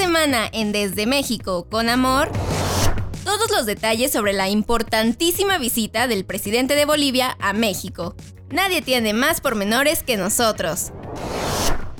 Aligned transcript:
Semana 0.00 0.48
en 0.54 0.72
Desde 0.72 1.04
México 1.04 1.68
con 1.68 1.90
Amor, 1.90 2.32
todos 3.22 3.50
los 3.50 3.66
detalles 3.66 4.10
sobre 4.10 4.32
la 4.32 4.48
importantísima 4.48 5.58
visita 5.58 6.08
del 6.08 6.24
presidente 6.24 6.74
de 6.74 6.86
Bolivia 6.86 7.36
a 7.38 7.52
México. 7.52 8.14
Nadie 8.48 8.80
tiene 8.80 9.12
más 9.12 9.42
pormenores 9.42 10.02
que 10.02 10.16
nosotros. 10.16 10.92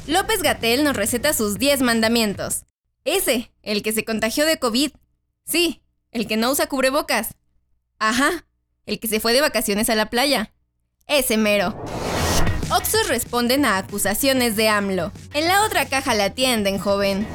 López 0.06 0.40
Gatel 0.40 0.82
nos 0.82 0.96
receta 0.96 1.34
sus 1.34 1.58
10 1.58 1.82
mandamientos. 1.82 2.64
Ese, 3.04 3.52
el 3.62 3.82
que 3.82 3.92
se 3.92 4.06
contagió 4.06 4.46
de 4.46 4.58
COVID. 4.58 4.92
Sí, 5.44 5.82
el 6.10 6.26
que 6.26 6.38
no 6.38 6.50
usa 6.52 6.68
cubrebocas. 6.68 7.34
Ajá, 7.98 8.46
el 8.86 8.98
que 8.98 9.08
se 9.08 9.20
fue 9.20 9.34
de 9.34 9.42
vacaciones 9.42 9.90
a 9.90 9.94
la 9.94 10.06
playa. 10.06 10.54
Ese 11.06 11.36
mero. 11.36 11.78
Oxos 12.70 13.08
responden 13.08 13.66
a 13.66 13.76
acusaciones 13.76 14.56
de 14.56 14.70
AMLO. 14.70 15.12
En 15.34 15.48
la 15.48 15.64
otra 15.66 15.84
caja 15.84 16.14
la 16.14 16.24
atienden, 16.24 16.78
joven. 16.78 17.26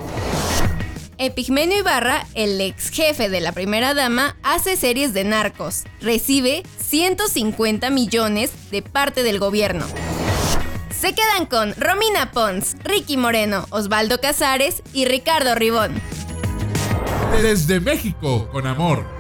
Epigmenio 1.18 1.78
Ibarra, 1.78 2.28
el 2.34 2.60
ex 2.60 2.90
jefe 2.90 3.30
de 3.30 3.40
la 3.40 3.54
primera 3.54 3.94
dama, 3.94 4.36
hace 4.44 4.76
series 4.76 5.14
de 5.14 5.24
narcos. 5.24 5.84
Recibe 6.02 6.64
150 6.78 7.90
millones 7.90 8.52
de 8.70 8.82
parte 8.82 9.24
del 9.24 9.40
gobierno. 9.40 9.86
Se 10.90 11.14
quedan 11.14 11.46
con 11.46 11.74
Romina 11.78 12.32
Pons, 12.32 12.76
Ricky 12.84 13.16
Moreno, 13.16 13.66
Osvaldo 13.70 14.20
Casares 14.20 14.84
y 14.94 15.06
Ricardo 15.06 15.56
Ribón. 15.56 15.94
Desde 17.42 17.80
México 17.80 18.50
con 18.52 18.68
amor. 18.68 19.15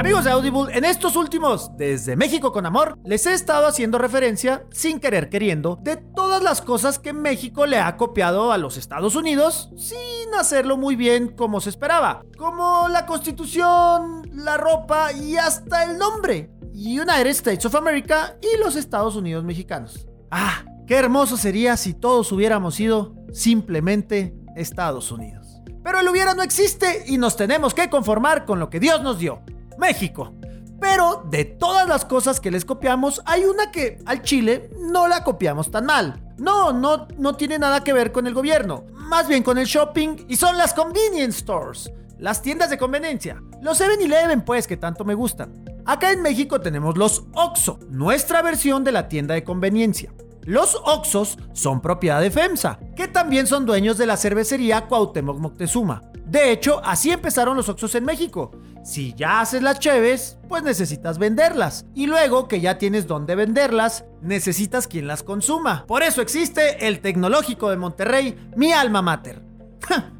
Amigos 0.00 0.24
de 0.24 0.30
Audible, 0.30 0.74
en 0.74 0.86
estos 0.86 1.14
últimos, 1.14 1.76
desde 1.76 2.16
México 2.16 2.52
con 2.52 2.64
Amor, 2.64 2.98
les 3.04 3.26
he 3.26 3.34
estado 3.34 3.66
haciendo 3.66 3.98
referencia, 3.98 4.64
sin 4.72 4.98
querer 4.98 5.28
queriendo, 5.28 5.78
de 5.82 5.96
todas 5.96 6.42
las 6.42 6.62
cosas 6.62 6.98
que 6.98 7.12
México 7.12 7.66
le 7.66 7.78
ha 7.78 7.98
copiado 7.98 8.50
a 8.50 8.56
los 8.56 8.78
Estados 8.78 9.14
Unidos, 9.14 9.70
sin 9.76 10.34
hacerlo 10.38 10.78
muy 10.78 10.96
bien 10.96 11.28
como 11.28 11.60
se 11.60 11.68
esperaba, 11.68 12.24
como 12.38 12.88
la 12.88 13.04
constitución, 13.04 14.22
la 14.32 14.56
ropa 14.56 15.12
y 15.12 15.36
hasta 15.36 15.84
el 15.84 15.98
nombre, 15.98 16.50
United 16.72 17.26
States 17.26 17.66
of 17.66 17.74
America 17.74 18.38
y 18.40 18.58
los 18.58 18.76
Estados 18.76 19.16
Unidos 19.16 19.44
mexicanos. 19.44 20.08
Ah, 20.30 20.64
qué 20.86 20.94
hermoso 20.94 21.36
sería 21.36 21.76
si 21.76 21.92
todos 21.92 22.32
hubiéramos 22.32 22.74
sido 22.74 23.14
simplemente 23.34 24.34
Estados 24.56 25.12
Unidos. 25.12 25.60
Pero 25.84 26.00
el 26.00 26.08
hubiera 26.08 26.32
no 26.32 26.42
existe 26.42 27.04
y 27.06 27.18
nos 27.18 27.36
tenemos 27.36 27.74
que 27.74 27.90
conformar 27.90 28.46
con 28.46 28.58
lo 28.58 28.70
que 28.70 28.80
Dios 28.80 29.02
nos 29.02 29.18
dio. 29.18 29.42
México. 29.80 30.34
Pero 30.80 31.24
de 31.28 31.44
todas 31.44 31.88
las 31.88 32.04
cosas 32.04 32.40
que 32.40 32.50
les 32.50 32.64
copiamos, 32.64 33.20
hay 33.26 33.44
una 33.44 33.70
que 33.70 33.98
al 34.06 34.22
Chile 34.22 34.70
no 34.78 35.08
la 35.08 35.24
copiamos 35.24 35.70
tan 35.70 35.86
mal. 35.86 36.34
No, 36.38 36.72
no, 36.72 37.08
no 37.18 37.34
tiene 37.34 37.58
nada 37.58 37.84
que 37.84 37.92
ver 37.92 38.12
con 38.12 38.26
el 38.26 38.34
gobierno, 38.34 38.84
más 38.94 39.28
bien 39.28 39.42
con 39.42 39.58
el 39.58 39.66
shopping 39.66 40.24
y 40.28 40.36
son 40.36 40.56
las 40.56 40.72
convenience 40.72 41.40
stores, 41.40 41.92
las 42.18 42.40
tiendas 42.40 42.70
de 42.70 42.78
conveniencia, 42.78 43.42
los 43.60 43.78
7-Eleven 43.78 44.42
pues 44.42 44.66
que 44.66 44.78
tanto 44.78 45.04
me 45.04 45.14
gustan. 45.14 45.64
Acá 45.84 46.12
en 46.12 46.22
México 46.22 46.60
tenemos 46.60 46.96
los 46.96 47.24
OXO, 47.34 47.80
nuestra 47.90 48.40
versión 48.40 48.84
de 48.84 48.92
la 48.92 49.08
tienda 49.08 49.34
de 49.34 49.44
conveniencia. 49.44 50.12
Los 50.44 50.74
Oxos 50.74 51.38
son 51.52 51.82
propiedad 51.82 52.20
de 52.20 52.30
FEMSA, 52.30 52.78
que 52.96 53.08
también 53.08 53.46
son 53.46 53.66
dueños 53.66 53.98
de 53.98 54.06
la 54.06 54.16
cervecería 54.16 54.86
Cuauhtémoc 54.86 55.38
Moctezuma. 55.38 56.02
De 56.24 56.50
hecho, 56.50 56.80
así 56.84 57.10
empezaron 57.10 57.56
los 57.56 57.68
Oxos 57.68 57.94
en 57.94 58.04
México. 58.04 58.50
Si 58.82 59.12
ya 59.14 59.40
haces 59.40 59.62
las 59.62 59.78
cheves, 59.78 60.38
pues 60.48 60.62
necesitas 60.62 61.18
venderlas. 61.18 61.84
Y 61.94 62.06
luego 62.06 62.48
que 62.48 62.60
ya 62.60 62.78
tienes 62.78 63.06
dónde 63.06 63.34
venderlas, 63.34 64.04
necesitas 64.22 64.86
quien 64.86 65.06
las 65.06 65.22
consuma. 65.22 65.84
Por 65.86 66.02
eso 66.02 66.22
existe 66.22 66.86
el 66.86 67.00
Tecnológico 67.00 67.70
de 67.70 67.76
Monterrey, 67.76 68.50
mi 68.56 68.72
alma 68.72 69.02
mater. 69.02 69.42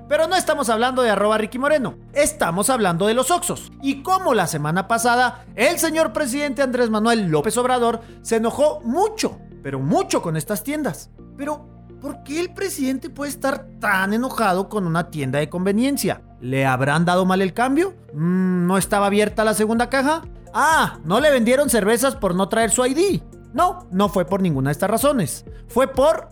Pero 0.09 0.27
no 0.27 0.35
estamos 0.35 0.69
hablando 0.69 1.03
de 1.03 1.11
arroba 1.11 1.39
Ricky 1.39 1.59
Moreno, 1.59 1.97
estamos 2.13 2.69
hablando 2.69 3.07
de 3.07 3.15
los 3.15 3.31
Oxos. 3.31 3.71
Y 3.81 4.03
como 4.03 4.35
la 4.35 4.47
semana 4.47 4.89
pasada, 4.89 5.45
el 5.55 5.79
señor 5.79 6.13
presidente 6.13 6.63
Andrés 6.63 6.91
Manuel 6.91 7.29
López 7.29 7.57
Obrador 7.57 8.01
se 8.23 8.37
enojó 8.37 8.81
mucho, 8.81 9.39
pero 9.63 9.79
mucho 9.79 10.21
con 10.21 10.37
estas 10.37 10.65
tiendas. 10.65 11.11
Pero, 11.37 11.67
¿por 12.01 12.25
qué 12.25 12.41
el 12.41 12.53
presidente 12.53 13.09
puede 13.09 13.31
estar 13.31 13.67
tan 13.79 14.13
enojado 14.13 14.69
con 14.69 14.85
una 14.85 15.11
tienda 15.11 15.39
de 15.39 15.49
conveniencia? 15.49 16.23
¿Le 16.41 16.65
habrán 16.65 17.05
dado 17.05 17.27
mal 17.27 17.43
el 17.43 17.53
cambio? 17.53 17.95
Mm, 18.15 18.67
¿No 18.67 18.79
estaba 18.79 19.07
abierta 19.07 19.45
la 19.45 19.55
segunda 19.55 19.91
caja? 19.91 20.23
Ah, 20.55 20.99
no 21.05 21.21
le 21.21 21.31
vendieron 21.31 21.69
cervezas 21.69 22.17
por 22.17 22.35
no 22.35 22.49
traer 22.49 22.71
su 22.71 22.85
ID. 22.85 23.21
No, 23.53 23.87
no 23.91 24.09
fue 24.09 24.25
por 24.25 24.41
ninguna 24.41 24.71
de 24.71 24.73
estas 24.73 24.91
razones. 24.91 25.45
Fue 25.69 25.89
por 25.89 26.31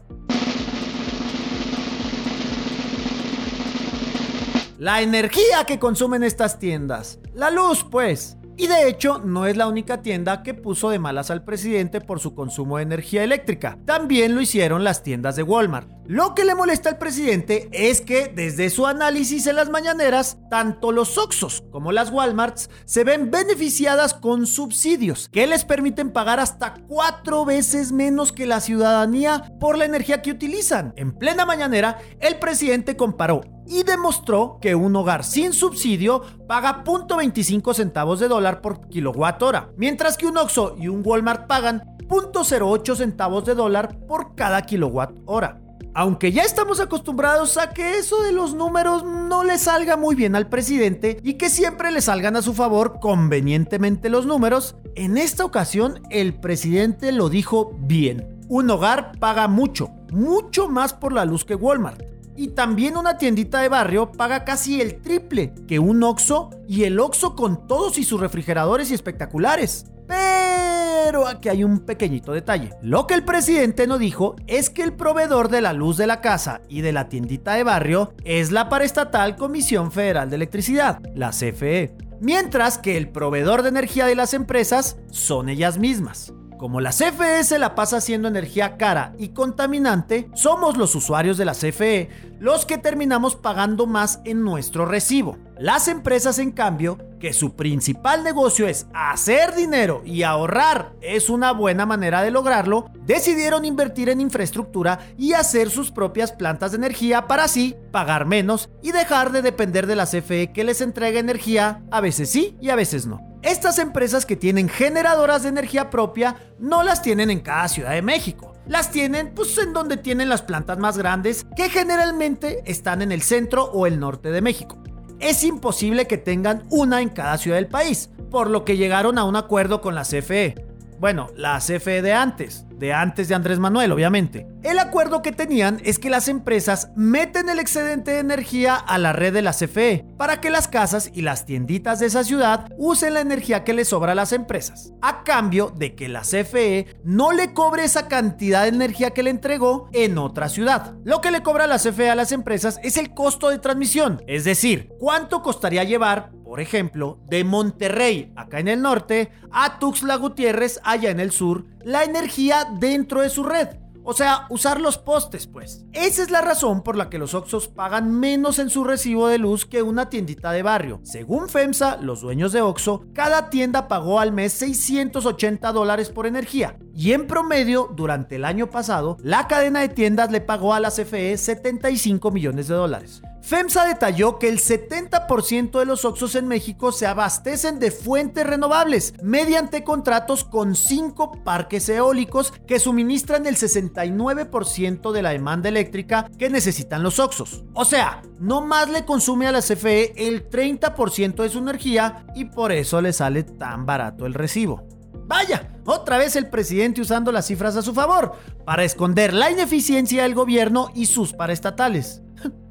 La 4.79 5.03
energía 5.03 5.65
que 5.67 5.81
consumen 5.81 6.23
estas 6.23 6.61
tiendas. 6.61 7.19
La 7.35 7.51
luz, 7.51 7.85
pues. 7.91 8.38
Y 8.61 8.67
de 8.67 8.89
hecho, 8.89 9.21
no 9.21 9.47
es 9.47 9.57
la 9.57 9.69
única 9.69 10.03
tienda 10.03 10.43
que 10.43 10.53
puso 10.53 10.91
de 10.91 10.99
malas 10.99 11.31
al 11.31 11.45
presidente 11.45 12.01
por 12.01 12.19
su 12.19 12.35
consumo 12.35 12.77
de 12.77 12.83
energía 12.83 13.23
eléctrica. 13.23 13.79
También 13.85 14.35
lo 14.35 14.41
hicieron 14.41 14.83
las 14.83 15.05
tiendas 15.05 15.37
de 15.37 15.45
Walmart. 15.45 15.89
Lo 16.07 16.35
que 16.35 16.45
le 16.45 16.57
molesta 16.57 16.89
al 16.89 16.99
presidente 16.99 17.69
es 17.71 18.01
que 18.01 18.27
desde 18.35 18.69
su 18.71 18.89
análisis 18.89 19.47
en 19.47 19.55
las 19.55 19.71
mañaneras, 19.71 20.39
tanto 20.51 20.91
los 20.91 21.19
Oxos 21.19 21.63
como 21.71 21.93
las 21.93 22.11
Walmarts 22.11 22.69
se 22.85 23.05
ven 23.05 23.31
beneficiadas 23.31 24.13
con 24.13 24.45
subsidios 24.49 25.29
que 25.29 25.47
les 25.47 25.65
permiten 25.65 26.11
pagar 26.11 26.41
hasta 26.41 26.75
cuatro 26.89 27.45
veces 27.45 27.93
menos 27.93 28.33
que 28.33 28.47
la 28.47 28.61
ciudadanía 28.61 29.53
por 29.61 29.79
la 29.79 29.85
energía 29.85 30.21
que 30.21 30.33
utilizan. 30.33 30.95
En 30.97 31.13
plena 31.13 31.47
mañanera, 31.47 31.99
el 32.19 32.41
presidente 32.41 32.97
comparó 32.97 33.43
y 33.69 33.83
demostró 33.83 34.59
que 34.61 34.75
un 34.75 34.97
hogar 34.97 35.25
sin 35.25 35.53
subsidio 35.53 36.23
paga 36.47 36.83
0.25 36.85 37.75
centavos 37.75 38.19
de 38.19 38.29
dólar 38.29 38.61
por 38.61 38.89
kilowatt 38.89 39.43
hora, 39.43 39.71
mientras 39.77 40.17
que 40.17 40.27
un 40.27 40.39
Oxxo 40.39 40.77
y 40.79 40.89
un 40.89 41.03
Walmart 41.05 41.47
pagan 41.47 41.97
0.08 42.09 42.97
centavos 42.97 43.45
de 43.45 43.55
dólar 43.55 43.99
por 44.07 44.35
cada 44.35 44.63
kilowatt 44.63 45.13
hora. 45.27 45.61
Aunque 45.95 46.33
ya 46.33 46.43
estamos 46.43 46.81
acostumbrados 46.81 47.57
a 47.57 47.71
que 47.71 47.99
eso 47.99 48.23
de 48.23 48.33
los 48.33 48.55
números 48.55 49.05
no 49.05 49.43
le 49.43 49.59
salga 49.59 49.97
muy 49.97 50.15
bien 50.15 50.37
al 50.37 50.49
presidente 50.49 51.19
y 51.25 51.35
que 51.35 51.51
siempre 51.51 51.91
le 51.91 52.01
salgan 52.01 52.37
a 52.37 52.43
su 52.43 52.55
favor 52.55 53.01
convenientemente 53.01 54.09
los 54.09 54.25
números, 54.25 54.77
en 54.95 55.19
esta 55.19 55.45
ocasión 55.45 56.03
el 56.11 56.35
presidente 56.35 57.11
lo 57.11 57.29
dijo 57.29 57.77
bien. 57.81 58.39
Un 58.49 58.71
hogar 58.71 59.13
paga 59.19 59.49
mucho, 59.49 59.91
mucho 60.13 60.69
más 60.69 60.95
por 60.95 61.13
la 61.13 61.25
luz 61.25 61.45
que 61.45 61.55
Walmart. 61.55 62.18
Y 62.39 62.51
también 62.51 62.97
una 62.97 63.19
tiendita 63.19 63.61
de 63.61 63.69
barrio 63.69 64.13
paga 64.13 64.45
casi 64.45 64.81
el 64.81 65.01
triple 65.03 65.53
que 65.67 65.81
un 65.81 66.05
Oxxo 66.05 66.51
y 66.69 66.85
el 66.85 67.01
Oxxo 67.01 67.35
con 67.35 67.67
todos 67.67 67.99
y 67.99 68.05
sus 68.05 68.21
refrigeradores 68.21 68.93
y 68.93 68.95
espectaculares. 68.95 69.87
Pero 70.07 71.27
aquí 71.27 71.49
hay 71.49 71.65
un 71.65 71.81
pequeñito 71.81 72.33
detalle. 72.33 72.71
Lo 72.81 73.09
que 73.09 73.15
el 73.15 73.25
presidente 73.25 73.89
no 73.89 73.99
dijo 73.99 74.37
es 74.47 74.71
que 74.71 74.85
el 74.85 74.93
proveedor 74.93 75.49
de 75.49 75.63
la 75.63 75.73
luz 75.73 75.97
de 75.97 76.07
la 76.07 76.21
casa 76.21 76.61
y 76.69 76.81
de 76.83 76.93
la 76.93 77.09
tiendita 77.09 77.55
de 77.55 77.65
barrio 77.65 78.15
es 78.23 78.53
la 78.53 78.69
paraestatal 78.69 79.35
Comisión 79.35 79.91
Federal 79.91 80.31
de 80.31 80.37
Electricidad, 80.37 81.01
la 81.17 81.31
CFE. 81.31 81.97
Mientras 82.21 82.79
que 82.79 82.97
el 82.97 83.09
proveedor 83.09 83.65
de 83.65 83.71
energía 83.71 84.07
de 84.07 84.15
las 84.15 84.33
empresas 84.33 84.97
son 85.11 85.49
ellas 85.49 85.77
mismas. 85.77 86.33
Como 86.59 86.81
la 86.81 86.91
CFE 86.91 87.45
se 87.45 87.61
la 87.61 87.77
pasa 87.77 87.99
haciendo 87.99 88.27
energía 88.27 88.77
cara 88.77 89.15
y 89.17 89.29
contaminante, 89.29 90.29
somos 90.35 90.77
los 90.77 90.97
usuarios 90.97 91.39
de 91.39 91.45
la 91.45 91.53
CFE 91.53 92.11
los 92.41 92.67
que 92.67 92.79
terminamos 92.79 93.37
pagando 93.37 93.87
más 93.87 94.21
en 94.25 94.43
nuestro 94.43 94.85
recibo. 94.85 95.39
Las 95.57 95.87
empresas, 95.87 96.41
en 96.41 96.51
cambio, 96.51 96.99
que 97.21 97.33
su 97.33 97.55
principal 97.55 98.25
negocio 98.25 98.67
es 98.67 98.87
hacer 98.93 99.55
dinero 99.55 100.03
y 100.05 100.25
ahorrar 100.25 100.95
es 101.01 101.31
una 101.31 101.53
buena 101.53 101.87
manera 101.87 102.23
de 102.23 102.33
lograrlo, 102.33 102.91
decidieron 103.07 103.65
invertir 103.65 104.09
en 104.09 104.21
infraestructura 104.21 104.99
y 105.17 105.35
hacer 105.35 105.71
sus 105.71 105.93
propias 105.93 106.33
plantas 106.33 106.73
de 106.73 106.79
energía 106.79 107.29
para 107.29 107.45
así 107.45 107.77
pagar 107.93 108.27
menos 108.27 108.69
y 108.83 108.91
dejar 108.91 109.31
de 109.31 109.43
depender 109.43 109.87
de 109.87 109.97
la 109.97 110.07
CFE 110.07 110.53
que 110.53 110.65
les 110.65 110.81
entrega 110.81 111.21
energía 111.21 111.83
a 111.93 112.01
veces 112.01 112.31
sí 112.31 112.57
y 112.61 112.71
a 112.71 112.77
veces 112.77 113.07
no. 113.07 113.28
Estas 113.43 113.79
empresas 113.79 114.27
que 114.27 114.37
tienen 114.37 114.69
generadoras 114.69 115.45
de 115.45 115.51
energía 115.51 115.91
propia 115.91 116.37
no 116.59 116.83
las 116.83 117.03
tienen 117.03 117.31
en 117.31 117.41
cada 117.41 117.69
ciudad 117.69 117.93
de 117.93 118.03
México. 118.03 118.55
Las 118.67 118.91
tienen 118.91 119.33
pues 119.35 119.57
en 119.59 119.73
donde 119.73 119.97
tienen 119.97 120.29
las 120.29 120.43
plantas 120.43 120.79
más 120.79 120.99
grandes 120.99 121.47
que 121.57 121.71
generalmente 121.71 122.63
están 122.67 123.01
en 123.01 123.13
el 123.13 123.23
centro 123.23 123.65
o 123.67 123.87
el 123.87 124.01
norte 124.01 124.31
de 124.31 124.43
México. 124.43 124.83
Es 125.21 125.45
imposible 125.45 126.07
que 126.07 126.19
tengan 126.19 126.65
una 126.71 127.01
en 127.01 127.09
cada 127.09 127.39
ciudad 127.39 127.57
del 127.57 127.69
país, 127.69 128.11
por 128.31 128.51
lo 128.51 128.65
que 128.65 128.77
llegaron 128.77 129.19
a 129.19 129.25
un 129.25 129.37
acuerdo 129.37 129.81
con 129.81 129.95
la 129.95 130.03
CFE. 130.03 130.67
Bueno, 130.99 131.29
la 131.37 131.59
CFE 131.59 132.03
de 132.03 132.13
antes, 132.13 132.67
de 132.79 132.93
antes 132.93 133.29
de 133.29 133.35
Andrés 133.35 133.59
Manuel, 133.59 133.93
obviamente. 133.93 134.47
El 134.63 134.79
acuerdo 134.79 135.23
que 135.23 135.33
tenían 135.33 135.81
es 135.85 135.99
que 135.99 136.11
las 136.11 136.29
empresas 136.29 136.91
meten 136.97 137.49
el 137.49 137.59
excedente 137.59 138.13
de 138.13 138.19
energía 138.21 138.75
a 138.75 138.99
la 138.99 139.13
red 139.13 139.33
de 139.33 139.43
la 139.43 139.53
CFE 139.53 140.05
para 140.17 140.41
que 140.41 140.51
las 140.51 140.69
casas 140.69 141.11
y 141.15 141.23
las 141.23 141.45
tienditas 141.45 142.01
de 142.01 142.07
esa 142.07 142.25
ciudad 142.25 142.73
usen 142.77 143.15
la 143.15 143.21
energía 143.21 143.65
que 143.65 143.73
les 143.73 143.89
sobra 143.89 144.13
a 144.13 144.15
las 144.15 144.33
empresas, 144.33 144.93
a 145.03 145.25
cambio 145.25 145.73
de 145.77 145.95
que 145.95 146.09
la 146.09 146.23
CFE 146.23 146.87
no 147.05 147.33
le 147.33 147.53
cobre 147.53 147.85
esa 147.85 148.09
cantidad 148.09 148.63
de 148.63 148.69
energía 148.69 149.11
que 149.11 149.23
le 149.23 149.31
entregó 149.31 149.89
en 149.93 150.19
otra 150.19 150.49
ciudad. 150.49 150.95
Lo 151.05 151.21
que 151.21 151.31
le 151.31 151.43
cobra 151.43 151.67
la 151.67 151.79
CFE 151.79 152.11
a 152.11 152.15
las 152.15 152.33
empresas 152.33 152.81
es 152.83 152.97
el 152.97 153.15
costo 153.15 153.49
de 153.51 153.59
transmisión, 153.59 154.23
es 154.27 154.45
decir, 154.45 154.91
cuánto 154.99 155.43
costaría 155.43 155.85
llevar 155.85 156.31
por 156.49 156.61
ejemplo, 156.61 157.19
de 157.29 157.45
Monterrey, 157.45 158.33
acá 158.35 158.59
en 158.59 158.69
el 158.69 158.81
norte, 158.81 159.31
a 159.53 159.79
Tuxtla 159.79 160.17
Gutiérrez, 160.17 160.81
allá 160.83 161.11
en 161.11 161.21
el 161.21 161.31
sur, 161.31 161.67
la 161.89 162.05
energía 162.05 162.67
dentro 162.79 163.23
de 163.23 163.31
su 163.31 163.43
red. 163.43 163.69
O 164.05 164.13
sea, 164.13 164.45
usar 164.51 164.79
los 164.79 164.99
postes, 164.99 165.47
pues. 165.47 165.87
Esa 165.95 166.23
es 166.23 166.31
la 166.31 166.43
razón 166.43 166.83
por 166.83 166.97
la 166.97 167.09
que 167.09 167.19
los 167.19 167.33
Oxos 167.33 167.69
pagan 167.69 168.13
menos 168.13 168.59
en 168.59 168.69
su 168.69 168.85
recibo 168.85 169.27
de 169.27 169.39
luz 169.39 169.65
que 169.65 169.81
una 169.81 170.11
tiendita 170.11 170.53
de 170.53 170.63
barrio. 170.63 171.01
Según 171.03 171.49
FEMSA, 171.49 171.97
los 172.03 172.21
dueños 172.21 172.53
de 172.53 172.61
Oxo, 172.61 173.07
cada 173.15 173.49
tienda 173.49 173.89
pagó 173.89 174.21
al 174.21 174.33
mes 174.33 174.53
680 174.53 175.73
dólares 175.73 176.11
por 176.11 176.27
energía. 176.27 176.77
Y 176.95 177.13
en 177.13 177.27
promedio, 177.27 177.91
durante 177.97 178.37
el 178.37 178.45
año 178.45 178.69
pasado, 178.69 179.17
la 179.23 179.49
cadena 179.49 179.81
de 179.81 179.89
tiendas 179.89 180.31
le 180.31 180.43
pagó 180.43 180.75
a 180.75 180.81
la 180.81 180.91
CFE 180.91 181.39
75 181.39 182.31
millones 182.31 182.69
de 182.69 182.75
dólares. 182.75 183.23
FEMSA 183.49 183.87
detalló 183.87 184.39
que 184.39 184.51
el 184.51 184.59
70% 184.59 185.79
de 185.79 185.87
los 185.87 186.05
Oxos 186.05 186.35
en 186.35 186.49
México 186.49 186.93
se 186.93 187.07
abastecen 187.07 187.79
de 187.79 187.91
fuentes 187.91 188.47
renovables 188.47 189.15
mediante 189.23 189.85
contratos 189.85 190.45
con 190.45 190.75
cinco 190.75 191.33
parques 191.45 191.89
eólicos 191.89 192.53
que 192.67 192.79
suministran 192.79 193.47
el 193.47 193.57
69% 193.57 195.13
de 195.13 195.23
la 195.23 195.31
demanda 195.31 195.71
eléctrica 195.71 196.31
que 196.37 196.51
necesitan 196.51 197.03
los 197.03 197.19
Oxos. 197.19 197.65
O 197.73 197.87
sea, 197.87 198.21
no 198.39 198.61
más 198.61 198.91
le 198.91 199.07
consume 199.07 199.47
a 199.47 199.53
la 199.53 199.63
CFE 199.63 200.29
el 200.29 200.51
30% 200.51 201.37
de 201.37 201.49
su 201.49 201.61
energía 201.61 202.27
y 202.35 202.45
por 202.45 202.71
eso 202.71 203.01
le 203.01 203.15
sale 203.15 203.45
tan 203.45 203.87
barato 203.87 204.27
el 204.27 204.35
recibo. 204.35 204.87
Vaya, 205.27 205.71
otra 205.87 206.19
vez 206.19 206.37
el 206.37 206.51
presidente 206.51 207.01
usando 207.01 207.33
las 207.33 207.47
cifras 207.47 207.77
a 207.77 207.83
su 207.83 207.95
favor 207.95 208.33
para 208.67 208.85
esconder 208.85 209.33
la 209.33 209.51
ineficiencia 209.51 210.25
del 210.25 210.35
gobierno 210.35 210.91
y 210.95 211.07
sus 211.07 211.33
paraestatales. 211.33 212.21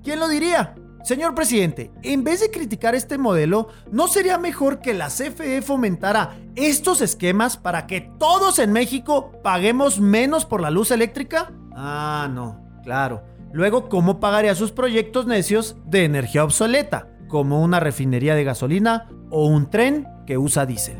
¿Quién 0.07 0.21
lo 0.21 0.29
diría? 0.29 0.73
Señor 1.03 1.35
presidente, 1.35 1.91
en 2.01 2.23
vez 2.23 2.39
de 2.39 2.49
criticar 2.49 2.95
este 2.95 3.17
modelo, 3.17 3.67
¿no 3.91 4.07
sería 4.07 4.37
mejor 4.37 4.79
que 4.79 4.93
la 4.93 5.07
CFE 5.07 5.61
fomentara 5.61 6.37
estos 6.55 7.01
esquemas 7.01 7.57
para 7.57 7.87
que 7.87 8.09
todos 8.17 8.57
en 8.59 8.71
México 8.71 9.33
paguemos 9.43 9.99
menos 9.99 10.45
por 10.45 10.61
la 10.61 10.71
luz 10.71 10.91
eléctrica? 10.91 11.51
Ah, 11.75 12.29
no, 12.33 12.57
claro. 12.85 13.21
Luego, 13.51 13.89
¿cómo 13.89 14.21
pagaría 14.21 14.55
sus 14.55 14.71
proyectos 14.71 15.25
necios 15.25 15.75
de 15.83 16.05
energía 16.05 16.45
obsoleta, 16.45 17.09
como 17.27 17.61
una 17.61 17.81
refinería 17.81 18.33
de 18.33 18.45
gasolina 18.45 19.09
o 19.29 19.45
un 19.47 19.69
tren 19.69 20.07
que 20.25 20.37
usa 20.37 20.65
diésel? 20.65 20.95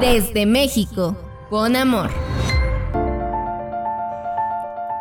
Desde 0.00 0.46
México, 0.46 1.14
con 1.50 1.76
amor. 1.76 2.08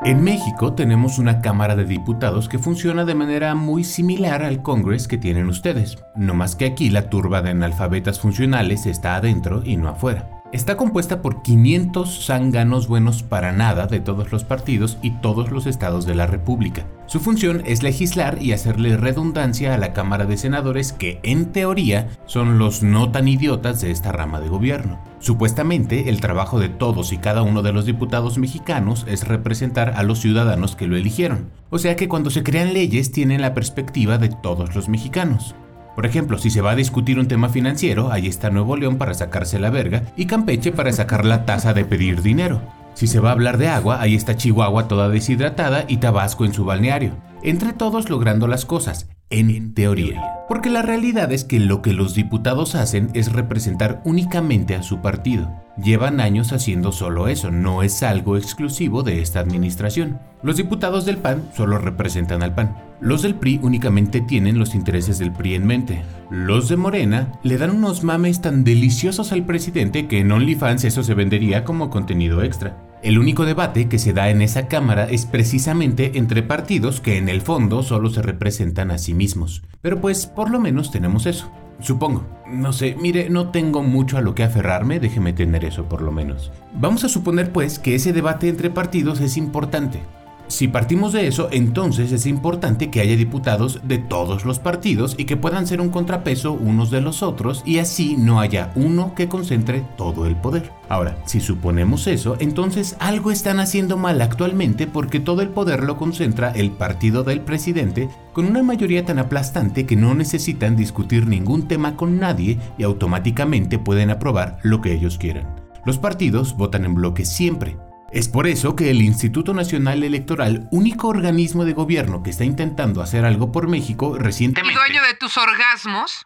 En 0.05 0.23
México 0.23 0.73
tenemos 0.73 1.17
una 1.17 1.41
Cámara 1.41 1.75
de 1.75 1.83
Diputados 1.83 2.47
que 2.47 2.59
funciona 2.59 3.05
de 3.05 3.15
manera 3.15 3.55
muy 3.55 3.83
similar 3.83 4.43
al 4.43 4.61
Congress 4.61 5.07
que 5.07 5.17
tienen 5.17 5.49
ustedes, 5.49 5.97
no 6.15 6.35
más 6.35 6.55
que 6.55 6.65
aquí 6.65 6.91
la 6.91 7.09
turba 7.09 7.41
de 7.41 7.49
analfabetas 7.49 8.19
funcionales 8.19 8.85
está 8.85 9.15
adentro 9.15 9.63
y 9.65 9.77
no 9.77 9.89
afuera. 9.89 10.29
Está 10.51 10.77
compuesta 10.77 11.21
por 11.23 11.41
500 11.41 12.27
zánganos 12.27 12.87
buenos 12.87 13.23
para 13.23 13.51
nada 13.51 13.87
de 13.87 13.99
todos 13.99 14.31
los 14.31 14.43
partidos 14.43 14.97
y 15.01 15.11
todos 15.19 15.51
los 15.51 15.65
estados 15.65 16.05
de 16.05 16.13
la 16.13 16.27
República. 16.27 16.85
Su 17.07 17.19
función 17.19 17.63
es 17.65 17.81
legislar 17.81 18.41
y 18.41 18.53
hacerle 18.53 18.95
redundancia 18.95 19.73
a 19.73 19.77
la 19.77 19.91
Cámara 19.91 20.25
de 20.25 20.37
Senadores 20.37 20.93
que, 20.93 21.19
en 21.23 21.51
teoría, 21.51 22.09
son 22.25 22.59
los 22.59 22.83
no 22.83 23.11
tan 23.11 23.27
idiotas 23.27 23.81
de 23.81 23.89
esta 23.89 24.11
rama 24.11 24.39
de 24.39 24.49
gobierno. 24.49 24.99
Supuestamente, 25.19 26.09
el 26.09 26.21
trabajo 26.21 26.59
de 26.59 26.69
todos 26.69 27.11
y 27.11 27.17
cada 27.17 27.41
uno 27.41 27.63
de 27.63 27.73
los 27.73 27.85
diputados 27.85 28.37
mexicanos 28.37 29.05
es 29.09 29.27
representar 29.27 29.93
a 29.95 30.03
los 30.03 30.19
ciudadanos 30.19 30.75
que 30.75 30.87
lo 30.87 30.95
eligieron. 30.95 31.49
O 31.71 31.79
sea 31.79 31.95
que 31.95 32.07
cuando 32.07 32.29
se 32.29 32.43
crean 32.43 32.73
leyes 32.73 33.11
tienen 33.11 33.41
la 33.41 33.55
perspectiva 33.55 34.19
de 34.19 34.29
todos 34.29 34.75
los 34.75 34.89
mexicanos. 34.89 35.55
Por 35.95 36.05
ejemplo, 36.05 36.37
si 36.37 36.49
se 36.49 36.61
va 36.61 36.71
a 36.71 36.75
discutir 36.75 37.19
un 37.19 37.27
tema 37.27 37.49
financiero, 37.49 38.11
ahí 38.11 38.27
está 38.27 38.49
Nuevo 38.49 38.75
León 38.75 38.97
para 38.97 39.13
sacarse 39.13 39.59
la 39.59 39.69
verga 39.69 40.03
y 40.17 40.25
Campeche 40.25 40.71
para 40.71 40.91
sacar 40.91 41.25
la 41.25 41.45
tasa 41.45 41.73
de 41.73 41.85
pedir 41.85 42.21
dinero. 42.21 42.61
Si 42.93 43.07
se 43.07 43.19
va 43.19 43.29
a 43.29 43.33
hablar 43.33 43.57
de 43.57 43.69
agua, 43.69 44.01
ahí 44.01 44.15
está 44.15 44.35
Chihuahua 44.35 44.87
toda 44.87 45.09
deshidratada 45.09 45.85
y 45.87 45.97
Tabasco 45.97 46.45
en 46.45 46.53
su 46.53 46.65
balneario. 46.65 47.11
Entre 47.43 47.73
todos 47.73 48.09
logrando 48.09 48.47
las 48.47 48.65
cosas, 48.65 49.07
en 49.29 49.73
teoría. 49.73 50.21
Porque 50.47 50.69
la 50.69 50.81
realidad 50.81 51.31
es 51.31 51.43
que 51.43 51.59
lo 51.59 51.81
que 51.81 51.93
los 51.93 52.13
diputados 52.13 52.75
hacen 52.75 53.09
es 53.13 53.31
representar 53.31 54.01
únicamente 54.05 54.75
a 54.75 54.83
su 54.83 55.01
partido. 55.01 55.51
Llevan 55.83 56.19
años 56.19 56.53
haciendo 56.53 56.91
solo 56.91 57.27
eso, 57.27 57.51
no 57.51 57.83
es 57.83 58.03
algo 58.03 58.37
exclusivo 58.37 59.03
de 59.03 59.21
esta 59.21 59.39
administración. 59.39 60.19
Los 60.43 60.57
diputados 60.57 61.05
del 61.05 61.17
PAN 61.17 61.49
solo 61.55 61.79
representan 61.79 62.43
al 62.43 62.53
PAN. 62.53 62.77
Los 63.01 63.23
del 63.23 63.35
PRI 63.35 63.59
únicamente 63.61 64.21
tienen 64.21 64.57
los 64.57 64.73
intereses 64.73 65.19
del 65.19 65.33
PRI 65.33 65.55
en 65.55 65.67
mente. 65.67 66.03
Los 66.29 66.69
de 66.69 66.77
Morena 66.77 67.33
le 67.43 67.57
dan 67.57 67.71
unos 67.71 68.03
mames 68.03 68.41
tan 68.41 68.63
deliciosos 68.63 69.31
al 69.31 69.45
presidente 69.45 70.07
que 70.07 70.19
en 70.19 70.31
OnlyFans 70.31 70.85
eso 70.85 71.03
se 71.03 71.13
vendería 71.13 71.65
como 71.65 71.89
contenido 71.89 72.41
extra. 72.41 72.77
El 73.03 73.19
único 73.19 73.45
debate 73.45 73.87
que 73.87 73.99
se 73.99 74.13
da 74.13 74.29
en 74.29 74.41
esa 74.41 74.67
Cámara 74.67 75.05
es 75.09 75.25
precisamente 75.25 76.17
entre 76.17 76.41
partidos 76.41 77.01
que 77.01 77.17
en 77.17 77.29
el 77.29 77.41
fondo 77.41 77.83
solo 77.83 78.09
se 78.09 78.21
representan 78.21 78.91
a 78.91 78.97
sí 78.97 79.13
mismos. 79.13 79.63
Pero 79.81 80.01
pues 80.01 80.25
por 80.25 80.49
lo 80.49 80.59
menos 80.59 80.91
tenemos 80.91 81.25
eso. 81.25 81.51
Supongo. 81.79 82.25
No 82.47 82.73
sé, 82.73 82.95
mire, 82.99 83.29
no 83.29 83.49
tengo 83.49 83.83
mucho 83.83 84.17
a 84.17 84.21
lo 84.21 84.33
que 84.33 84.43
aferrarme, 84.43 84.99
déjeme 84.99 85.33
tener 85.33 85.65
eso 85.65 85.89
por 85.89 86.01
lo 86.01 86.11
menos. 86.11 86.51
Vamos 86.73 87.03
a 87.03 87.09
suponer 87.09 87.51
pues 87.51 87.79
que 87.79 87.95
ese 87.95 88.13
debate 88.13 88.47
entre 88.47 88.69
partidos 88.69 89.19
es 89.19 89.37
importante. 89.37 89.99
Si 90.47 90.67
partimos 90.67 91.11
de 91.11 91.27
eso, 91.27 91.49
entonces 91.51 92.11
es 92.11 92.27
importante 92.27 92.91
que 92.91 93.01
haya 93.01 93.15
diputados 93.15 93.81
de 93.83 93.97
todos 93.97 94.45
los 94.45 94.59
partidos 94.59 95.15
y 95.17 95.25
que 95.25 95.37
puedan 95.37 95.65
ser 95.65 95.81
un 95.81 95.89
contrapeso 95.89 96.53
unos 96.53 96.91
de 96.91 97.01
los 97.01 97.23
otros 97.23 97.63
y 97.65 97.79
así 97.79 98.15
no 98.15 98.39
haya 98.39 98.71
uno 98.75 99.15
que 99.15 99.27
concentre 99.27 99.83
todo 99.97 100.27
el 100.27 100.35
poder. 100.35 100.71
Ahora, 100.87 101.17
si 101.25 101.39
suponemos 101.39 102.05
eso, 102.05 102.37
entonces 102.39 102.95
algo 102.99 103.31
están 103.31 103.59
haciendo 103.59 103.97
mal 103.97 104.21
actualmente 104.21 104.85
porque 104.85 105.19
todo 105.19 105.41
el 105.41 105.49
poder 105.49 105.83
lo 105.83 105.97
concentra 105.97 106.51
el 106.51 106.71
partido 106.71 107.23
del 107.23 107.41
presidente 107.41 108.07
con 108.33 108.45
una 108.45 108.61
mayoría 108.61 109.03
tan 109.03 109.17
aplastante 109.17 109.87
que 109.87 109.95
no 109.95 110.13
necesitan 110.13 110.75
discutir 110.75 111.27
ningún 111.27 111.67
tema 111.67 111.95
con 111.95 112.19
nadie 112.19 112.59
y 112.77 112.83
automáticamente 112.83 113.79
pueden 113.79 114.11
aprobar 114.11 114.59
lo 114.61 114.81
que 114.81 114.93
ellos 114.93 115.17
quieran. 115.17 115.65
Los 115.85 115.97
partidos 115.97 116.55
votan 116.57 116.83
en 116.85 116.95
bloque 116.95 117.25
siempre, 117.25 117.77
es 118.15 118.29
por 118.29 118.47
eso 118.47 118.77
que 118.77 118.89
el 118.91 119.01
Instituto 119.01 119.53
Nacional 119.53 120.01
Electoral, 120.01 120.69
único 120.71 121.09
organismo 121.09 121.65
de 121.65 121.73
gobierno 121.73 122.23
que 122.23 122.29
está 122.29 122.45
intentando 122.45 123.01
hacer 123.01 123.25
algo 123.25 123.51
por 123.51 123.67
México, 123.67 124.17
recientemente... 124.17 124.73
¿Y 124.73 124.75
dueño 124.75 125.05
de 125.05 125.15
tus 125.15 125.37
orgasmos? 125.37 126.25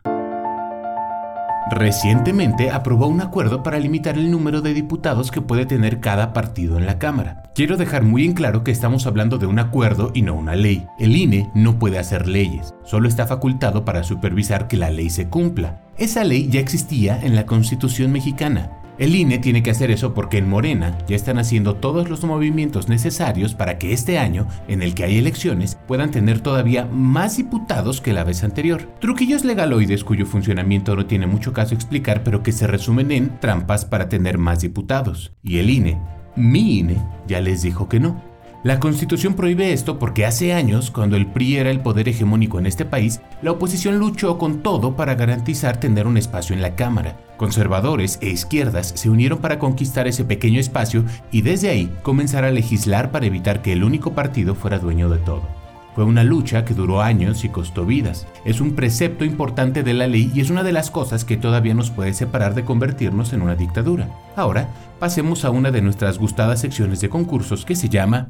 Recientemente 1.72 2.70
aprobó 2.70 3.08
un 3.08 3.22
acuerdo 3.22 3.64
para 3.64 3.80
limitar 3.80 4.20
el 4.20 4.30
número 4.30 4.62
de 4.62 4.76
diputados 4.76 5.32
que 5.32 5.42
puede 5.42 5.66
tener 5.66 6.00
cada 6.00 6.32
partido 6.32 6.78
en 6.78 6.86
la 6.86 7.00
Cámara. 7.00 7.44
Quiero 7.56 7.76
dejar 7.76 8.04
muy 8.04 8.24
en 8.24 8.34
claro 8.34 8.64
que 8.64 8.72
estamos 8.72 9.08
hablando 9.08 9.40
de 9.40 9.48
un 9.48 9.58
acuerdo 9.58 10.12
y 10.14 10.22
no 10.22 10.36
una 10.36 10.56
ley. 10.56 10.86
El 11.00 11.16
INE 11.16 11.50
no 11.56 11.80
puede 11.80 11.98
hacer 11.98 12.28
leyes, 12.28 12.76
solo 12.86 13.08
está 13.08 13.26
facultado 13.26 13.84
para 13.84 14.04
supervisar 14.04 14.68
que 14.68 14.78
la 14.78 14.92
ley 14.92 15.10
se 15.10 15.28
cumpla. 15.28 15.82
Esa 15.98 16.24
ley 16.24 16.50
ya 16.50 16.60
existía 16.60 17.20
en 17.20 17.36
la 17.36 17.46
Constitución 17.48 18.12
mexicana, 18.12 18.79
el 19.00 19.16
INE 19.16 19.40
tiene 19.40 19.64
que 19.64 19.72
hacer 19.72 19.92
eso 19.92 20.14
porque 20.14 20.38
en 20.38 20.50
Morena 20.50 20.98
ya 21.08 21.16
están 21.16 21.40
haciendo 21.40 21.76
todos 21.76 22.10
los 22.10 22.24
movimientos 22.26 22.90
necesarios 22.90 23.56
para 23.56 23.78
que 23.78 23.94
este 23.94 24.20
año, 24.20 24.48
en 24.68 24.82
el 24.82 24.94
que 24.94 25.06
hay 25.06 25.18
elecciones, 25.18 25.78
puedan 25.88 26.12
tener 26.12 26.42
todavía 26.42 26.86
más 26.86 27.38
diputados 27.38 28.02
que 28.02 28.14
la 28.14 28.26
vez 28.26 28.44
anterior. 28.44 28.90
Truquillos 29.00 29.46
legaloides 29.46 30.04
cuyo 30.04 30.26
funcionamiento 30.26 30.96
no 30.96 31.06
tiene 31.06 31.28
mucho 31.28 31.54
caso 31.54 31.74
explicar, 31.74 32.24
pero 32.24 32.44
que 32.44 32.52
se 32.52 32.68
resumen 32.68 33.12
en 33.12 33.40
trampas 33.40 33.86
para 33.86 34.10
tener 34.10 34.38
más 34.38 34.60
diputados. 34.60 35.32
Y 35.42 35.60
el 35.60 35.70
INE, 35.70 35.98
mi 36.36 36.80
INE, 36.80 36.98
ya 37.26 37.40
les 37.40 37.62
dijo 37.62 37.88
que 37.88 38.00
no. 38.00 38.29
La 38.62 38.78
constitución 38.82 39.36
prohíbe 39.36 39.72
esto 39.72 40.00
porque 40.00 40.26
hace 40.26 40.52
años, 40.52 40.92
cuando 40.92 41.16
el 41.16 41.28
PRI 41.28 41.58
era 41.58 41.72
el 41.72 41.80
poder 41.80 42.10
hegemónico 42.10 42.60
en 42.60 42.66
este 42.66 42.84
país, 42.84 43.22
la 43.42 43.52
oposición 43.52 44.00
luchó 44.00 44.38
con 44.38 44.62
todo 44.62 44.98
para 44.98 45.16
garantizar 45.16 45.80
tener 45.80 46.06
un 46.06 46.18
espacio 46.18 46.54
en 46.54 46.62
la 46.62 46.76
Cámara. 46.76 47.16
Conservadores 47.38 48.20
e 48.22 48.28
izquierdas 48.28 48.92
se 48.96 49.10
unieron 49.10 49.40
para 49.40 49.60
conquistar 49.60 50.10
ese 50.10 50.26
pequeño 50.26 50.60
espacio 50.60 51.06
y 51.32 51.42
desde 51.42 51.70
ahí 51.70 51.90
comenzar 52.04 52.44
a 52.44 52.52
legislar 52.52 53.12
para 53.12 53.28
evitar 53.28 53.62
que 53.62 53.72
el 53.72 53.86
único 53.86 54.12
partido 54.12 54.56
fuera 54.56 54.78
dueño 54.78 55.10
de 55.10 55.20
todo. 55.20 55.59
Fue 56.00 56.06
una 56.06 56.24
lucha 56.24 56.64
que 56.64 56.74
duró 56.74 57.02
años 57.02 57.44
y 57.44 57.50
costó 57.50 57.86
vidas. 57.86 58.26
Es 58.46 58.62
un 58.62 58.74
precepto 58.74 59.26
importante 59.26 59.84
de 59.84 59.94
la 59.94 60.08
ley 60.08 60.32
y 60.34 60.40
es 60.40 60.50
una 60.50 60.64
de 60.64 60.72
las 60.72 60.92
cosas 60.92 61.26
que 61.26 61.36
todavía 61.36 61.74
nos 61.74 61.92
puede 61.92 62.14
separar 62.14 62.56
de 62.56 62.64
convertirnos 62.64 63.34
en 63.34 63.42
una 63.42 63.56
dictadura. 63.56 64.08
Ahora, 64.38 64.70
pasemos 64.98 65.44
a 65.44 65.50
una 65.50 65.72
de 65.72 65.82
nuestras 65.82 66.18
gustadas 66.18 66.62
secciones 66.62 67.02
de 67.02 67.10
concursos 67.10 67.66
que 67.66 67.76
se 67.76 67.90
llama 67.90 68.30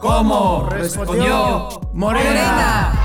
¿Cómo 0.00 0.66
respondió 0.68 1.68
Morena? 1.92 2.95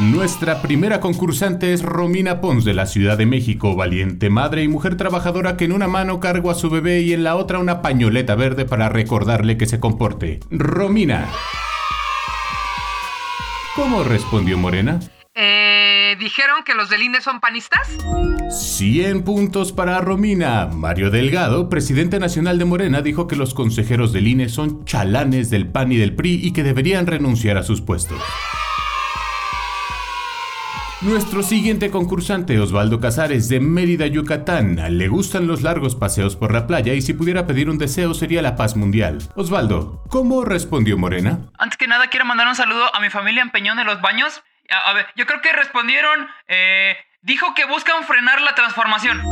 Nuestra 0.00 0.62
primera 0.62 0.98
concursante 0.98 1.74
es 1.74 1.82
Romina 1.82 2.40
Pons 2.40 2.64
de 2.64 2.72
la 2.72 2.86
Ciudad 2.86 3.18
de 3.18 3.26
México, 3.26 3.76
valiente 3.76 4.30
madre 4.30 4.62
y 4.62 4.68
mujer 4.68 4.96
trabajadora 4.96 5.58
que 5.58 5.66
en 5.66 5.72
una 5.72 5.88
mano 5.88 6.20
cargo 6.20 6.50
a 6.50 6.54
su 6.54 6.70
bebé 6.70 7.02
y 7.02 7.12
en 7.12 7.22
la 7.22 7.36
otra 7.36 7.58
una 7.58 7.82
pañoleta 7.82 8.34
verde 8.34 8.64
para 8.64 8.88
recordarle 8.88 9.58
que 9.58 9.66
se 9.66 9.78
comporte. 9.78 10.40
Romina. 10.50 11.28
¿Cómo 13.76 14.02
respondió 14.02 14.56
Morena? 14.56 15.00
Eh, 15.34 16.16
¿Dijeron 16.18 16.64
que 16.64 16.74
los 16.74 16.88
del 16.88 17.02
INE 17.02 17.20
son 17.20 17.38
panistas? 17.40 17.86
100 18.48 19.22
puntos 19.22 19.72
para 19.72 20.00
Romina. 20.00 20.66
Mario 20.66 21.10
Delgado, 21.10 21.68
presidente 21.68 22.18
nacional 22.18 22.58
de 22.58 22.64
Morena, 22.64 23.02
dijo 23.02 23.26
que 23.26 23.36
los 23.36 23.52
consejeros 23.52 24.14
del 24.14 24.28
INE 24.28 24.48
son 24.48 24.86
chalanes 24.86 25.50
del 25.50 25.68
PAN 25.68 25.92
y 25.92 25.98
del 25.98 26.16
PRI 26.16 26.40
y 26.42 26.52
que 26.54 26.62
deberían 26.62 27.06
renunciar 27.06 27.58
a 27.58 27.62
sus 27.62 27.82
puestos. 27.82 28.18
Nuestro 31.02 31.42
siguiente 31.42 31.90
concursante, 31.90 32.60
Osvaldo 32.60 33.00
Casares, 33.00 33.48
de 33.48 33.58
Mérida, 33.58 34.06
Yucatán. 34.06 34.98
Le 34.98 35.08
gustan 35.08 35.46
los 35.46 35.62
largos 35.62 35.94
paseos 35.94 36.36
por 36.36 36.52
la 36.52 36.66
playa 36.66 36.92
y 36.92 37.00
si 37.00 37.14
pudiera 37.14 37.46
pedir 37.46 37.70
un 37.70 37.78
deseo 37.78 38.12
sería 38.12 38.42
la 38.42 38.54
paz 38.54 38.76
mundial. 38.76 39.18
Osvaldo, 39.34 40.04
¿cómo 40.10 40.44
respondió 40.44 40.98
Morena? 40.98 41.38
Antes 41.58 41.78
que 41.78 41.86
nada, 41.86 42.08
quiero 42.08 42.26
mandar 42.26 42.48
un 42.48 42.54
saludo 42.54 42.94
a 42.94 43.00
mi 43.00 43.08
familia 43.08 43.40
en 43.40 43.50
Peñón 43.50 43.78
de 43.78 43.84
los 43.84 44.02
Baños. 44.02 44.42
A, 44.70 44.92
ver, 44.92 45.06
yo 45.16 45.24
creo 45.24 45.40
que 45.40 45.52
respondieron. 45.52 46.28
eh, 46.48 46.96
dijo 47.22 47.54
que 47.54 47.64
buscan 47.64 48.04
frenar 48.04 48.42
la 48.42 48.54
transformación. 48.54 49.22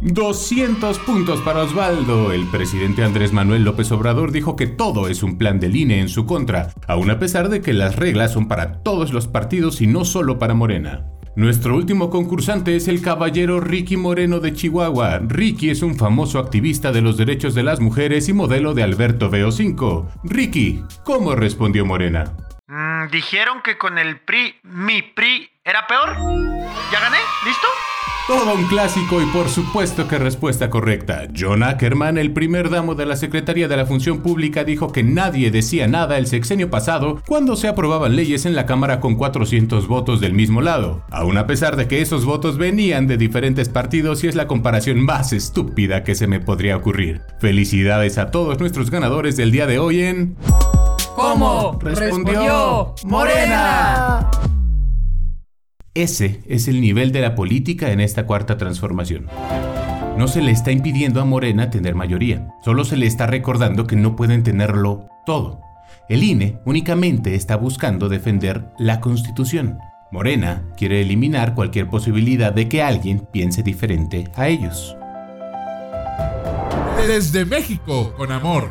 200 0.00 0.98
puntos 1.00 1.40
para 1.40 1.62
Osvaldo. 1.62 2.32
El 2.32 2.46
presidente 2.46 3.04
Andrés 3.04 3.32
Manuel 3.32 3.64
López 3.64 3.90
Obrador 3.92 4.32
dijo 4.32 4.56
que 4.56 4.66
todo 4.66 5.08
es 5.08 5.22
un 5.22 5.38
plan 5.38 5.58
del 5.60 5.76
INE 5.76 6.00
en 6.00 6.08
su 6.08 6.26
contra, 6.26 6.72
aun 6.86 7.10
a 7.10 7.18
pesar 7.18 7.48
de 7.48 7.60
que 7.60 7.72
las 7.72 7.96
reglas 7.96 8.32
son 8.32 8.48
para 8.48 8.82
todos 8.82 9.12
los 9.12 9.26
partidos 9.26 9.80
y 9.80 9.86
no 9.86 10.04
solo 10.04 10.38
para 10.38 10.54
Morena. 10.54 11.06
Nuestro 11.36 11.76
último 11.76 12.10
concursante 12.10 12.74
es 12.74 12.88
el 12.88 13.00
caballero 13.00 13.60
Ricky 13.60 13.96
Moreno 13.96 14.40
de 14.40 14.52
Chihuahua. 14.52 15.20
Ricky 15.24 15.70
es 15.70 15.82
un 15.82 15.96
famoso 15.96 16.40
activista 16.40 16.90
de 16.90 17.00
los 17.00 17.16
derechos 17.16 17.54
de 17.54 17.62
las 17.62 17.78
mujeres 17.78 18.28
y 18.28 18.32
modelo 18.32 18.74
de 18.74 18.82
Alberto 18.82 19.30
Veo 19.30 19.52
5. 19.52 20.08
Ricky, 20.24 20.82
¿cómo 21.04 21.36
respondió 21.36 21.86
Morena? 21.86 22.36
Mm, 22.66 23.10
Dijeron 23.12 23.62
que 23.62 23.78
con 23.78 23.98
el 23.98 24.18
PRI, 24.20 24.56
mi 24.64 25.02
PRI, 25.02 25.48
era 25.64 25.86
peor. 25.86 26.16
¿Ya 26.92 27.00
gané? 27.00 27.18
¿Listo? 27.46 27.68
Todo 28.28 28.54
un 28.56 28.66
clásico 28.66 29.22
y 29.22 29.24
por 29.32 29.48
supuesto 29.48 30.06
que 30.06 30.18
respuesta 30.18 30.68
correcta. 30.68 31.28
John 31.34 31.62
Ackerman, 31.62 32.18
el 32.18 32.34
primer 32.34 32.68
damo 32.68 32.94
de 32.94 33.06
la 33.06 33.16
Secretaría 33.16 33.68
de 33.68 33.76
la 33.78 33.86
Función 33.86 34.20
Pública, 34.20 34.64
dijo 34.64 34.92
que 34.92 35.02
nadie 35.02 35.50
decía 35.50 35.88
nada 35.88 36.18
el 36.18 36.26
sexenio 36.26 36.68
pasado 36.68 37.22
cuando 37.26 37.56
se 37.56 37.68
aprobaban 37.68 38.16
leyes 38.16 38.44
en 38.44 38.54
la 38.54 38.66
Cámara 38.66 39.00
con 39.00 39.14
400 39.14 39.88
votos 39.88 40.20
del 40.20 40.34
mismo 40.34 40.60
lado, 40.60 41.04
aun 41.10 41.38
a 41.38 41.46
pesar 41.46 41.76
de 41.76 41.88
que 41.88 42.02
esos 42.02 42.26
votos 42.26 42.58
venían 42.58 43.06
de 43.06 43.16
diferentes 43.16 43.70
partidos 43.70 44.22
y 44.22 44.28
es 44.28 44.34
la 44.34 44.46
comparación 44.46 45.02
más 45.02 45.32
estúpida 45.32 46.04
que 46.04 46.14
se 46.14 46.26
me 46.26 46.38
podría 46.38 46.76
ocurrir. 46.76 47.22
Felicidades 47.40 48.18
a 48.18 48.30
todos 48.30 48.60
nuestros 48.60 48.90
ganadores 48.90 49.38
del 49.38 49.52
día 49.52 49.66
de 49.66 49.78
hoy 49.78 50.02
en... 50.02 50.36
¿Cómo 51.16 51.78
respondió 51.80 52.94
Morena? 53.04 54.28
Ese 55.98 56.42
es 56.46 56.68
el 56.68 56.80
nivel 56.80 57.10
de 57.10 57.20
la 57.20 57.34
política 57.34 57.90
en 57.90 57.98
esta 57.98 58.24
cuarta 58.24 58.56
transformación. 58.56 59.26
No 60.16 60.28
se 60.28 60.40
le 60.40 60.52
está 60.52 60.70
impidiendo 60.70 61.20
a 61.20 61.24
Morena 61.24 61.70
tener 61.70 61.96
mayoría, 61.96 62.46
solo 62.62 62.84
se 62.84 62.96
le 62.96 63.08
está 63.08 63.26
recordando 63.26 63.88
que 63.88 63.96
no 63.96 64.14
pueden 64.14 64.44
tenerlo 64.44 65.08
todo. 65.26 65.60
El 66.08 66.22
INE 66.22 66.60
únicamente 66.64 67.34
está 67.34 67.56
buscando 67.56 68.08
defender 68.08 68.68
la 68.78 69.00
Constitución. 69.00 69.78
Morena 70.12 70.62
quiere 70.76 71.00
eliminar 71.00 71.56
cualquier 71.56 71.88
posibilidad 71.88 72.52
de 72.52 72.68
que 72.68 72.80
alguien 72.80 73.26
piense 73.32 73.64
diferente 73.64 74.28
a 74.36 74.46
ellos. 74.46 74.96
Desde 77.08 77.44
México, 77.44 78.14
con 78.16 78.30
amor. 78.30 78.70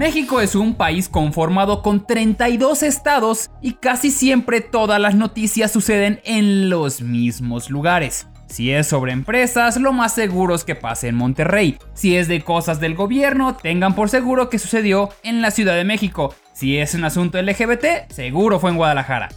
México 0.00 0.40
es 0.40 0.54
un 0.54 0.76
país 0.76 1.10
conformado 1.10 1.82
con 1.82 2.06
32 2.06 2.84
estados 2.84 3.50
y 3.60 3.74
casi 3.74 4.10
siempre 4.10 4.62
todas 4.62 4.98
las 4.98 5.14
noticias 5.14 5.70
suceden 5.70 6.22
en 6.24 6.70
los 6.70 7.02
mismos 7.02 7.68
lugares. 7.68 8.26
Si 8.46 8.70
es 8.70 8.86
sobre 8.86 9.12
empresas, 9.12 9.76
lo 9.76 9.92
más 9.92 10.14
seguro 10.14 10.54
es 10.54 10.64
que 10.64 10.74
pase 10.74 11.08
en 11.08 11.16
Monterrey. 11.16 11.76
Si 11.92 12.16
es 12.16 12.28
de 12.28 12.40
cosas 12.40 12.80
del 12.80 12.94
gobierno, 12.94 13.56
tengan 13.56 13.94
por 13.94 14.08
seguro 14.08 14.48
que 14.48 14.58
sucedió 14.58 15.10
en 15.22 15.42
la 15.42 15.50
Ciudad 15.50 15.74
de 15.74 15.84
México. 15.84 16.34
Si 16.54 16.78
es 16.78 16.94
un 16.94 17.04
asunto 17.04 17.40
LGBT, 17.40 18.10
seguro 18.10 18.58
fue 18.58 18.70
en 18.70 18.78
Guadalajara. 18.78 19.28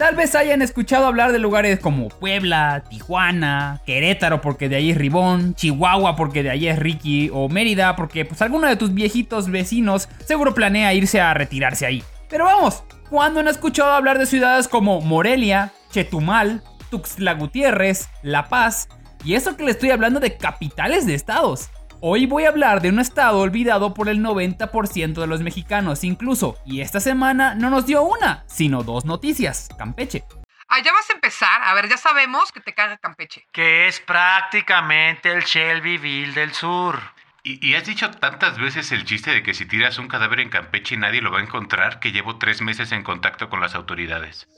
Tal 0.00 0.16
vez 0.16 0.34
hayan 0.34 0.62
escuchado 0.62 1.06
hablar 1.06 1.30
de 1.30 1.38
lugares 1.38 1.78
como 1.78 2.08
Puebla, 2.08 2.84
Tijuana, 2.88 3.82
Querétaro 3.84 4.40
porque 4.40 4.70
de 4.70 4.76
ahí 4.76 4.90
es 4.92 4.96
Ribón, 4.96 5.54
Chihuahua 5.54 6.16
porque 6.16 6.42
de 6.42 6.48
ahí 6.48 6.68
es 6.68 6.78
Ricky 6.78 7.28
o 7.30 7.50
Mérida 7.50 7.96
porque 7.96 8.24
pues 8.24 8.40
alguno 8.40 8.66
de 8.66 8.76
tus 8.76 8.94
viejitos 8.94 9.50
vecinos 9.50 10.08
seguro 10.24 10.54
planea 10.54 10.94
irse 10.94 11.20
a 11.20 11.34
retirarse 11.34 11.84
ahí. 11.84 12.02
Pero 12.30 12.46
vamos, 12.46 12.82
¿cuándo 13.10 13.40
han 13.40 13.48
escuchado 13.48 13.92
hablar 13.92 14.18
de 14.18 14.24
ciudades 14.24 14.68
como 14.68 15.02
Morelia, 15.02 15.70
Chetumal, 15.90 16.62
Tuxtla 16.90 17.34
Gutiérrez, 17.34 18.08
La 18.22 18.48
Paz? 18.48 18.88
Y 19.22 19.34
eso 19.34 19.54
que 19.54 19.64
le 19.64 19.72
estoy 19.72 19.90
hablando 19.90 20.18
de 20.18 20.38
capitales 20.38 21.04
de 21.04 21.12
estados. 21.12 21.68
Hoy 22.02 22.24
voy 22.24 22.44
a 22.44 22.48
hablar 22.48 22.80
de 22.80 22.88
un 22.88 22.98
estado 22.98 23.40
olvidado 23.40 23.92
por 23.92 24.08
el 24.08 24.20
90% 24.20 25.20
de 25.20 25.26
los 25.26 25.42
mexicanos 25.42 26.02
incluso, 26.02 26.56
y 26.64 26.80
esta 26.80 26.98
semana 26.98 27.54
no 27.54 27.68
nos 27.68 27.84
dio 27.84 28.02
una, 28.02 28.42
sino 28.46 28.82
dos 28.82 29.04
noticias, 29.04 29.68
Campeche. 29.76 30.24
Allá 30.68 30.92
vas 30.92 31.10
a 31.10 31.12
empezar. 31.12 31.62
A 31.62 31.74
ver, 31.74 31.90
ya 31.90 31.98
sabemos 31.98 32.52
que 32.52 32.60
te 32.60 32.72
caga 32.72 32.96
Campeche. 32.96 33.46
Que 33.52 33.86
es 33.86 34.00
prácticamente 34.00 35.30
el 35.30 35.42
Shelbyville 35.42 36.32
del 36.32 36.54
sur. 36.54 36.98
Y, 37.42 37.68
y 37.68 37.74
has 37.74 37.84
dicho 37.84 38.10
tantas 38.10 38.58
veces 38.58 38.92
el 38.92 39.04
chiste 39.04 39.32
de 39.32 39.42
que 39.42 39.52
si 39.52 39.66
tiras 39.66 39.98
un 39.98 40.08
cadáver 40.08 40.40
en 40.40 40.48
Campeche 40.48 40.96
nadie 40.96 41.20
lo 41.20 41.30
va 41.30 41.40
a 41.40 41.42
encontrar 41.42 42.00
que 42.00 42.12
llevo 42.12 42.38
tres 42.38 42.62
meses 42.62 42.92
en 42.92 43.02
contacto 43.02 43.50
con 43.50 43.60
las 43.60 43.74
autoridades. 43.74 44.48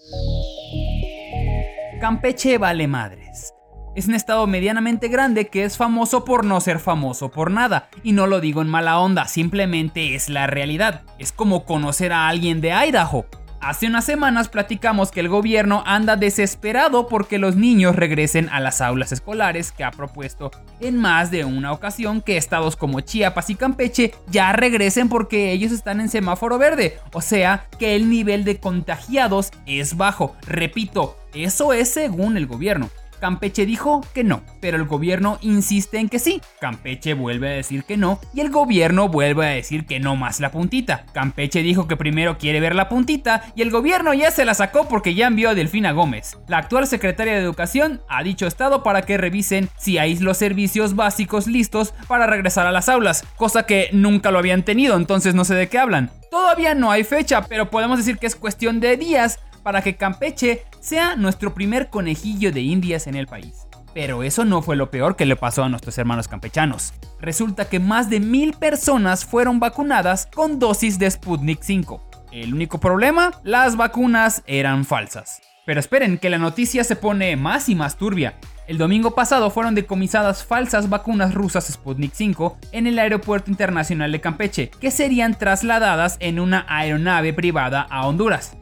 Campeche 2.01 2.59
vale 2.59 2.87
madres. 2.87 3.53
Es 3.95 4.09
un 4.09 4.15
estado 4.15 4.47
medianamente 4.47 5.09
grande 5.09 5.49
que 5.49 5.65
es 5.65 5.77
famoso 5.77 6.25
por 6.25 6.47
no 6.47 6.63
ser 6.63 6.79
famoso 6.79 7.31
por 7.31 7.51
nada. 7.51 7.91
Y 8.03 8.13
no 8.13 8.27
lo 8.27 8.41
digo 8.41 8.63
en 8.63 8.69
mala 8.69 8.99
onda, 8.99 9.29
simplemente 9.29 10.15
es 10.15 10.31
la 10.31 10.47
realidad. 10.47 11.03
Es 11.19 11.31
como 11.31 11.67
conocer 11.67 12.11
a 12.11 12.29
alguien 12.29 12.63
de 12.63 12.73
Idaho. 12.73 13.27
Hace 13.61 13.87
unas 13.87 14.07
semanas 14.07 14.49
platicamos 14.49 15.11
que 15.11 15.21
el 15.21 15.29
gobierno 15.29 15.85
anda 15.87 16.17
desesperado 16.17 17.07
porque 17.07 17.39
los 17.39 17.55
niños 17.55 17.95
regresen 17.95 18.49
a 18.49 18.61
las 18.61 18.81
aulas 18.81 19.13
escolares 19.13 19.73
que 19.73 19.85
ha 19.85 19.91
propuesto 19.91 20.51
en 20.81 20.99
más 20.99 21.31
de 21.31 21.45
una 21.45 21.71
ocasión 21.71 22.23
que 22.23 22.39
estados 22.39 22.77
como 22.77 23.01
Chiapas 23.01 23.51
y 23.51 23.57
Campeche 23.57 24.15
ya 24.27 24.53
regresen 24.53 25.11
porque 25.11 25.53
ellos 25.53 25.71
están 25.71 26.01
en 26.01 26.09
semáforo 26.09 26.59
verde. 26.59 26.99
O 27.13 27.21
sea 27.21 27.67
que 27.79 27.95
el 27.95 28.09
nivel 28.09 28.45
de 28.45 28.59
contagiados 28.59 29.53
es 29.67 29.99
bajo. 29.99 30.35
Repito, 30.47 31.19
eso 31.35 31.75
es 31.75 31.91
según 31.91 32.39
el 32.39 32.47
gobierno. 32.47 32.89
Campeche 33.23 33.67
dijo 33.67 34.01
que 34.15 34.25
no, 34.25 34.43
pero 34.61 34.77
el 34.77 34.85
gobierno 34.85 35.39
insiste 35.43 36.01
en 36.01 36.09
que 36.09 36.19
sí. 36.19 36.41
Campeche 36.61 37.15
vuelve 37.15 37.51
a 37.51 37.53
decir 37.53 37.85
que 37.85 37.97
no 37.97 38.19
y 38.35 38.41
el 38.41 38.51
gobierno 38.51 39.09
vuelve 39.09 39.47
a 39.47 39.51
decir 39.51 39.87
que 39.87 40.01
no 40.01 40.17
más 40.17 40.41
la 40.41 40.51
puntita. 40.51 41.05
Campeche 41.15 41.63
dijo 41.63 41.87
que 41.87 41.97
primero 41.97 42.37
quiere 42.37 42.59
ver 42.59 42.75
la 42.75 42.89
puntita 42.89 43.45
y 43.55 43.63
el 43.63 43.71
gobierno 43.71 44.13
ya 44.13 44.33
se 44.33 44.45
la 44.45 44.55
sacó 44.55 44.89
porque 44.89 45.15
ya 45.15 45.29
envió 45.29 45.51
a 45.51 45.55
Delfina 45.55 45.93
Gómez. 45.93 46.37
La 46.49 46.59
actual 46.59 46.89
secretaria 46.89 47.35
de 47.35 47.43
Educación 47.43 48.01
ha 48.09 48.25
dicho 48.25 48.49
estado 48.49 48.83
para 48.83 49.03
que 49.03 49.19
revisen 49.19 49.69
si 49.79 49.99
hay 49.99 50.19
los 50.19 50.39
servicios 50.39 50.97
básicos 50.97 51.47
listos 51.47 51.95
para 52.09 52.27
regresar 52.27 52.67
a 52.67 52.73
las 52.73 52.89
aulas, 52.89 53.25
cosa 53.37 53.67
que 53.67 53.89
nunca 53.93 54.33
lo 54.33 54.41
habían 54.41 54.65
tenido, 54.65 54.97
entonces 54.97 55.37
no 55.37 55.45
sé 55.45 55.55
de 55.55 55.69
qué 55.69 55.79
hablan. 55.79 56.11
Todavía 56.29 56.75
no 56.75 56.91
hay 56.91 57.05
fecha, 57.05 57.43
pero 57.43 57.71
podemos 57.71 57.99
decir 57.99 58.19
que 58.19 58.27
es 58.27 58.35
cuestión 58.35 58.81
de 58.81 58.97
días 58.97 59.39
para 59.63 59.83
que 59.83 59.97
Campeche 59.97 60.65
sea 60.81 61.17
nuestro 61.17 61.55
primer 61.55 61.91
conejillo 61.91 62.53
de 62.53 62.61
indias 62.61 63.07
en 63.07 63.15
el 63.15 63.27
país. 63.27 63.67
Pero 63.95 64.23
eso 64.23 64.45
no 64.45 64.63
fue 64.63 64.77
lo 64.77 64.91
peor 64.91 65.17
que 65.17 65.27
le 65.27 65.37
pasó 65.37 65.65
a 65.65 65.69
nuestros 65.69 65.99
hermanos 65.99 66.29
campechanos. 66.29 66.95
Resulta 67.21 67.67
que 67.67 67.79
más 67.79 68.09
de 68.09 68.21
mil 68.21 68.55
personas 68.55 69.25
fueron 69.25 69.61
vacunadas 69.61 70.27
con 70.27 70.59
dosis 70.59 70.99
de 70.99 71.11
Sputnik 71.11 71.63
5. 71.63 72.03
El 72.33 72.55
único 72.55 72.81
problema, 72.81 73.33
las 73.45 73.77
vacunas 73.77 74.43
eran 74.47 74.87
falsas. 74.87 75.43
Pero 75.67 75.79
esperen, 75.79 76.19
que 76.19 76.31
la 76.31 76.39
noticia 76.39 76.83
se 76.83 76.97
pone 76.97 77.37
más 77.37 77.69
y 77.69 77.75
más 77.75 77.97
turbia. 77.97 78.35
El 78.67 78.79
domingo 78.79 79.15
pasado 79.15 79.51
fueron 79.51 79.75
decomisadas 79.75 80.45
falsas 80.45 80.89
vacunas 80.89 81.35
rusas 81.35 81.67
Sputnik 81.67 82.13
5 82.15 82.59
en 82.73 82.87
el 82.87 82.99
Aeropuerto 82.99 83.51
Internacional 83.51 84.11
de 84.11 84.21
Campeche, 84.21 84.71
que 84.81 84.91
serían 84.91 85.39
trasladadas 85.39 86.17
en 86.21 86.41
una 86.41 86.65
aeronave 86.69 87.33
privada 87.33 87.83
a 87.83 88.07
Honduras. 88.07 88.57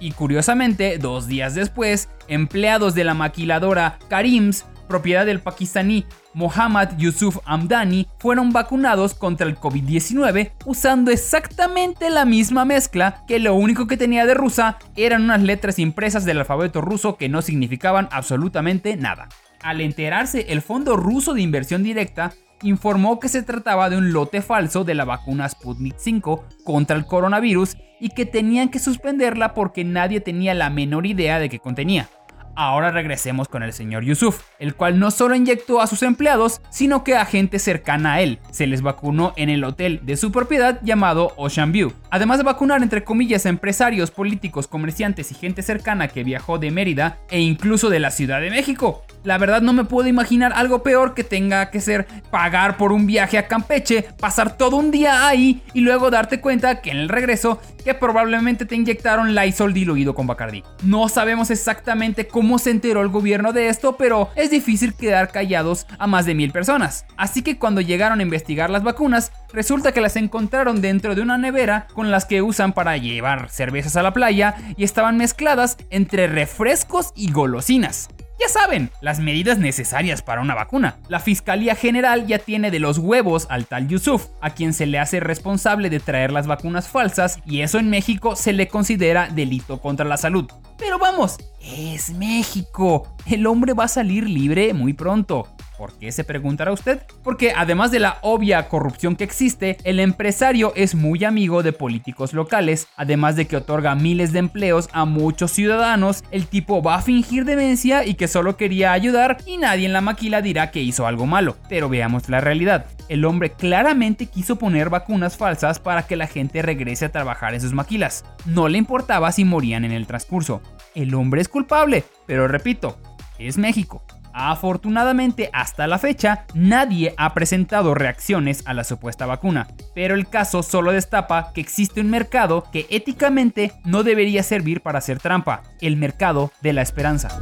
Y 0.00 0.12
curiosamente, 0.12 0.98
dos 0.98 1.26
días 1.26 1.54
después, 1.54 2.08
empleados 2.26 2.94
de 2.94 3.04
la 3.04 3.14
maquiladora 3.14 3.98
Karims 4.08 4.64
propiedad 4.90 5.24
del 5.24 5.40
pakistaní 5.40 6.04
Mohammad 6.34 6.98
Yusuf 6.98 7.38
Amdani, 7.46 8.06
fueron 8.18 8.50
vacunados 8.50 9.14
contra 9.14 9.46
el 9.46 9.56
COVID-19 9.56 10.52
usando 10.66 11.10
exactamente 11.10 12.10
la 12.10 12.26
misma 12.26 12.66
mezcla 12.66 13.24
que 13.26 13.38
lo 13.38 13.54
único 13.54 13.86
que 13.86 13.96
tenía 13.96 14.26
de 14.26 14.34
rusa 14.34 14.78
eran 14.96 15.22
unas 15.22 15.42
letras 15.42 15.78
impresas 15.78 16.24
del 16.24 16.38
alfabeto 16.38 16.82
ruso 16.82 17.16
que 17.16 17.28
no 17.28 17.40
significaban 17.40 18.08
absolutamente 18.10 18.96
nada. 18.96 19.28
Al 19.62 19.80
enterarse, 19.80 20.46
el 20.48 20.62
Fondo 20.62 20.96
Ruso 20.96 21.34
de 21.34 21.42
Inversión 21.42 21.82
Directa 21.82 22.32
informó 22.62 23.20
que 23.20 23.28
se 23.28 23.42
trataba 23.42 23.90
de 23.90 23.96
un 23.96 24.12
lote 24.12 24.42
falso 24.42 24.84
de 24.84 24.94
la 24.94 25.04
vacuna 25.04 25.48
Sputnik 25.48 25.96
5 25.98 26.44
contra 26.64 26.96
el 26.96 27.06
coronavirus 27.06 27.76
y 28.00 28.10
que 28.10 28.26
tenían 28.26 28.70
que 28.70 28.78
suspenderla 28.78 29.54
porque 29.54 29.84
nadie 29.84 30.20
tenía 30.20 30.54
la 30.54 30.70
menor 30.70 31.06
idea 31.06 31.38
de 31.38 31.48
qué 31.48 31.58
contenía. 31.58 32.08
Ahora 32.56 32.90
regresemos 32.90 33.48
con 33.48 33.62
el 33.62 33.72
señor 33.72 34.04
Yusuf, 34.04 34.42
el 34.58 34.74
cual 34.74 34.98
no 34.98 35.10
solo 35.10 35.34
inyectó 35.34 35.80
a 35.80 35.86
sus 35.86 36.02
empleados, 36.02 36.60
sino 36.68 37.04
que 37.04 37.16
a 37.16 37.24
gente 37.24 37.58
cercana 37.58 38.14
a 38.14 38.20
él. 38.20 38.38
Se 38.50 38.66
les 38.66 38.82
vacunó 38.82 39.32
en 39.36 39.48
el 39.48 39.64
hotel 39.64 40.00
de 40.02 40.16
su 40.16 40.32
propiedad 40.32 40.80
llamado 40.82 41.32
Ocean 41.36 41.72
View. 41.72 41.92
Además 42.10 42.38
de 42.38 42.44
vacunar 42.44 42.82
entre 42.82 43.04
comillas 43.04 43.46
a 43.46 43.50
empresarios, 43.50 44.10
políticos, 44.10 44.66
comerciantes 44.66 45.30
y 45.30 45.36
gente 45.36 45.62
cercana 45.62 46.08
que 46.08 46.24
viajó 46.24 46.58
de 46.58 46.70
Mérida 46.70 47.18
e 47.30 47.40
incluso 47.40 47.88
de 47.88 48.00
la 48.00 48.10
Ciudad 48.10 48.40
de 48.40 48.50
México. 48.50 49.04
La 49.22 49.36
verdad 49.36 49.60
no 49.60 49.74
me 49.74 49.84
puedo 49.84 50.08
imaginar 50.08 50.52
algo 50.54 50.82
peor 50.82 51.12
que 51.12 51.24
tenga 51.24 51.70
que 51.70 51.80
ser 51.80 52.06
pagar 52.30 52.78
por 52.78 52.90
un 52.92 53.06
viaje 53.06 53.36
a 53.36 53.48
Campeche, 53.48 54.02
pasar 54.18 54.56
todo 54.56 54.76
un 54.76 54.90
día 54.90 55.26
ahí 55.26 55.62
y 55.74 55.80
luego 55.80 56.10
darte 56.10 56.40
cuenta 56.40 56.80
que 56.80 56.90
en 56.90 56.96
el 56.96 57.08
regreso 57.10 57.60
que 57.84 57.94
probablemente 57.94 58.64
te 58.64 58.76
inyectaron 58.76 59.34
Lysol 59.34 59.74
diluido 59.74 60.14
con 60.14 60.26
Bacardi. 60.26 60.62
No 60.82 61.08
sabemos 61.08 61.50
exactamente 61.50 62.28
cómo 62.28 62.58
se 62.58 62.70
enteró 62.70 63.02
el 63.02 63.08
gobierno 63.08 63.52
de 63.52 63.68
esto, 63.68 63.96
pero 63.96 64.30
es 64.36 64.50
difícil 64.50 64.94
quedar 64.94 65.30
callados 65.30 65.86
a 65.98 66.06
más 66.06 66.24
de 66.24 66.34
mil 66.34 66.50
personas. 66.52 67.04
Así 67.16 67.42
que 67.42 67.58
cuando 67.58 67.80
llegaron 67.80 68.20
a 68.20 68.22
investigar 68.22 68.70
las 68.70 68.82
vacunas, 68.82 69.32
resulta 69.52 69.92
que 69.92 70.00
las 70.00 70.16
encontraron 70.16 70.80
dentro 70.80 71.14
de 71.14 71.22
una 71.22 71.38
nevera 71.38 71.88
con 71.92 72.10
las 72.10 72.24
que 72.24 72.42
usan 72.42 72.72
para 72.72 72.96
llevar 72.96 73.50
cervezas 73.50 73.96
a 73.96 74.02
la 74.02 74.12
playa 74.12 74.54
y 74.76 74.84
estaban 74.84 75.16
mezcladas 75.16 75.76
entre 75.90 76.26
refrescos 76.26 77.12
y 77.14 77.30
golosinas. 77.32 78.08
Ya 78.40 78.48
saben, 78.48 78.90
las 79.02 79.20
medidas 79.20 79.58
necesarias 79.58 80.22
para 80.22 80.40
una 80.40 80.54
vacuna. 80.54 80.96
La 81.08 81.20
Fiscalía 81.20 81.74
General 81.74 82.26
ya 82.26 82.38
tiene 82.38 82.70
de 82.70 82.78
los 82.78 82.96
huevos 82.96 83.46
al 83.50 83.66
tal 83.66 83.86
Yusuf, 83.86 84.28
a 84.40 84.54
quien 84.54 84.72
se 84.72 84.86
le 84.86 84.98
hace 84.98 85.20
responsable 85.20 85.90
de 85.90 86.00
traer 86.00 86.32
las 86.32 86.46
vacunas 86.46 86.88
falsas 86.88 87.38
y 87.44 87.60
eso 87.60 87.78
en 87.78 87.90
México 87.90 88.36
se 88.36 88.54
le 88.54 88.68
considera 88.68 89.28
delito 89.28 89.82
contra 89.82 90.06
la 90.06 90.16
salud. 90.16 90.50
Pero 90.78 90.98
vamos, 90.98 91.36
es 91.60 92.14
México. 92.14 93.14
El 93.26 93.46
hombre 93.46 93.74
va 93.74 93.84
a 93.84 93.88
salir 93.88 94.26
libre 94.26 94.72
muy 94.72 94.94
pronto. 94.94 95.46
¿Por 95.80 95.94
qué 95.94 96.12
se 96.12 96.24
preguntará 96.24 96.72
usted? 96.72 97.00
Porque 97.24 97.54
además 97.56 97.90
de 97.90 98.00
la 98.00 98.18
obvia 98.20 98.68
corrupción 98.68 99.16
que 99.16 99.24
existe, 99.24 99.78
el 99.84 99.98
empresario 99.98 100.74
es 100.76 100.94
muy 100.94 101.24
amigo 101.24 101.62
de 101.62 101.72
políticos 101.72 102.34
locales, 102.34 102.88
además 102.98 103.34
de 103.34 103.46
que 103.46 103.56
otorga 103.56 103.94
miles 103.94 104.34
de 104.34 104.40
empleos 104.40 104.90
a 104.92 105.06
muchos 105.06 105.52
ciudadanos, 105.52 106.22
el 106.32 106.48
tipo 106.48 106.82
va 106.82 106.96
a 106.96 107.00
fingir 107.00 107.46
demencia 107.46 108.04
y 108.04 108.12
que 108.12 108.28
solo 108.28 108.58
quería 108.58 108.92
ayudar 108.92 109.38
y 109.46 109.56
nadie 109.56 109.86
en 109.86 109.94
la 109.94 110.02
maquila 110.02 110.42
dirá 110.42 110.70
que 110.70 110.82
hizo 110.82 111.06
algo 111.06 111.24
malo. 111.24 111.56
Pero 111.70 111.88
veamos 111.88 112.28
la 112.28 112.42
realidad. 112.42 112.84
El 113.08 113.24
hombre 113.24 113.52
claramente 113.52 114.26
quiso 114.26 114.56
poner 114.56 114.90
vacunas 114.90 115.38
falsas 115.38 115.80
para 115.80 116.06
que 116.06 116.16
la 116.16 116.26
gente 116.26 116.60
regrese 116.60 117.06
a 117.06 117.12
trabajar 117.12 117.54
en 117.54 117.62
sus 117.62 117.72
maquilas. 117.72 118.26
No 118.44 118.68
le 118.68 118.76
importaba 118.76 119.32
si 119.32 119.46
morían 119.46 119.86
en 119.86 119.92
el 119.92 120.06
transcurso. 120.06 120.60
El 120.94 121.14
hombre 121.14 121.40
es 121.40 121.48
culpable, 121.48 122.04
pero 122.26 122.48
repito, 122.48 122.98
es 123.38 123.56
México. 123.56 124.04
Afortunadamente, 124.32 125.50
hasta 125.52 125.86
la 125.86 125.98
fecha, 125.98 126.44
nadie 126.54 127.14
ha 127.16 127.34
presentado 127.34 127.94
reacciones 127.94 128.62
a 128.66 128.74
la 128.74 128.84
supuesta 128.84 129.26
vacuna, 129.26 129.68
pero 129.94 130.14
el 130.14 130.28
caso 130.28 130.62
solo 130.62 130.92
destapa 130.92 131.52
que 131.52 131.60
existe 131.60 132.00
un 132.00 132.10
mercado 132.10 132.64
que 132.72 132.86
éticamente 132.90 133.72
no 133.84 134.02
debería 134.02 134.42
servir 134.42 134.80
para 134.80 134.98
hacer 134.98 135.18
trampa, 135.18 135.62
el 135.80 135.96
mercado 135.96 136.52
de 136.60 136.72
la 136.72 136.82
esperanza. 136.82 137.40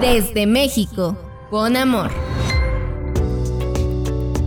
Desde 0.00 0.46
México, 0.46 1.16
con 1.50 1.76
amor. 1.76 2.10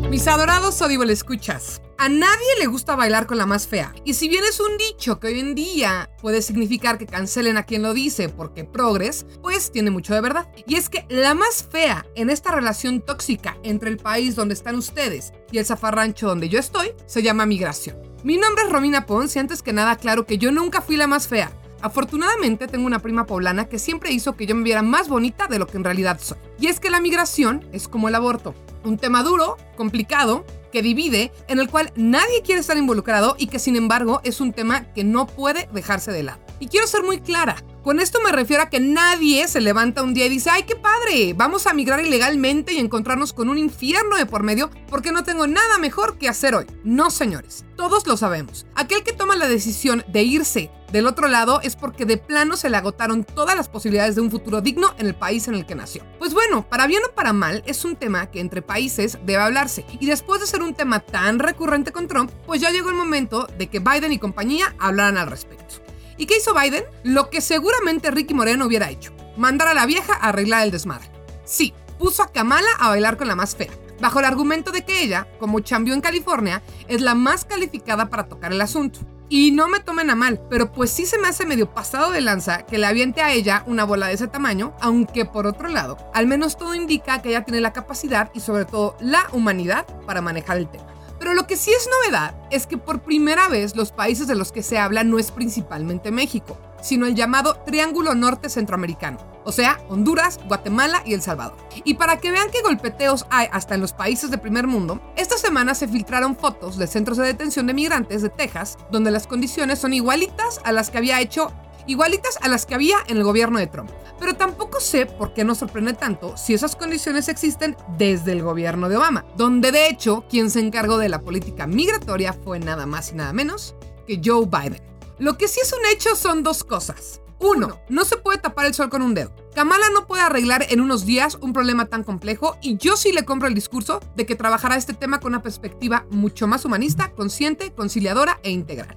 Mis 0.09 0.27
adorados 0.27 0.81
Audible 0.81 1.13
escuchas. 1.13 1.81
A 2.01 2.07
nadie 2.07 2.47
le 2.57 2.67
gusta 2.67 2.95
bailar 2.95 3.27
con 3.27 3.37
la 3.37 3.45
más 3.45 3.67
fea. 3.67 3.93
Y 4.05 4.13
si 4.13 4.29
bien 4.29 4.45
es 4.45 4.61
un 4.61 4.77
dicho 4.77 5.19
que 5.19 5.27
hoy 5.27 5.41
en 5.41 5.53
día 5.53 6.09
puede 6.21 6.41
significar 6.41 6.97
que 6.97 7.05
cancelen 7.05 7.57
a 7.57 7.63
quien 7.63 7.81
lo 7.81 7.93
dice 7.93 8.29
porque 8.29 8.63
progres, 8.63 9.25
pues 9.41 9.69
tiene 9.69 9.91
mucho 9.91 10.13
de 10.13 10.21
verdad. 10.21 10.47
Y 10.65 10.75
es 10.75 10.87
que 10.87 11.05
la 11.09 11.33
más 11.33 11.67
fea 11.69 12.05
en 12.15 12.29
esta 12.29 12.51
relación 12.51 13.01
tóxica 13.01 13.57
entre 13.63 13.89
el 13.89 13.97
país 13.97 14.37
donde 14.37 14.53
están 14.53 14.77
ustedes 14.77 15.33
y 15.51 15.57
el 15.57 15.65
zafarrancho 15.65 16.27
donde 16.27 16.47
yo 16.47 16.57
estoy 16.57 16.93
se 17.05 17.21
llama 17.21 17.45
migración. 17.45 17.97
Mi 18.23 18.37
nombre 18.37 18.63
es 18.63 18.71
Romina 18.71 19.05
Pons 19.05 19.35
y 19.35 19.39
antes 19.39 19.61
que 19.61 19.73
nada 19.73 19.97
claro 19.97 20.25
que 20.25 20.37
yo 20.37 20.53
nunca 20.53 20.79
fui 20.79 20.95
la 20.95 21.07
más 21.07 21.27
fea. 21.27 21.51
Afortunadamente 21.81 22.69
tengo 22.69 22.85
una 22.85 22.99
prima 22.99 23.25
poblana 23.25 23.67
que 23.67 23.77
siempre 23.77 24.13
hizo 24.13 24.37
que 24.37 24.45
yo 24.45 24.55
me 24.55 24.63
viera 24.63 24.83
más 24.83 25.09
bonita 25.09 25.47
de 25.47 25.59
lo 25.59 25.67
que 25.67 25.75
en 25.75 25.83
realidad 25.83 26.17
soy. 26.21 26.37
Y 26.61 26.67
es 26.67 26.79
que 26.79 26.91
la 26.91 27.01
migración 27.01 27.67
es 27.73 27.89
como 27.89 28.07
el 28.07 28.15
aborto, 28.15 28.55
un 28.85 28.97
tema 28.97 29.21
duro, 29.21 29.57
complicado, 29.75 30.45
que 30.71 30.81
divide, 30.81 31.31
en 31.47 31.59
el 31.59 31.69
cual 31.69 31.91
nadie 31.95 32.41
quiere 32.43 32.61
estar 32.61 32.77
involucrado 32.77 33.35
y 33.37 33.47
que 33.47 33.59
sin 33.59 33.75
embargo 33.75 34.21
es 34.23 34.41
un 34.41 34.53
tema 34.53 34.85
que 34.93 35.03
no 35.03 35.27
puede 35.27 35.67
dejarse 35.73 36.11
de 36.11 36.23
lado. 36.23 36.39
Y 36.59 36.67
quiero 36.67 36.87
ser 36.87 37.03
muy 37.03 37.19
clara, 37.19 37.63
con 37.89 37.99
esto 37.99 38.19
me 38.23 38.31
refiero 38.31 38.61
a 38.61 38.69
que 38.69 38.79
nadie 38.79 39.47
se 39.47 39.61
levanta 39.61 40.03
un 40.03 40.13
día 40.13 40.27
y 40.27 40.29
dice, 40.29 40.51
ay, 40.51 40.61
qué 40.61 40.75
padre, 40.75 41.33
vamos 41.33 41.65
a 41.65 41.73
migrar 41.73 41.99
ilegalmente 41.99 42.71
y 42.71 42.77
encontrarnos 42.77 43.33
con 43.33 43.49
un 43.49 43.57
infierno 43.57 44.15
de 44.15 44.27
por 44.27 44.43
medio 44.43 44.69
porque 44.89 45.11
no 45.11 45.23
tengo 45.23 45.47
nada 45.47 45.79
mejor 45.79 46.19
que 46.19 46.29
hacer 46.29 46.53
hoy. 46.53 46.67
No, 46.83 47.09
señores, 47.09 47.65
todos 47.75 48.05
lo 48.05 48.15
sabemos. 48.15 48.67
Aquel 48.75 49.01
que 49.01 49.11
toma 49.11 49.35
la 49.35 49.47
decisión 49.47 50.05
de 50.07 50.21
irse 50.21 50.69
del 50.91 51.07
otro 51.07 51.27
lado 51.27 51.61
es 51.63 51.75
porque 51.75 52.05
de 52.05 52.17
plano 52.17 52.57
se 52.57 52.69
le 52.69 52.77
agotaron 52.77 53.23
todas 53.23 53.55
las 53.55 53.69
posibilidades 53.69 54.13
de 54.13 54.21
un 54.21 54.29
futuro 54.29 54.61
digno 54.61 54.93
en 54.99 55.07
el 55.07 55.15
país 55.15 55.47
en 55.47 55.55
el 55.55 55.65
que 55.65 55.73
nació. 55.73 56.03
Pues 56.19 56.35
bueno, 56.35 56.69
para 56.69 56.85
bien 56.85 57.01
o 57.09 57.15
para 57.15 57.33
mal, 57.33 57.63
es 57.65 57.85
un 57.85 57.95
tema 57.95 58.29
que 58.29 58.39
entre 58.39 58.61
países 58.61 59.17
debe 59.25 59.41
hablarse. 59.41 59.83
Y 59.99 60.05
después 60.05 60.41
de 60.41 60.45
ser 60.45 60.61
un 60.61 60.75
tema 60.75 60.99
tan 60.99 61.39
recurrente 61.39 61.91
con 61.91 62.07
Trump, 62.07 62.29
pues 62.45 62.61
ya 62.61 62.69
llegó 62.69 62.89
el 62.89 62.95
momento 62.95 63.47
de 63.57 63.67
que 63.67 63.79
Biden 63.79 64.13
y 64.13 64.19
compañía 64.19 64.75
hablaran 64.77 65.17
al 65.17 65.31
respecto. 65.31 65.88
¿Y 66.19 66.25
qué 66.25 66.35
hizo 66.35 66.53
Biden? 66.53 66.83
Lo 67.03 67.29
que 67.29 67.39
seguramente 67.39 68.11
Ricky 68.11 68.33
Moreno 68.33 68.65
hubiera 68.65 68.89
hecho. 68.89 69.13
Mandar 69.37 69.69
a 69.69 69.73
la 69.73 69.85
vieja 69.85 70.13
a 70.13 70.27
arreglar 70.27 70.63
el 70.63 70.71
desmadre. 70.71 71.09
Sí, 71.45 71.73
puso 71.97 72.21
a 72.21 72.31
Kamala 72.33 72.67
a 72.77 72.89
bailar 72.89 73.15
con 73.15 73.29
la 73.29 73.37
más 73.37 73.55
fea, 73.55 73.71
bajo 74.01 74.19
el 74.19 74.25
argumento 74.25 74.71
de 74.71 74.83
que 74.83 75.01
ella, 75.01 75.29
como 75.39 75.61
champion 75.61 75.95
en 75.95 76.01
California, 76.01 76.61
es 76.89 76.99
la 76.99 77.15
más 77.15 77.45
calificada 77.45 78.09
para 78.09 78.27
tocar 78.27 78.51
el 78.51 78.59
asunto. 78.59 78.99
Y 79.29 79.51
no 79.51 79.69
me 79.69 79.79
tomen 79.79 80.09
a 80.09 80.15
mal, 80.15 80.41
pero 80.49 80.73
pues 80.73 80.89
sí 80.89 81.05
se 81.05 81.17
me 81.19 81.29
hace 81.29 81.45
medio 81.45 81.73
pasado 81.73 82.11
de 82.11 82.19
lanza 82.19 82.65
que 82.65 82.77
le 82.77 82.87
aviente 82.87 83.21
a 83.21 83.31
ella 83.31 83.63
una 83.65 83.85
bola 83.85 84.07
de 84.07 84.15
ese 84.15 84.27
tamaño, 84.27 84.73
aunque 84.81 85.23
por 85.23 85.47
otro 85.47 85.69
lado, 85.69 85.97
al 86.13 86.27
menos 86.27 86.57
todo 86.57 86.75
indica 86.75 87.21
que 87.21 87.29
ella 87.29 87.45
tiene 87.45 87.61
la 87.61 87.71
capacidad 87.71 88.29
y 88.33 88.41
sobre 88.41 88.65
todo 88.65 88.97
la 88.99 89.25
humanidad 89.31 89.85
para 90.05 90.19
manejar 90.19 90.57
el 90.57 90.69
tema. 90.69 90.98
Pero 91.19 91.33
lo 91.33 91.45
que 91.45 91.57
sí 91.57 91.71
es 91.71 91.87
novedad 92.05 92.33
es 92.49 92.65
que 92.65 92.77
por 92.77 93.01
primera 93.01 93.49
vez 93.49 93.75
los 93.75 93.91
países 93.91 94.25
de 94.27 94.35
los 94.35 94.51
que 94.51 94.63
se 94.63 94.79
habla 94.79 95.03
no 95.03 95.19
es 95.19 95.31
principalmente 95.31 96.11
México, 96.11 96.57
sino 96.81 97.05
el 97.05 97.15
llamado 97.15 97.55
Triángulo 97.65 98.15
Norte 98.15 98.49
Centroamericano, 98.49 99.19
o 99.43 99.51
sea, 99.51 99.79
Honduras, 99.89 100.39
Guatemala 100.47 101.01
y 101.05 101.13
El 101.13 101.21
Salvador. 101.21 101.57
Y 101.83 101.95
para 101.95 102.17
que 102.17 102.31
vean 102.31 102.49
qué 102.51 102.61
golpeteos 102.61 103.25
hay 103.29 103.47
hasta 103.51 103.75
en 103.75 103.81
los 103.81 103.93
países 103.93 104.31
de 104.31 104.37
primer 104.37 104.65
mundo, 104.65 105.01
esta 105.17 105.37
semana 105.37 105.75
se 105.75 105.87
filtraron 105.87 106.37
fotos 106.37 106.77
de 106.77 106.87
centros 106.87 107.17
de 107.17 107.25
detención 107.25 107.67
de 107.67 107.73
migrantes 107.73 108.21
de 108.21 108.29
Texas, 108.29 108.77
donde 108.91 109.11
las 109.11 109.27
condiciones 109.27 109.79
son 109.79 109.93
igualitas 109.93 110.61
a 110.63 110.71
las 110.71 110.89
que 110.89 110.99
había 110.99 111.19
hecho 111.19 111.51
igualitas 111.89 112.37
a 112.41 112.47
las 112.47 112.65
que 112.65 112.75
había 112.75 112.97
en 113.07 113.17
el 113.17 113.23
gobierno 113.23 113.59
de 113.59 113.67
Trump. 113.67 113.89
Pero 114.19 114.35
tampoco 114.35 114.79
sé 114.79 115.05
por 115.05 115.33
qué 115.33 115.43
nos 115.43 115.57
sorprende 115.57 115.93
tanto 115.93 116.37
si 116.37 116.53
esas 116.53 116.75
condiciones 116.75 117.29
existen 117.29 117.75
desde 117.97 118.31
el 118.33 118.43
gobierno 118.43 118.89
de 118.89 118.97
Obama, 118.97 119.25
donde 119.35 119.71
de 119.71 119.87
hecho 119.87 120.25
quien 120.29 120.49
se 120.49 120.59
encargó 120.59 120.97
de 120.97 121.09
la 121.09 121.21
política 121.21 121.67
migratoria 121.67 122.33
fue 122.33 122.59
nada 122.59 122.85
más 122.85 123.11
y 123.11 123.15
nada 123.15 123.33
menos 123.33 123.75
que 124.05 124.21
Joe 124.23 124.45
Biden. 124.45 124.81
Lo 125.17 125.37
que 125.37 125.47
sí 125.47 125.59
es 125.61 125.73
un 125.73 125.85
hecho 125.91 126.15
son 126.15 126.43
dos 126.43 126.63
cosas. 126.63 127.21
1. 127.39 127.81
No 127.89 128.05
se 128.05 128.17
puede 128.17 128.37
tapar 128.37 128.65
el 128.65 128.73
sol 128.73 128.89
con 128.89 129.01
un 129.01 129.13
dedo. 129.13 129.33
Kamala 129.55 129.85
no 129.93 130.05
puede 130.07 130.23
arreglar 130.23 130.65
en 130.69 130.79
unos 130.79 131.05
días 131.05 131.37
un 131.41 131.53
problema 131.53 131.85
tan 131.85 132.03
complejo 132.03 132.57
y 132.61 132.77
yo 132.77 132.95
sí 132.95 133.11
le 133.11 133.25
compro 133.25 133.47
el 133.47 133.53
discurso 133.53 133.99
de 134.15 134.25
que 134.25 134.35
trabajará 134.35 134.75
este 134.75 134.93
tema 134.93 135.19
con 135.19 135.33
una 135.33 135.41
perspectiva 135.41 136.05
mucho 136.09 136.47
más 136.47 136.65
humanista, 136.65 137.11
consciente, 137.11 137.71
conciliadora 137.73 138.39
e 138.43 138.51
integral. 138.51 138.95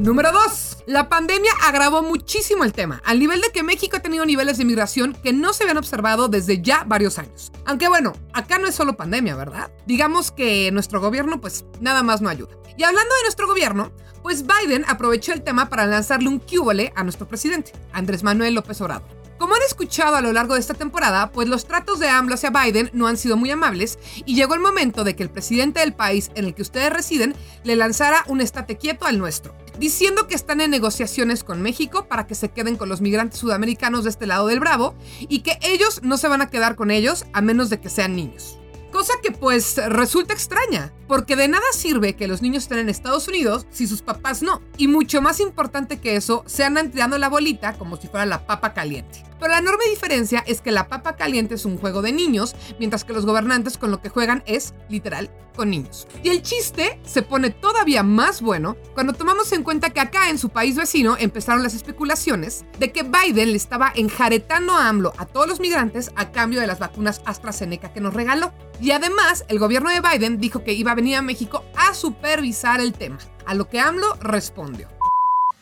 Número 0.00 0.32
2. 0.32 0.84
La 0.86 1.10
pandemia 1.10 1.50
agravó 1.62 2.02
muchísimo 2.02 2.64
el 2.64 2.72
tema, 2.72 3.02
al 3.04 3.18
nivel 3.18 3.42
de 3.42 3.50
que 3.50 3.62
México 3.62 3.98
ha 3.98 4.00
tenido 4.00 4.24
niveles 4.24 4.56
de 4.56 4.64
migración 4.64 5.12
que 5.12 5.34
no 5.34 5.52
se 5.52 5.64
habían 5.64 5.76
observado 5.76 6.28
desde 6.28 6.62
ya 6.62 6.84
varios 6.86 7.18
años. 7.18 7.52
Aunque 7.66 7.86
bueno, 7.86 8.14
acá 8.32 8.58
no 8.58 8.66
es 8.66 8.74
solo 8.74 8.96
pandemia, 8.96 9.36
¿verdad? 9.36 9.70
Digamos 9.84 10.30
que 10.30 10.70
nuestro 10.72 11.02
gobierno 11.02 11.42
pues 11.42 11.66
nada 11.82 12.02
más 12.02 12.22
no 12.22 12.30
ayuda. 12.30 12.56
Y 12.78 12.84
hablando 12.84 13.14
de 13.14 13.22
nuestro 13.24 13.46
gobierno, 13.46 13.92
pues 14.22 14.46
Biden 14.46 14.86
aprovechó 14.88 15.34
el 15.34 15.42
tema 15.42 15.68
para 15.68 15.84
lanzarle 15.84 16.30
un 16.30 16.38
cúbole 16.38 16.94
a 16.96 17.02
nuestro 17.02 17.28
presidente, 17.28 17.72
Andrés 17.92 18.22
Manuel 18.22 18.54
López 18.54 18.80
Obrador. 18.80 19.19
Como 19.40 19.54
han 19.54 19.62
escuchado 19.62 20.16
a 20.16 20.20
lo 20.20 20.34
largo 20.34 20.52
de 20.52 20.60
esta 20.60 20.74
temporada, 20.74 21.32
pues 21.32 21.48
los 21.48 21.64
tratos 21.64 21.98
de 21.98 22.10
AMLO 22.10 22.34
hacia 22.34 22.50
Biden 22.50 22.90
no 22.92 23.06
han 23.06 23.16
sido 23.16 23.38
muy 23.38 23.50
amables 23.50 23.98
y 24.26 24.34
llegó 24.34 24.52
el 24.52 24.60
momento 24.60 25.02
de 25.02 25.16
que 25.16 25.22
el 25.22 25.30
presidente 25.30 25.80
del 25.80 25.94
país 25.94 26.30
en 26.34 26.44
el 26.44 26.54
que 26.54 26.60
ustedes 26.60 26.92
residen 26.92 27.34
le 27.64 27.74
lanzara 27.74 28.22
un 28.26 28.42
estate 28.42 28.76
quieto 28.76 29.06
al 29.06 29.18
nuestro, 29.18 29.54
diciendo 29.78 30.26
que 30.26 30.34
están 30.34 30.60
en 30.60 30.70
negociaciones 30.70 31.42
con 31.42 31.62
México 31.62 32.06
para 32.06 32.26
que 32.26 32.34
se 32.34 32.50
queden 32.50 32.76
con 32.76 32.90
los 32.90 33.00
migrantes 33.00 33.40
sudamericanos 33.40 34.04
de 34.04 34.10
este 34.10 34.26
lado 34.26 34.46
del 34.46 34.60
Bravo 34.60 34.94
y 35.20 35.40
que 35.40 35.58
ellos 35.62 36.02
no 36.02 36.18
se 36.18 36.28
van 36.28 36.42
a 36.42 36.50
quedar 36.50 36.76
con 36.76 36.90
ellos 36.90 37.24
a 37.32 37.40
menos 37.40 37.70
de 37.70 37.80
que 37.80 37.88
sean 37.88 38.14
niños. 38.14 38.58
Cosa 38.92 39.14
que 39.22 39.30
pues 39.30 39.80
resulta 39.88 40.34
extraña, 40.34 40.92
porque 41.08 41.34
de 41.36 41.48
nada 41.48 41.64
sirve 41.72 42.14
que 42.14 42.28
los 42.28 42.42
niños 42.42 42.64
estén 42.64 42.80
en 42.80 42.90
Estados 42.90 43.26
Unidos 43.26 43.66
si 43.70 43.86
sus 43.86 44.02
papás 44.02 44.42
no. 44.42 44.60
Y 44.76 44.86
mucho 44.86 45.22
más 45.22 45.40
importante 45.40 45.98
que 45.98 46.16
eso, 46.16 46.44
se 46.46 46.62
andan 46.62 46.90
tirando 46.90 47.16
la 47.16 47.30
bolita 47.30 47.72
como 47.78 47.96
si 47.96 48.06
fuera 48.08 48.26
la 48.26 48.44
papa 48.46 48.74
caliente. 48.74 49.29
Pero 49.40 49.52
la 49.52 49.58
enorme 49.58 49.84
diferencia 49.88 50.44
es 50.46 50.60
que 50.60 50.70
la 50.70 50.88
papa 50.88 51.16
caliente 51.16 51.54
es 51.54 51.64
un 51.64 51.78
juego 51.78 52.02
de 52.02 52.12
niños, 52.12 52.54
mientras 52.78 53.04
que 53.04 53.14
los 53.14 53.24
gobernantes 53.26 53.78
con 53.78 53.90
lo 53.90 54.02
que 54.02 54.10
juegan 54.10 54.42
es, 54.46 54.74
literal, 54.90 55.30
con 55.56 55.70
niños. 55.70 56.06
Y 56.22 56.28
el 56.28 56.42
chiste 56.42 57.00
se 57.04 57.22
pone 57.22 57.50
todavía 57.50 58.02
más 58.02 58.40
bueno 58.40 58.76
cuando 58.94 59.14
tomamos 59.14 59.50
en 59.52 59.62
cuenta 59.62 59.90
que 59.90 60.00
acá 60.00 60.28
en 60.30 60.38
su 60.38 60.50
país 60.50 60.76
vecino 60.76 61.16
empezaron 61.18 61.62
las 61.62 61.74
especulaciones 61.74 62.64
de 62.78 62.92
que 62.92 63.02
Biden 63.02 63.50
le 63.50 63.56
estaba 63.56 63.92
enjaretando 63.94 64.74
a 64.74 64.88
AMLO 64.88 65.12
a 65.16 65.26
todos 65.26 65.48
los 65.48 65.60
migrantes 65.60 66.12
a 66.16 66.30
cambio 66.30 66.60
de 66.60 66.66
las 66.66 66.78
vacunas 66.78 67.22
AstraZeneca 67.24 67.92
que 67.92 68.00
nos 68.00 68.14
regaló. 68.14 68.52
Y 68.80 68.92
además, 68.92 69.44
el 69.48 69.58
gobierno 69.58 69.90
de 69.90 70.00
Biden 70.00 70.38
dijo 70.38 70.64
que 70.64 70.72
iba 70.72 70.92
a 70.92 70.94
venir 70.94 71.16
a 71.16 71.22
México 71.22 71.64
a 71.76 71.94
supervisar 71.94 72.80
el 72.80 72.92
tema, 72.92 73.18
a 73.46 73.54
lo 73.54 73.68
que 73.68 73.80
AMLO 73.80 74.14
respondió. 74.20 74.88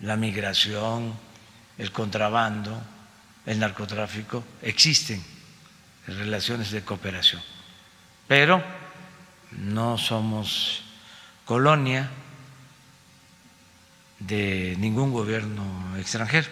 La 0.00 0.16
migración, 0.16 1.12
el 1.76 1.90
contrabando, 1.90 2.80
el 3.48 3.58
narcotráfico, 3.58 4.44
existen 4.60 5.24
relaciones 6.06 6.70
de 6.70 6.84
cooperación, 6.84 7.42
pero 8.26 8.62
no 9.52 9.96
somos 9.96 10.82
colonia 11.46 12.10
de 14.18 14.76
ningún 14.78 15.12
gobierno 15.14 15.64
extranjero. 15.96 16.48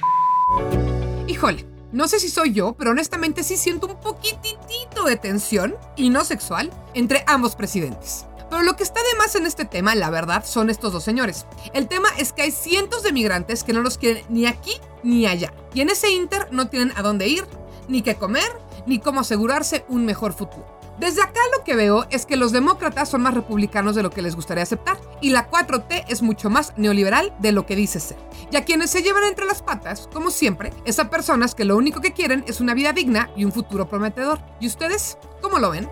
Híjole, 1.29 1.67
no 1.93 2.09
sé 2.09 2.19
si 2.19 2.31
soy 2.31 2.55
yo, 2.55 2.75
pero 2.79 2.93
honestamente 2.93 3.43
sí 3.43 3.59
siento 3.59 3.89
un 3.89 4.01
poquitito 4.01 5.05
de 5.05 5.17
tensión, 5.17 5.75
y 5.97 6.09
no 6.09 6.25
sexual, 6.25 6.71
entre 6.95 7.25
ambos 7.27 7.57
presidentes. 7.57 8.25
Pero 8.57 8.65
lo 8.65 8.77
que 8.77 8.85
está 8.85 9.01
de 9.01 9.19
más 9.19 9.35
en 9.35 9.45
este 9.45 9.67
tema, 9.67 9.95
la 9.95 10.09
verdad, 10.09 10.43
son 10.47 10.71
estos 10.71 10.91
dos 10.91 11.05
señores. 11.05 11.45
El 11.75 11.89
tema 11.89 12.09
es 12.17 12.33
que 12.33 12.41
hay 12.41 12.51
cientos 12.51 13.03
de 13.03 13.13
migrantes 13.13 13.63
que 13.63 13.75
no 13.75 13.83
los 13.83 13.99
quieren 13.99 14.25
ni 14.31 14.47
aquí 14.47 14.73
ni 15.03 15.27
allá. 15.27 15.53
Y 15.75 15.83
en 15.83 15.91
ese 15.91 16.11
inter 16.11 16.49
no 16.53 16.69
tienen 16.69 16.91
a 16.97 17.03
dónde 17.03 17.29
ir, 17.29 17.45
ni 17.87 18.01
qué 18.01 18.15
comer, 18.15 18.51
ni 18.87 18.99
cómo 18.99 19.21
asegurarse 19.21 19.85
un 19.91 20.07
mejor 20.07 20.33
futuro. 20.33 20.65
Desde 20.99 21.21
acá 21.21 21.41
lo 21.55 21.65
que 21.65 21.77
veo 21.77 22.07
es 22.09 22.25
que 22.25 22.39
los 22.39 22.51
demócratas 22.51 23.11
son 23.11 23.21
más 23.21 23.35
republicanos 23.35 23.95
de 23.95 24.03
lo 24.03 24.09
que 24.09 24.23
les 24.23 24.35
gustaría 24.35 24.63
aceptar 24.63 24.97
y 25.21 25.29
la 25.29 25.51
4T 25.51 26.07
es 26.09 26.23
mucho 26.23 26.49
más 26.49 26.73
neoliberal 26.79 27.35
de 27.41 27.53
lo 27.53 27.67
que 27.67 27.77
dice 27.77 28.01
ser. 28.01 28.17
Y 28.51 28.57
a 28.57 28.65
quienes 28.65 28.89
se 28.89 29.03
llevan 29.03 29.25
entre 29.25 29.45
las 29.45 29.61
patas, 29.61 30.09
como 30.15 30.31
siempre, 30.31 30.73
es 30.87 30.99
a 30.99 31.11
personas 31.11 31.55
que 31.55 31.67
lo 31.67 31.77
único 31.77 32.01
que 32.01 32.15
quieren 32.15 32.43
es 32.49 32.63
una 32.63 32.73
vida 32.73 32.95
digna 32.95 33.29
y 33.37 33.45
un 33.45 33.53
futuro 33.53 33.87
prometedor. 33.87 34.39
¿Y 34.61 34.67
ustedes 34.67 35.19
cómo 35.43 35.59
lo 35.59 35.69
ven? 35.69 35.87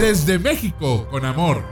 Desde 0.00 0.38
México, 0.38 1.06
con 1.10 1.24
amor. 1.24 1.62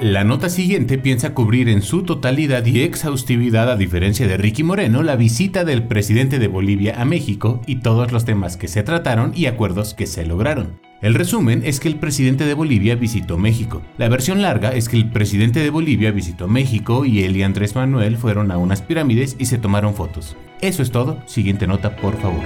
La 0.00 0.24
nota 0.24 0.50
siguiente 0.50 0.98
piensa 0.98 1.32
cubrir 1.32 1.68
en 1.70 1.80
su 1.80 2.02
totalidad 2.02 2.66
y 2.66 2.82
exhaustividad, 2.82 3.70
a 3.70 3.76
diferencia 3.76 4.26
de 4.26 4.36
Ricky 4.36 4.62
Moreno, 4.62 5.02
la 5.02 5.16
visita 5.16 5.64
del 5.64 5.84
presidente 5.84 6.38
de 6.38 6.48
Bolivia 6.48 7.00
a 7.00 7.06
México 7.06 7.62
y 7.66 7.76
todos 7.76 8.12
los 8.12 8.26
temas 8.26 8.58
que 8.58 8.68
se 8.68 8.82
trataron 8.82 9.32
y 9.34 9.46
acuerdos 9.46 9.94
que 9.94 10.06
se 10.06 10.26
lograron. 10.26 10.78
El 11.00 11.14
resumen 11.14 11.62
es 11.64 11.80
que 11.80 11.88
el 11.88 11.96
presidente 11.96 12.44
de 12.44 12.54
Bolivia 12.54 12.94
visitó 12.96 13.38
México. 13.38 13.80
La 13.96 14.08
versión 14.08 14.42
larga 14.42 14.74
es 14.74 14.88
que 14.88 14.96
el 14.96 15.10
presidente 15.10 15.60
de 15.60 15.70
Bolivia 15.70 16.10
visitó 16.10 16.48
México 16.48 17.06
y 17.06 17.22
él 17.22 17.36
y 17.36 17.42
Andrés 17.42 17.74
Manuel 17.74 18.18
fueron 18.18 18.50
a 18.50 18.58
unas 18.58 18.82
pirámides 18.82 19.36
y 19.38 19.46
se 19.46 19.58
tomaron 19.58 19.94
fotos. 19.94 20.36
Eso 20.60 20.82
es 20.82 20.90
todo. 20.90 21.22
Siguiente 21.26 21.66
nota, 21.66 21.96
por 21.96 22.20
favor. 22.20 22.42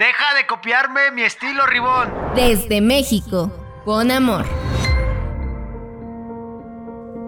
Deja 0.00 0.34
de 0.34 0.46
copiarme 0.46 1.10
mi 1.14 1.20
estilo, 1.20 1.66
Ribón. 1.66 2.08
Desde 2.34 2.80
México, 2.80 3.52
con 3.84 4.10
amor. 4.10 4.46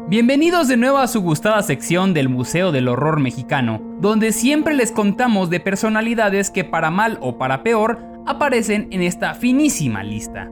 Bienvenidos 0.09 0.69
de 0.69 0.79
nuevo 0.79 0.97
a 0.97 1.07
su 1.07 1.21
gustada 1.21 1.63
sección 1.63 2.15
del 2.15 2.31
Museo 2.31 2.73
del 2.73 2.89
Horror 2.89 3.21
Mexicano, 3.21 3.83
donde 4.01 4.33
siempre 4.33 4.73
les 4.73 4.91
contamos 4.91 5.51
de 5.51 5.61
personalidades 5.61 6.51
que 6.51 6.65
para 6.65 6.91
mal 6.91 7.19
o 7.21 7.37
para 7.37 7.63
peor 7.63 7.99
aparecen 8.25 8.89
en 8.91 9.03
esta 9.03 9.35
finísima 9.35 10.03
lista. 10.03 10.49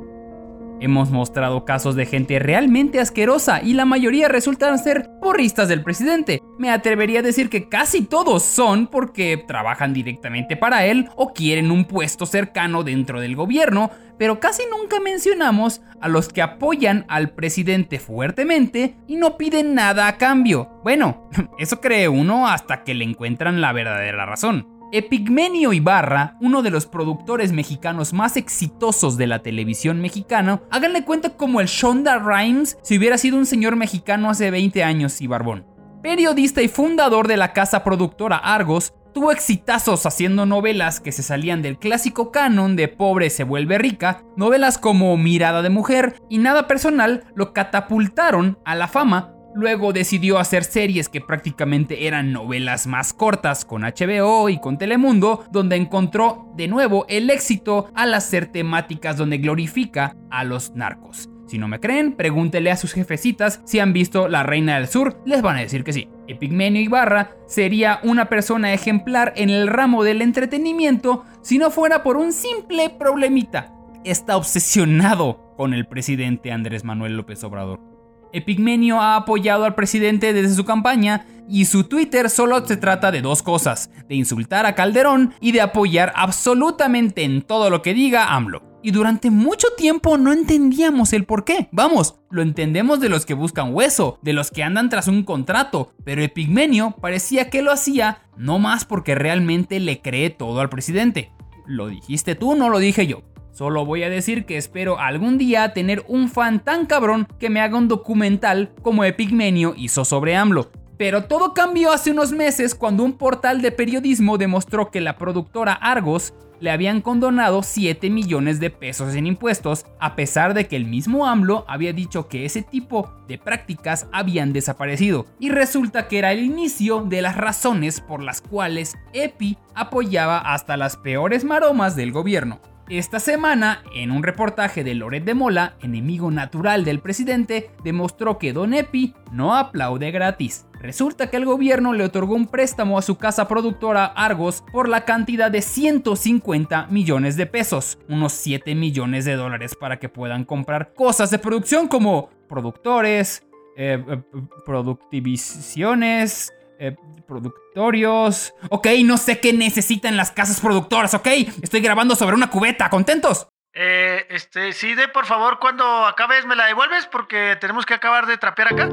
Hemos 0.80 1.10
mostrado 1.10 1.66
casos 1.66 1.94
de 1.94 2.06
gente 2.06 2.38
realmente 2.38 3.00
asquerosa 3.00 3.62
y 3.62 3.74
la 3.74 3.84
mayoría 3.84 4.28
resultan 4.28 4.78
ser 4.78 5.10
porristas 5.20 5.68
del 5.68 5.82
presidente. 5.82 6.40
Me 6.58 6.70
atrevería 6.70 7.20
a 7.20 7.22
decir 7.22 7.50
que 7.50 7.68
casi 7.68 8.02
todos 8.02 8.42
son 8.42 8.86
porque 8.86 9.36
trabajan 9.36 9.92
directamente 9.92 10.56
para 10.56 10.86
él 10.86 11.10
o 11.16 11.34
quieren 11.34 11.70
un 11.70 11.84
puesto 11.84 12.24
cercano 12.24 12.82
dentro 12.82 13.20
del 13.20 13.36
gobierno, 13.36 13.90
pero 14.18 14.40
casi 14.40 14.62
nunca 14.70 15.00
mencionamos 15.00 15.82
a 16.00 16.08
los 16.08 16.30
que 16.30 16.40
apoyan 16.40 17.04
al 17.08 17.30
presidente 17.34 17.98
fuertemente 17.98 18.96
y 19.06 19.16
no 19.16 19.36
piden 19.36 19.74
nada 19.74 20.08
a 20.08 20.16
cambio. 20.16 20.80
Bueno, 20.82 21.28
eso 21.58 21.82
cree 21.82 22.08
uno 22.08 22.48
hasta 22.48 22.84
que 22.84 22.94
le 22.94 23.04
encuentran 23.04 23.60
la 23.60 23.74
verdadera 23.74 24.24
razón. 24.24 24.79
Epigmenio 24.92 25.72
Ibarra, 25.72 26.36
uno 26.40 26.62
de 26.62 26.70
los 26.70 26.86
productores 26.86 27.52
mexicanos 27.52 28.12
más 28.12 28.36
exitosos 28.36 29.16
de 29.16 29.28
la 29.28 29.40
televisión 29.40 30.00
mexicana, 30.00 30.62
háganle 30.68 31.04
cuenta 31.04 31.36
como 31.36 31.60
el 31.60 31.68
Shonda 31.68 32.18
Rhimes 32.18 32.76
si 32.82 32.98
hubiera 32.98 33.16
sido 33.16 33.36
un 33.36 33.46
señor 33.46 33.76
mexicano 33.76 34.30
hace 34.30 34.50
20 34.50 34.82
años 34.82 35.20
y 35.20 35.28
barbón. 35.28 35.64
Periodista 36.02 36.60
y 36.60 36.66
fundador 36.66 37.28
de 37.28 37.36
la 37.36 37.52
casa 37.52 37.84
productora 37.84 38.36
Argos, 38.36 38.92
tuvo 39.14 39.30
exitazos 39.30 40.06
haciendo 40.06 40.44
novelas 40.44 40.98
que 40.98 41.12
se 41.12 41.22
salían 41.22 41.62
del 41.62 41.78
clásico 41.78 42.32
canon 42.32 42.74
de 42.74 42.88
pobre 42.88 43.30
se 43.30 43.44
vuelve 43.44 43.78
rica, 43.78 44.24
novelas 44.36 44.76
como 44.76 45.16
Mirada 45.16 45.62
de 45.62 45.70
mujer 45.70 46.20
y 46.28 46.38
Nada 46.38 46.66
personal 46.66 47.24
lo 47.36 47.52
catapultaron 47.52 48.58
a 48.64 48.74
la 48.74 48.88
fama 48.88 49.34
Luego 49.54 49.92
decidió 49.92 50.38
hacer 50.38 50.64
series 50.64 51.08
que 51.08 51.20
prácticamente 51.20 52.06
eran 52.06 52.32
novelas 52.32 52.86
más 52.86 53.12
cortas 53.12 53.64
con 53.64 53.82
HBO 53.82 54.48
y 54.48 54.60
con 54.60 54.78
Telemundo, 54.78 55.44
donde 55.50 55.76
encontró 55.76 56.50
de 56.54 56.68
nuevo 56.68 57.04
el 57.08 57.30
éxito 57.30 57.90
al 57.94 58.14
hacer 58.14 58.46
temáticas 58.46 59.16
donde 59.16 59.38
glorifica 59.38 60.16
a 60.30 60.44
los 60.44 60.74
narcos. 60.74 61.28
Si 61.50 61.58
no 61.58 61.66
me 61.66 61.80
creen, 61.80 62.12
pregúntele 62.12 62.70
a 62.70 62.76
sus 62.76 62.92
jefecitas 62.92 63.60
si 63.64 63.80
han 63.80 63.92
visto 63.92 64.28
La 64.28 64.44
Reina 64.44 64.76
del 64.76 64.86
Sur, 64.86 65.20
les 65.26 65.42
van 65.42 65.56
a 65.56 65.60
decir 65.60 65.82
que 65.82 65.92
sí. 65.92 66.08
Epigmenio 66.28 66.80
Ibarra 66.80 67.32
sería 67.48 67.98
una 68.04 68.26
persona 68.26 68.72
ejemplar 68.72 69.32
en 69.34 69.50
el 69.50 69.66
ramo 69.66 70.04
del 70.04 70.22
entretenimiento 70.22 71.24
si 71.42 71.58
no 71.58 71.72
fuera 71.72 72.04
por 72.04 72.16
un 72.18 72.32
simple 72.32 72.88
problemita. 72.90 73.72
Está 74.04 74.36
obsesionado 74.36 75.52
con 75.56 75.74
el 75.74 75.88
presidente 75.88 76.52
Andrés 76.52 76.84
Manuel 76.84 77.16
López 77.16 77.42
Obrador. 77.42 77.89
Epigmenio 78.32 79.00
ha 79.00 79.16
apoyado 79.16 79.64
al 79.64 79.74
presidente 79.74 80.32
desde 80.32 80.54
su 80.54 80.64
campaña 80.64 81.26
y 81.48 81.64
su 81.64 81.84
Twitter 81.84 82.30
solo 82.30 82.64
se 82.64 82.76
trata 82.76 83.10
de 83.10 83.22
dos 83.22 83.42
cosas, 83.42 83.90
de 84.08 84.14
insultar 84.14 84.66
a 84.66 84.74
Calderón 84.74 85.34
y 85.40 85.52
de 85.52 85.60
apoyar 85.60 86.12
absolutamente 86.14 87.24
en 87.24 87.42
todo 87.42 87.70
lo 87.70 87.82
que 87.82 87.92
diga 87.92 88.34
AMLO. 88.34 88.62
Y 88.82 88.92
durante 88.92 89.30
mucho 89.30 89.68
tiempo 89.76 90.16
no 90.16 90.32
entendíamos 90.32 91.12
el 91.12 91.24
por 91.24 91.44
qué. 91.44 91.68
Vamos, 91.72 92.14
lo 92.30 92.40
entendemos 92.40 93.00
de 93.00 93.10
los 93.10 93.26
que 93.26 93.34
buscan 93.34 93.74
hueso, 93.74 94.18
de 94.22 94.32
los 94.32 94.50
que 94.50 94.62
andan 94.62 94.88
tras 94.88 95.08
un 95.08 95.24
contrato, 95.24 95.92
pero 96.04 96.22
Epigmenio 96.22 96.92
parecía 97.00 97.50
que 97.50 97.62
lo 97.62 97.72
hacía 97.72 98.22
no 98.36 98.58
más 98.58 98.84
porque 98.84 99.14
realmente 99.14 99.80
le 99.80 100.00
cree 100.00 100.30
todo 100.30 100.60
al 100.60 100.70
presidente. 100.70 101.32
Lo 101.66 101.88
dijiste 101.88 102.36
tú, 102.36 102.54
no 102.54 102.70
lo 102.70 102.78
dije 102.78 103.06
yo. 103.06 103.22
Solo 103.52 103.84
voy 103.84 104.02
a 104.02 104.10
decir 104.10 104.44
que 104.46 104.56
espero 104.56 104.98
algún 104.98 105.38
día 105.38 105.72
tener 105.72 106.04
un 106.08 106.28
fan 106.28 106.60
tan 106.60 106.86
cabrón 106.86 107.26
que 107.38 107.50
me 107.50 107.60
haga 107.60 107.76
un 107.76 107.88
documental 107.88 108.72
como 108.82 109.04
Epigmenio 109.04 109.74
hizo 109.76 110.04
sobre 110.04 110.36
AMLO. 110.36 110.70
Pero 110.96 111.24
todo 111.24 111.54
cambió 111.54 111.92
hace 111.92 112.10
unos 112.10 112.32
meses 112.32 112.74
cuando 112.74 113.04
un 113.04 113.14
portal 113.14 113.62
de 113.62 113.72
periodismo 113.72 114.38
demostró 114.38 114.90
que 114.90 115.00
la 115.00 115.16
productora 115.16 115.72
Argos 115.72 116.34
le 116.60 116.70
habían 116.70 117.00
condonado 117.00 117.62
7 117.62 118.10
millones 118.10 118.60
de 118.60 118.70
pesos 118.70 119.14
en 119.14 119.26
impuestos, 119.26 119.86
a 119.98 120.14
pesar 120.14 120.54
de 120.54 120.68
que 120.68 120.76
el 120.76 120.84
mismo 120.84 121.26
AMLO 121.26 121.64
había 121.68 121.92
dicho 121.92 122.28
que 122.28 122.44
ese 122.44 122.62
tipo 122.62 123.10
de 123.26 123.38
prácticas 123.38 124.06
habían 124.12 124.52
desaparecido. 124.52 125.26
Y 125.38 125.48
resulta 125.48 126.06
que 126.06 126.18
era 126.18 126.32
el 126.32 126.40
inicio 126.44 127.00
de 127.00 127.22
las 127.22 127.36
razones 127.36 128.00
por 128.00 128.22
las 128.22 128.42
cuales 128.42 128.96
EPI 129.12 129.56
apoyaba 129.74 130.38
hasta 130.38 130.76
las 130.76 130.96
peores 130.96 131.44
maromas 131.44 131.96
del 131.96 132.12
gobierno. 132.12 132.60
Esta 132.90 133.20
semana, 133.20 133.84
en 133.94 134.10
un 134.10 134.24
reportaje 134.24 134.82
de 134.82 134.96
Loret 134.96 135.22
de 135.22 135.32
Mola, 135.32 135.76
enemigo 135.80 136.32
natural 136.32 136.84
del 136.84 136.98
presidente, 136.98 137.70
demostró 137.84 138.36
que 138.36 138.52
Don 138.52 138.74
Epi 138.74 139.14
no 139.30 139.54
aplaude 139.54 140.10
gratis. 140.10 140.66
Resulta 140.80 141.30
que 141.30 141.36
el 141.36 141.44
gobierno 141.44 141.92
le 141.92 142.02
otorgó 142.02 142.34
un 142.34 142.48
préstamo 142.48 142.98
a 142.98 143.02
su 143.02 143.16
casa 143.16 143.46
productora 143.46 144.06
Argos 144.06 144.64
por 144.72 144.88
la 144.88 145.04
cantidad 145.04 145.52
de 145.52 145.62
150 145.62 146.88
millones 146.88 147.36
de 147.36 147.46
pesos, 147.46 147.96
unos 148.08 148.32
7 148.32 148.74
millones 148.74 149.24
de 149.24 149.36
dólares 149.36 149.76
para 149.78 150.00
que 150.00 150.08
puedan 150.08 150.44
comprar 150.44 150.92
cosas 150.92 151.30
de 151.30 151.38
producción 151.38 151.86
como 151.86 152.30
productores, 152.48 153.46
eh, 153.76 154.02
eh, 154.04 154.20
productivisiones, 154.66 156.52
eh, 156.80 156.96
productorios. 157.28 158.54
Ok, 158.70 158.88
no 159.04 159.18
sé 159.18 159.38
qué 159.38 159.52
necesitan 159.52 160.16
las 160.16 160.32
casas 160.32 160.60
productoras, 160.60 161.14
ok. 161.14 161.26
Estoy 161.62 161.80
grabando 161.80 162.16
sobre 162.16 162.34
una 162.34 162.50
cubeta, 162.50 162.88
¿contentos? 162.90 163.46
Eh, 163.72 164.26
este, 164.30 164.72
sí, 164.72 164.94
de 164.94 165.06
por 165.06 165.26
favor, 165.26 165.58
cuando 165.60 165.84
acabes 166.06 166.46
me 166.46 166.56
la 166.56 166.66
devuelves 166.66 167.06
porque 167.06 167.56
tenemos 167.60 167.86
que 167.86 167.94
acabar 167.94 168.26
de 168.26 168.38
trapear 168.38 168.72
acá. 168.72 168.88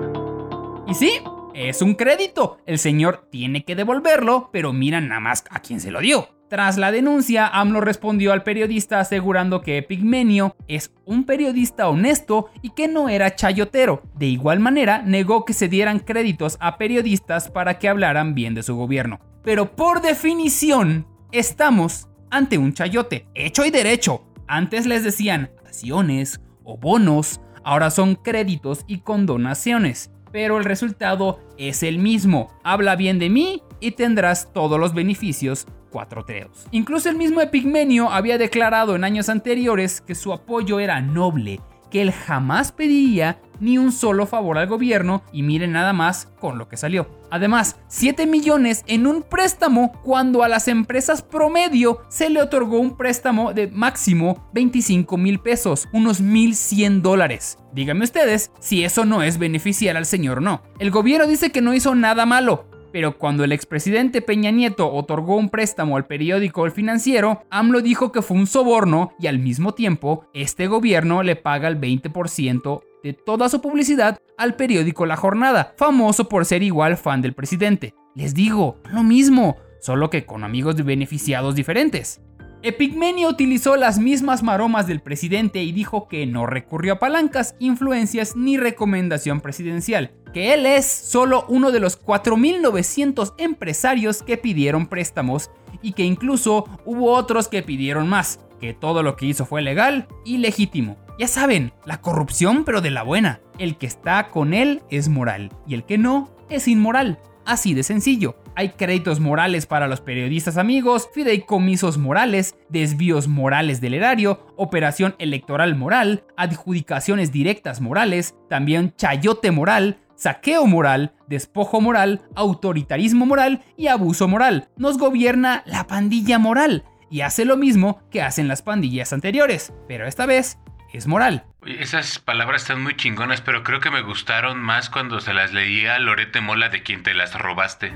Y 0.86 0.93
sí, 0.93 1.21
es 1.56 1.82
un 1.82 1.95
crédito. 1.95 2.60
El 2.65 2.78
señor 2.78 3.28
tiene 3.32 3.63
que 3.63 3.76
devolverlo, 3.76 4.50
pero 4.52 4.73
mira 4.73 5.02
nada 5.02 5.19
más 5.19 5.45
a 5.50 5.62
quién 5.62 5.80
se 5.80 5.89
lo 5.89 6.00
dio. 6.00 6.37
Tras 6.50 6.78
la 6.78 6.94
denuncia, 6.94 7.46
AMLO 7.46 7.82
respondió 7.82 8.32
al 8.32 8.44
periodista 8.44 9.02
asegurando 9.02 9.62
que 9.62 9.84
Pigmenio 9.84 10.56
es 10.70 10.94
un 11.04 11.26
periodista 11.26 11.90
honesto 11.90 12.50
y 12.62 12.70
que 12.70 12.88
no 12.88 13.10
era 13.10 13.36
chayotero. 13.36 14.02
De 14.16 14.28
igual 14.28 14.62
manera, 14.62 15.02
negó 15.02 15.44
que 15.44 15.52
se 15.52 15.68
dieran 15.68 16.00
créditos 16.00 16.56
a 16.62 16.78
periodistas 16.78 17.52
para 17.52 17.80
que 17.80 17.90
hablaran 17.90 18.34
bien 18.34 18.54
de 18.54 18.64
su 18.64 18.78
gobierno. 18.78 19.20
Pero 19.44 19.76
por 19.76 20.02
definición, 20.02 21.06
estamos 21.34 22.08
ante 22.30 22.58
un 22.58 22.74
chayote, 22.74 23.28
hecho 23.36 23.66
y 23.66 23.70
derecho. 23.70 24.24
Antes 24.48 24.86
les 24.86 25.04
decían 25.04 25.52
acciones 25.66 26.40
o 26.64 26.78
bonos, 26.78 27.42
ahora 27.66 27.92
son 27.92 28.16
créditos 28.16 28.86
y 28.88 29.00
condonaciones. 29.00 30.12
Pero 30.32 30.58
el 30.58 30.64
resultado 30.64 31.42
es 31.58 31.84
el 31.84 32.00
mismo. 32.00 32.58
Habla 32.64 32.96
bien 32.96 33.20
de 33.20 33.30
mí 33.30 33.64
y 33.82 33.92
tendrás 33.92 34.54
todos 34.54 34.80
los 34.80 34.94
beneficios 34.94 35.68
cuatro 35.89 36.26
treos. 36.26 36.67
Incluso 36.71 37.10
el 37.10 37.17
mismo 37.17 37.41
Epigmenio 37.41 38.12
había 38.12 38.38
declarado 38.38 38.95
en 38.95 39.04
años 39.04 39.30
anteriores 39.30 40.02
que 40.02 40.15
su 40.15 40.34
apoyo 40.34 40.80
era 40.80 41.02
noble, 41.02 41.60
que 41.89 42.02
él 42.02 42.12
jamás 42.12 42.71
pediría 42.71 43.39
ni 43.60 43.78
un 43.78 43.91
solo 43.91 44.28
favor 44.28 44.58
al 44.58 44.67
gobierno 44.67 45.23
y 45.32 45.43
miren 45.43 45.71
nada 45.71 45.93
más 45.93 46.28
con 46.39 46.58
lo 46.58 46.67
que 46.67 46.78
salió. 46.78 47.08
Además, 47.30 47.78
7 47.88 48.28
millones 48.28 48.84
en 48.88 49.08
un 49.08 49.23
préstamo 49.23 49.91
cuando 50.04 50.43
a 50.43 50.47
las 50.47 50.67
empresas 50.67 51.21
promedio 51.21 52.02
se 52.10 52.30
le 52.30 52.41
otorgó 52.41 52.80
un 52.80 52.95
préstamo 52.97 53.54
de 53.54 53.67
máximo 53.67 54.47
25 54.54 55.17
mil 55.17 55.39
pesos, 55.39 55.88
unos 55.91 56.21
1100 56.21 57.02
dólares. 57.02 57.58
Díganme 57.73 58.06
ustedes 58.06 58.52
si 58.60 58.84
eso 58.84 59.06
no 59.06 59.23
es 59.23 59.38
beneficiar 59.38 59.97
al 59.97 60.06
señor 60.06 60.38
o 60.38 60.41
no. 60.41 60.62
El 60.80 60.91
gobierno 60.91 61.28
dice 61.28 61.52
que 61.52 61.62
no 61.62 61.73
hizo 61.73 61.95
nada 61.95 62.26
malo, 62.26 62.65
pero 62.91 63.17
cuando 63.17 63.43
el 63.43 63.52
expresidente 63.52 64.21
Peña 64.21 64.52
Nieto 64.52 64.91
otorgó 64.91 65.36
un 65.36 65.50
préstamo 65.50 65.97
al 65.97 66.08
periódico 66.08 66.65
El 66.65 66.71
Financiero, 66.71 67.43
AMLO 67.50 67.82
dijo 67.82 68.12
que 68.12 68.21
fue 68.21 68.38
un 68.38 68.47
soborno 68.47 69.12
y 69.19 69.28
al 69.28 69.39
mismo 69.39 69.73
tiempo 69.73 70.26
este 70.34 70.67
gobierno 70.67 71.23
le 71.23 71.36
paga 71.36 71.67
el 71.67 71.80
20% 71.80 72.82
de 73.04 73.13
toda 73.13 73.50
su 73.50 73.62
publicidad 73.62 74.17
al 74.38 74.56
periódico 74.56 75.06
La 75.06 75.15
Jornada, 75.15 75.73
famoso 75.78 76.30
por 76.30 76.45
ser 76.45 76.63
igual 76.63 76.97
fan 76.97 77.21
del 77.21 77.34
presidente. 77.34 77.93
Les 78.15 78.34
digo, 78.34 78.78
lo 78.91 79.04
mismo, 79.04 79.58
solo 79.80 80.10
que 80.10 80.26
con 80.26 80.43
amigos 80.43 80.84
beneficiados 80.84 81.56
diferentes. 81.56 82.21
Epigmenio 82.67 83.30
utilizó 83.30 83.77
las 83.77 83.97
mismas 83.97 84.43
maromas 84.43 84.88
del 84.88 84.99
presidente 84.99 85.63
y 85.63 85.71
dijo 85.71 86.10
que 86.10 86.25
no 86.25 86.45
recurrió 86.45 86.93
a 86.93 86.99
palancas, 86.99 87.56
influencias 87.60 88.36
ni 88.36 88.58
recomendación 88.58 89.39
presidencial, 89.39 90.12
que 90.34 90.53
él 90.53 90.65
es 90.65 90.86
solo 90.86 91.45
uno 91.47 91.71
de 91.71 91.80
los 91.80 91.97
4.900 92.03 93.36
empresarios 93.38 94.21
que 94.21 94.38
pidieron 94.38 94.88
préstamos 94.88 95.49
y 95.82 95.93
que 95.93 96.03
incluso 96.03 96.65
hubo 96.84 97.13
otros 97.13 97.47
que 97.47 97.63
pidieron 97.63 98.10
más, 98.10 98.41
que 98.60 98.73
todo 98.73 99.01
lo 99.01 99.15
que 99.15 99.27
hizo 99.27 99.45
fue 99.45 99.62
legal 99.62 100.08
y 100.25 100.39
legítimo. 100.39 100.97
Ya 101.17 101.27
saben, 101.27 101.71
la 101.86 102.01
corrupción 102.01 102.65
pero 102.65 102.82
de 102.82 102.91
la 102.91 103.03
buena. 103.03 103.39
El 103.58 103.77
que 103.77 103.88
está 103.88 104.27
con 104.27 104.53
él 104.53 104.84
es 104.89 105.08
moral 105.08 105.53
y 105.65 105.73
el 105.73 105.86
que 105.86 105.97
no 105.97 106.30
es 106.49 106.67
inmoral. 106.67 107.19
Así 107.45 107.73
de 107.73 107.84
sencillo. 107.84 108.36
Hay 108.60 108.70
créditos 108.70 109.20
morales 109.20 109.67
para 109.67 109.88
los 109.88 110.02
periodistas 110.02 110.58
amigos, 110.58 111.08
fideicomisos 111.13 112.00
morales, 112.00 112.56
desvíos 112.70 113.28
morales 113.28 113.82
del 113.82 113.93
erario, 113.93 114.48
operación 114.58 115.13
electoral 115.20 115.76
moral, 115.76 116.24
adjudicaciones 116.38 117.32
directas 117.32 117.82
morales, 117.82 118.34
también 118.50 118.96
chayote 118.98 119.52
moral, 119.52 120.00
saqueo 120.15 120.65
moral, 120.65 121.13
despojo 121.28 121.82
moral, 121.82 122.24
autoritarismo 122.34 123.28
moral 123.28 123.63
y 123.78 123.89
abuso 123.89 124.28
moral. 124.28 124.70
Nos 124.76 124.98
gobierna 124.98 125.62
la 125.67 125.86
pandilla 125.86 126.39
moral 126.39 126.84
y 127.12 127.22
hace 127.22 127.46
lo 127.46 127.58
mismo 127.58 128.02
que 128.10 128.24
hacen 128.24 128.48
las 128.48 128.63
pandillas 128.63 129.13
anteriores, 129.13 129.72
pero 129.88 130.08
esta 130.08 130.26
vez 130.26 130.58
es 130.91 131.06
moral. 131.06 131.46
Esas 131.63 132.17
palabras 132.17 132.63
están 132.63 132.82
muy 132.82 132.96
chingonas, 132.96 133.41
pero 133.41 133.62
creo 133.62 133.82
que 133.82 133.91
me 133.91 134.02
gustaron 134.02 134.60
más 134.60 134.89
cuando 134.89 135.20
se 135.20 135.36
las 135.36 135.54
leía 135.54 135.93
a 135.93 136.00
Lorete 136.00 136.41
Mola 136.41 136.70
de 136.70 136.82
quien 136.82 137.04
te 137.04 137.13
las 137.13 137.36
robaste. 137.36 137.93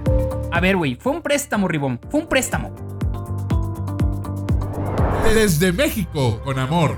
A 0.54 0.60
ver, 0.60 0.76
güey, 0.76 0.96
fue 0.96 1.14
un 1.14 1.22
préstamo, 1.22 1.68
Ribón, 1.68 2.00
fue 2.10 2.20
un 2.20 2.28
préstamo. 2.28 2.76
Desde 5.34 5.72
México, 5.72 6.42
con 6.44 6.60
amor. 6.60 6.98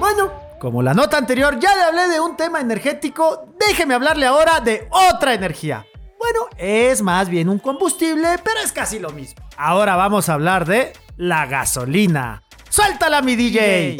Bueno, 0.00 0.32
como 0.58 0.82
la 0.82 0.92
nota 0.92 1.16
anterior 1.16 1.60
ya 1.60 1.76
le 1.76 1.82
hablé 1.82 2.08
de 2.08 2.18
un 2.18 2.36
tema 2.36 2.60
energético, 2.60 3.54
déjeme 3.68 3.94
hablarle 3.94 4.26
ahora 4.26 4.58
de 4.58 4.88
otra 4.90 5.34
energía. 5.34 5.86
Bueno, 6.18 6.48
es 6.58 7.02
más 7.02 7.28
bien 7.28 7.48
un 7.48 7.60
combustible, 7.60 8.28
pero 8.42 8.58
es 8.64 8.72
casi 8.72 8.98
lo 8.98 9.10
mismo. 9.10 9.44
Ahora 9.56 9.94
vamos 9.94 10.28
a 10.28 10.34
hablar 10.34 10.66
de 10.66 10.92
la 11.16 11.46
gasolina. 11.46 12.42
¡Suéltala, 12.68 13.22
mi 13.22 13.36
DJ! 13.36 13.96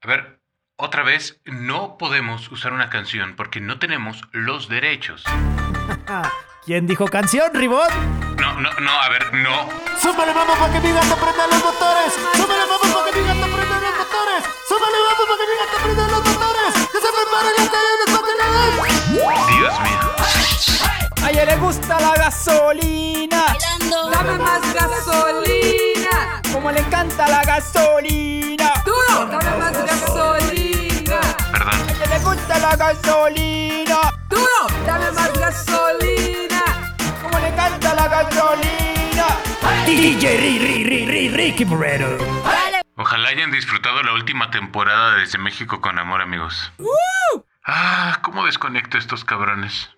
A 0.00 0.06
ver, 0.06 0.40
otra 0.76 1.02
vez, 1.02 1.40
no 1.44 1.96
podemos 1.98 2.50
usar 2.50 2.72
una 2.72 2.90
canción 2.90 3.36
porque 3.36 3.60
no 3.60 3.78
tenemos 3.78 4.22
los 4.32 4.68
derechos. 4.68 5.24
¿Quién 6.64 6.86
dijo 6.86 7.06
canción, 7.06 7.52
Ribón? 7.52 7.88
No, 8.38 8.60
no, 8.60 8.70
no, 8.80 8.90
a 8.90 9.08
ver, 9.10 9.34
no. 9.34 9.68
¡Súbele, 10.00 10.32
vamos, 10.32 10.58
para 10.58 10.72
que 10.72 10.80
mi 10.80 10.92
gato 10.92 11.16
prenda 11.16 11.46
los 11.46 11.64
motores! 11.64 12.14
¡Súbele, 12.34 12.64
vamos, 12.68 12.88
para 12.88 13.10
que 13.10 13.20
mi 13.20 13.26
gato 13.26 13.54
prenda 13.54 13.80
los 13.80 13.98
motores! 13.98 14.44
¡Súbele, 14.68 14.98
vamos, 15.04 15.24
para 15.28 15.38
que 15.38 15.46
mi 15.50 15.56
gato 15.60 15.76
prenda 15.84 16.08
los 16.08 16.24
motores! 16.24 16.74
¡Que 16.92 16.98
se 16.98 17.08
preparen 17.12 17.54
las 17.58 17.68
cadenas 17.68 18.06
para 18.06 18.26
que! 18.26 18.34
Dios 19.14 19.80
mío. 19.80 19.98
A 21.22 21.30
ella 21.30 21.44
le 21.44 21.56
gusta 21.56 22.00
la 22.00 22.14
gasolina. 22.16 23.56
Dame 24.10 24.38
más 24.38 24.74
gasolina. 24.74 26.42
Como 26.52 26.70
le 26.70 26.80
encanta 26.80 27.28
la 27.28 27.42
gasolina. 27.44 28.72
Duro, 28.84 29.26
dame 29.26 29.56
más 29.58 29.72
gasolina. 29.72 30.43
Ella 31.72 32.06
le 32.06 32.18
gusta 32.24 32.58
la 32.58 32.76
gasolina. 32.76 34.00
Duro, 34.28 34.66
dame 34.86 35.10
más 35.12 35.32
gasolina. 35.32 36.62
Como 37.22 37.38
le 37.38 37.48
encanta 37.48 37.94
la 37.94 38.08
gasolina. 38.08 39.26
DJ 39.86 40.36
Ri, 40.36 40.58
Ri, 40.58 40.84
Ri, 40.84 41.06
Ri, 41.06 41.28
Ricky. 41.28 41.66
Ojalá 42.96 43.28
hayan 43.28 43.50
disfrutado 43.50 44.02
la 44.02 44.12
última 44.12 44.50
temporada 44.50 45.16
desde 45.16 45.38
México 45.38 45.80
con 45.80 45.98
amor, 45.98 46.20
amigos. 46.20 46.72
Ah, 47.64 48.20
¿cómo 48.22 48.44
desconecto 48.44 48.96
a 48.96 49.00
estos 49.00 49.24
cabrones? 49.24 49.88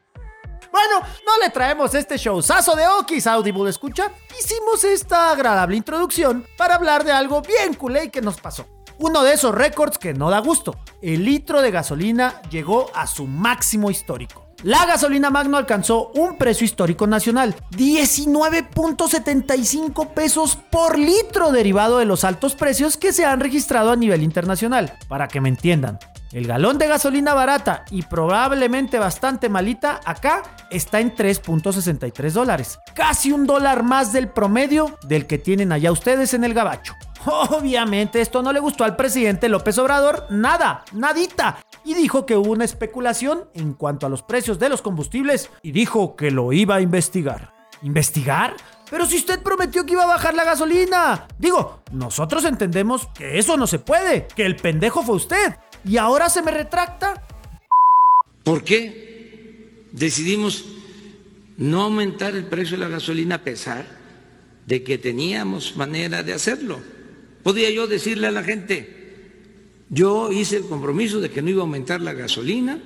Bueno, 0.70 1.00
no 1.26 1.38
le 1.42 1.50
traemos 1.50 1.94
este 1.94 2.16
showzazo 2.16 2.76
de 2.76 2.86
Okis 2.86 3.26
Audible, 3.26 3.70
escucha. 3.70 4.12
Hicimos 4.38 4.84
esta 4.84 5.30
agradable 5.30 5.76
introducción 5.76 6.46
para 6.56 6.76
hablar 6.76 7.02
de 7.02 7.12
algo 7.12 7.42
bien 7.42 7.74
culé 7.74 8.10
que 8.10 8.20
nos 8.20 8.40
pasó. 8.40 8.75
Uno 8.98 9.22
de 9.22 9.34
esos 9.34 9.54
récords 9.54 9.98
que 9.98 10.14
no 10.14 10.30
da 10.30 10.38
gusto. 10.38 10.78
El 11.02 11.24
litro 11.24 11.60
de 11.60 11.70
gasolina 11.70 12.40
llegó 12.50 12.90
a 12.94 13.06
su 13.06 13.26
máximo 13.26 13.90
histórico. 13.90 14.46
La 14.62 14.86
gasolina 14.86 15.28
Magno 15.28 15.58
alcanzó 15.58 16.12
un 16.14 16.38
precio 16.38 16.64
histórico 16.64 17.06
nacional, 17.06 17.54
19.75 17.72 20.14
pesos 20.14 20.56
por 20.70 20.98
litro 20.98 21.52
derivado 21.52 21.98
de 21.98 22.06
los 22.06 22.24
altos 22.24 22.54
precios 22.54 22.96
que 22.96 23.12
se 23.12 23.26
han 23.26 23.40
registrado 23.40 23.92
a 23.92 23.96
nivel 23.96 24.22
internacional. 24.22 24.94
Para 25.08 25.28
que 25.28 25.42
me 25.42 25.50
entiendan, 25.50 25.98
el 26.32 26.46
galón 26.46 26.78
de 26.78 26.88
gasolina 26.88 27.34
barata 27.34 27.84
y 27.90 28.00
probablemente 28.02 28.98
bastante 28.98 29.50
malita 29.50 30.00
acá 30.06 30.42
está 30.70 31.00
en 31.00 31.14
3.63 31.14 32.30
dólares, 32.30 32.78
casi 32.94 33.32
un 33.32 33.46
dólar 33.46 33.82
más 33.82 34.14
del 34.14 34.28
promedio 34.28 34.96
del 35.06 35.26
que 35.26 35.36
tienen 35.36 35.70
allá 35.70 35.92
ustedes 35.92 36.32
en 36.32 36.44
el 36.44 36.54
gabacho. 36.54 36.94
Obviamente 37.26 38.20
esto 38.20 38.42
no 38.42 38.52
le 38.52 38.60
gustó 38.60 38.84
al 38.84 38.94
presidente 38.94 39.48
López 39.48 39.76
Obrador, 39.78 40.26
nada, 40.30 40.84
nadita, 40.92 41.58
y 41.84 41.94
dijo 41.94 42.24
que 42.24 42.36
hubo 42.36 42.52
una 42.52 42.64
especulación 42.64 43.48
en 43.54 43.74
cuanto 43.74 44.06
a 44.06 44.08
los 44.08 44.22
precios 44.22 44.58
de 44.60 44.68
los 44.68 44.80
combustibles 44.80 45.50
y 45.62 45.72
dijo 45.72 46.14
que 46.14 46.30
lo 46.30 46.52
iba 46.52 46.76
a 46.76 46.80
investigar. 46.80 47.52
¿Investigar? 47.82 48.54
Pero 48.88 49.06
si 49.06 49.16
usted 49.16 49.42
prometió 49.42 49.84
que 49.84 49.92
iba 49.92 50.04
a 50.04 50.06
bajar 50.06 50.34
la 50.34 50.44
gasolina. 50.44 51.26
Digo, 51.38 51.82
nosotros 51.90 52.44
entendemos 52.44 53.08
que 53.08 53.38
eso 53.38 53.56
no 53.56 53.66
se 53.66 53.80
puede, 53.80 54.28
que 54.34 54.46
el 54.46 54.56
pendejo 54.56 55.02
fue 55.02 55.16
usted. 55.16 55.56
¿Y 55.84 55.96
ahora 55.96 56.28
se 56.28 56.42
me 56.42 56.52
retracta? 56.52 57.22
¿Por 58.44 58.62
qué 58.62 59.88
decidimos 59.90 60.64
no 61.56 61.82
aumentar 61.82 62.36
el 62.36 62.44
precio 62.44 62.76
de 62.78 62.84
la 62.84 62.90
gasolina 62.90 63.36
a 63.36 63.42
pesar 63.42 63.84
de 64.66 64.84
que 64.84 64.98
teníamos 64.98 65.76
manera 65.76 66.22
de 66.22 66.32
hacerlo? 66.32 66.78
Podía 67.46 67.70
yo 67.70 67.86
decirle 67.86 68.26
a 68.26 68.32
la 68.32 68.42
gente, 68.42 69.84
yo 69.88 70.32
hice 70.32 70.56
el 70.56 70.66
compromiso 70.66 71.20
de 71.20 71.30
que 71.30 71.42
no 71.42 71.50
iba 71.50 71.60
a 71.60 71.62
aumentar 71.62 72.00
la 72.00 72.12
gasolina 72.12 72.82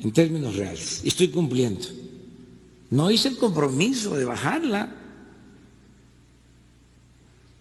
en 0.00 0.12
términos 0.12 0.54
reales 0.54 1.00
y 1.02 1.08
estoy 1.08 1.26
cumpliendo. 1.26 1.84
No 2.90 3.10
hice 3.10 3.30
el 3.30 3.36
compromiso 3.36 4.16
de 4.16 4.24
bajarla. 4.24 4.94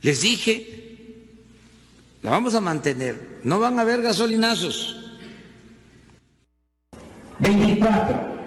Les 0.03 0.21
dije 0.21 0.99
la 2.21 2.29
vamos 2.29 2.53
a 2.53 2.61
mantener. 2.61 3.39
No 3.43 3.59
van 3.59 3.79
a 3.79 3.81
haber 3.81 4.03
gasolinazos. 4.03 5.03
24. 7.39 8.37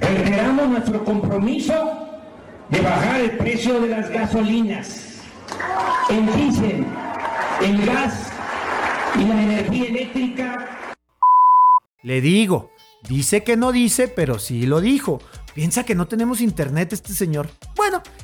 Reiteramos 0.00 0.68
nuestro 0.68 1.04
compromiso 1.04 2.08
de 2.70 2.80
bajar 2.80 3.20
el 3.20 3.38
precio 3.38 3.80
de 3.80 3.86
las 3.86 4.10
gasolinas, 4.10 5.15
el 6.08 6.26
diésel, 6.34 6.86
el 7.62 7.86
gas 7.86 8.30
y 9.16 9.24
la 9.24 9.42
energía 9.42 9.84
eléctrica. 9.86 10.92
Le 12.02 12.20
digo, 12.20 12.70
dice 13.08 13.42
que 13.42 13.56
no 13.56 13.72
dice, 13.72 14.08
pero 14.08 14.38
sí 14.38 14.66
lo 14.66 14.80
dijo. 14.80 15.20
Piensa 15.54 15.84
que 15.84 15.94
no 15.94 16.06
tenemos 16.06 16.40
internet 16.40 16.92
este 16.92 17.12
señor. 17.12 17.48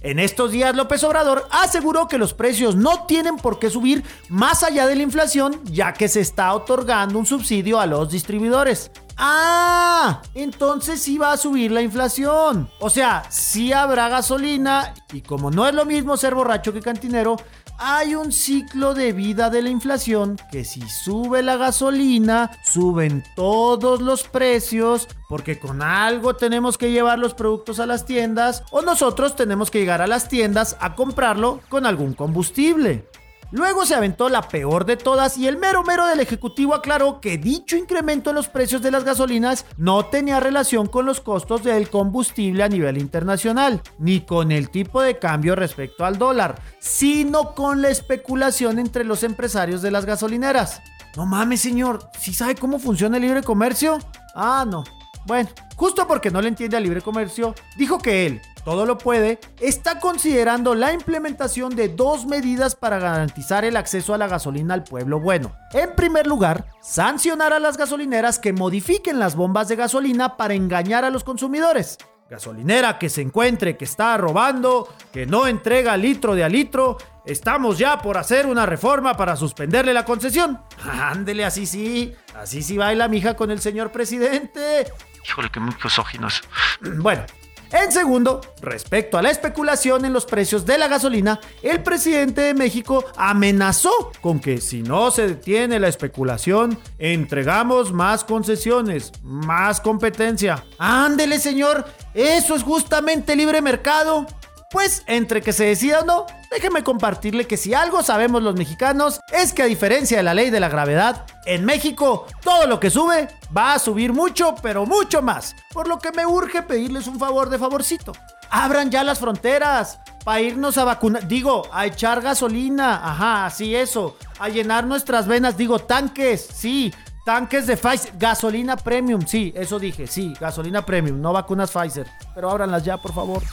En 0.05 0.19
estos 0.19 0.51
días 0.51 0.75
López 0.75 1.05
Obrador 1.05 1.47
aseguró 1.51 2.09
que 2.09 2.19
los 2.19 2.35
precios 2.35 2.75
no 2.75 3.07
tienen 3.07 3.37
por 3.37 3.61
qué 3.61 3.71
subir 3.71 4.03
más 4.29 4.65
allá 4.65 4.89
de 4.89 4.97
la 4.97 5.03
inflación, 5.03 5.61
ya 5.65 5.93
que 5.93 6.09
se 6.09 6.21
está 6.21 6.53
otorgando 6.55 7.21
un 7.21 7.27
subsidio 7.27 7.79
a 7.79 7.87
los 7.87 8.11
distribuidores. 8.11 8.91
Ah, 9.17 10.23
entonces 10.35 11.01
sí 11.01 11.19
va 11.19 11.33
a 11.33 11.37
subir 11.37 11.71
la 11.71 11.83
inflación. 11.83 12.69
O 12.81 12.91
sea, 12.91 13.23
sí 13.31 13.73
habrá 13.73 14.09
gasolina 14.09 14.93
y 15.13 15.21
como 15.21 15.53
no 15.53 15.69
es 15.69 15.75
lo 15.75 15.85
mismo 15.85 16.17
ser 16.17 16.35
borracho 16.35 16.73
que 16.73 16.81
cantinero, 16.81 17.37
hay 17.85 18.15
un 18.15 18.31
ciclo 18.31 18.95
de 18.95 19.13
vida 19.13 19.51
de 19.51 19.61
la 19.61 19.69
inflación 19.69 20.39
que 20.53 20.65
si 20.65 20.89
sube 20.89 21.43
la 21.43 21.57
gasolina, 21.57 22.53
suben 22.65 23.25
todos 23.35 24.01
los 24.01 24.23
precios, 24.23 25.09
porque 25.29 25.59
con 25.59 25.83
algo 25.83 26.37
tenemos 26.37 26.79
que 26.79 26.93
llevar 26.93 27.19
los 27.19 27.35
productos 27.35 27.81
a 27.81 27.87
las 27.87 28.07
tiendas 28.07 28.63
o 28.71 28.83
nosotros 28.83 29.35
tenemos 29.35 29.71
que 29.71 29.81
llegar 29.81 30.01
a 30.01 30.07
las 30.07 30.29
tiendas 30.29 30.77
a 30.79 30.95
comprarlo 30.95 31.61
con 31.69 31.85
algún 31.85 32.15
combustible. 32.15 33.09
Luego 33.53 33.85
se 33.85 33.95
aventó 33.95 34.31
la 34.31 34.49
peor 34.49 34.87
de 34.87 34.97
todas 34.97 35.37
y 35.37 35.47
el 35.47 35.59
mero 35.59 35.85
mero 35.85 36.07
del 36.07 36.21
Ejecutivo 36.21 36.75
aclaró 36.75 37.21
que 37.21 37.37
dicho 37.37 37.77
incremento 37.77 38.31
en 38.31 38.37
los 38.37 38.49
precios 38.49 38.81
de 38.81 38.91
las 38.91 39.05
gasolinas 39.05 39.67
no 39.77 40.07
tenía 40.07 40.41
relación 40.41 40.87
con 40.87 41.05
los 41.05 41.21
costos 41.21 41.63
del 41.63 41.91
combustible 41.91 42.63
a 42.63 42.69
nivel 42.69 42.97
internacional, 42.97 43.83
ni 43.99 44.23
con 44.23 44.53
el 44.53 44.71
tipo 44.71 45.03
de 45.03 45.19
cambio 45.19 45.55
respecto 45.55 46.07
al 46.07 46.17
dólar, 46.17 46.63
sino 46.81 47.55
con 47.55 47.83
la 47.83 47.91
especulación 47.91 48.79
entre 48.79 49.05
los 49.05 49.23
empresarios 49.23 49.83
de 49.83 49.91
las 49.91 50.07
gasolineras. 50.07 50.81
No 51.15 51.27
mames, 51.27 51.61
señor, 51.61 52.09
¿sí 52.19 52.33
sabe 52.33 52.55
cómo 52.55 52.79
funciona 52.79 53.19
el 53.19 53.23
libre 53.23 53.43
comercio? 53.43 53.99
Ah, 54.35 54.65
no. 54.67 54.83
Bueno, 55.27 55.49
justo 55.77 56.07
porque 56.07 56.31
no 56.31 56.41
le 56.41 56.49
entiende 56.49 56.77
al 56.77 56.83
libre 56.83 57.01
comercio, 57.01 57.55
dijo 57.77 57.99
que 57.99 58.27
él, 58.27 58.43
todo 58.65 58.87
lo 58.87 58.99
puede, 58.99 59.39
está 59.61 60.01
considerando 60.01 60.75
la 60.75 60.93
implementación 60.93 61.75
de 61.75 61.89
dos 61.89 62.27
medidas 62.27 62.75
para 62.75 62.99
garantizar 62.99 63.65
el 63.65 63.77
acceso 63.77 64.15
a 64.15 64.19
la 64.19 64.29
gasolina 64.29 64.75
al 64.75 64.85
pueblo 64.85 65.21
bueno. 65.21 65.55
En 65.73 65.95
primer 65.95 66.27
lugar, 66.27 66.67
sancionar 66.81 67.53
a 67.53 67.61
las 67.61 67.77
gasolineras 67.77 68.39
que 68.39 68.53
modifiquen 68.53 69.19
las 69.19 69.37
bombas 69.37 69.69
de 69.69 69.77
gasolina 69.77 70.37
para 70.37 70.55
engañar 70.55 71.05
a 71.05 71.11
los 71.11 71.25
consumidores. 71.25 71.99
Gasolinera 72.31 72.99
que 72.99 73.11
se 73.11 73.21
encuentre 73.21 73.77
que 73.77 73.85
está 73.85 74.17
robando, 74.17 74.89
que 75.13 75.27
no 75.27 75.47
entrega 75.47 75.97
litro 75.97 76.35
de 76.35 76.45
a 76.45 76.49
litro, 76.49 76.97
estamos 77.25 77.79
ya 77.79 77.99
por 77.99 78.19
hacer 78.19 78.47
una 78.47 78.67
reforma 78.67 79.17
para 79.17 79.37
suspenderle 79.37 79.93
la 79.93 80.05
concesión. 80.05 80.61
Ándele, 80.85 81.45
así 81.45 81.67
sí, 81.67 82.15
así 82.35 82.63
sí 82.63 82.77
baila 82.77 83.09
mija 83.09 83.35
con 83.35 83.51
el 83.51 83.61
señor 83.61 83.93
presidente. 83.93 84.93
Híjole, 85.27 85.51
que 85.51 85.61
muy 85.61 85.75
misóginos. 85.83 86.43
Bueno, 86.83 87.25
en 87.73 87.91
segundo, 87.91 88.43
respecto 88.61 89.17
a 89.17 89.23
la 89.23 89.31
especulación 89.31 90.05
en 90.05 90.13
los 90.13 90.27
precios 90.27 90.67
de 90.67 90.77
la 90.77 90.89
gasolina, 90.89 91.41
el 91.63 91.83
presidente 91.83 92.43
de 92.43 92.53
México 92.53 93.03
amenazó 93.17 94.13
con 94.21 94.41
que 94.41 94.61
si 94.61 94.83
no 94.83 95.11
se 95.11 95.27
detiene 95.27 95.81
la 95.81 95.89
especulación, 95.89 96.79
entregamos 96.99 97.91
más 97.91 98.25
concesiones, 98.25 99.13
más 99.23 99.81
competencia. 99.81 100.65
Ándele, 100.77 101.39
señor, 101.39 101.87
eso 102.13 102.55
es 102.55 102.63
justamente 102.63 103.35
libre 103.37 103.63
mercado. 103.63 104.27
Pues 104.73 105.03
entre 105.07 105.43
que 105.43 105.53
se 105.53 105.67
decida 105.67 106.01
o 106.01 106.05
no, 106.07 106.25
déjeme 106.51 106.83
compartirle 106.83 107.47
que 107.47 107.59
si 107.59 107.75
algo 107.75 108.03
sabemos 108.03 108.43
los 108.43 108.57
mexicanos 108.57 109.21
es 109.31 109.53
que 109.53 109.63
a 109.63 109.67
diferencia 109.67 110.17
de 110.17 110.23
la 110.23 110.33
ley 110.33 110.49
de 110.49 110.61
la 110.61 110.71
gravedad, 110.71 111.27
en 111.45 111.67
México 111.67 112.27
todo 112.43 112.67
lo 112.67 112.81
que 112.81 112.89
sube 112.89 113.29
va 113.55 113.75
a 113.75 113.79
subir 113.79 114.15
mucho, 114.15 114.55
pero 114.63 114.87
mucho 114.87 115.21
más. 115.21 115.55
Por 115.75 115.89
lo 115.89 115.99
que 115.99 116.11
me 116.13 116.25
urge 116.25 116.63
pedirles 116.63 117.07
un 117.07 117.19
favor 117.19 117.51
de 117.51 117.59
favorcito. 117.59 118.13
Abran 118.49 118.91
ya 118.91 119.05
las 119.05 119.19
fronteras 119.19 119.99
para 120.25 120.41
irnos 120.41 120.79
a 120.79 120.85
vacunar, 120.85 121.29
digo, 121.29 121.69
a 121.71 121.85
echar 121.85 122.23
gasolina, 122.23 122.95
ajá, 123.07 123.47
así 123.47 123.77
eso, 123.77 124.17
a 124.39 124.49
llenar 124.49 124.87
nuestras 124.87 125.27
venas, 125.27 125.57
digo, 125.59 125.81
tanques, 125.81 126.49
sí, 126.51 126.93
Tanques 127.25 127.69
de 127.69 127.77
Pfizer, 127.77 128.15
gasolina 128.19 128.77
premium, 128.77 129.25
sí, 129.25 129.53
eso 129.55 129.79
dije, 129.79 130.09
sí, 130.09 130.35
gasolina 130.41 130.85
premium, 130.85 131.21
no 131.21 131.33
vacunas 131.33 131.71
Pfizer. 131.71 132.09
Pero 132.35 132.51
ábranlas 132.51 132.85
ya, 132.85 132.97
por 132.97 133.15
favor. 133.15 133.45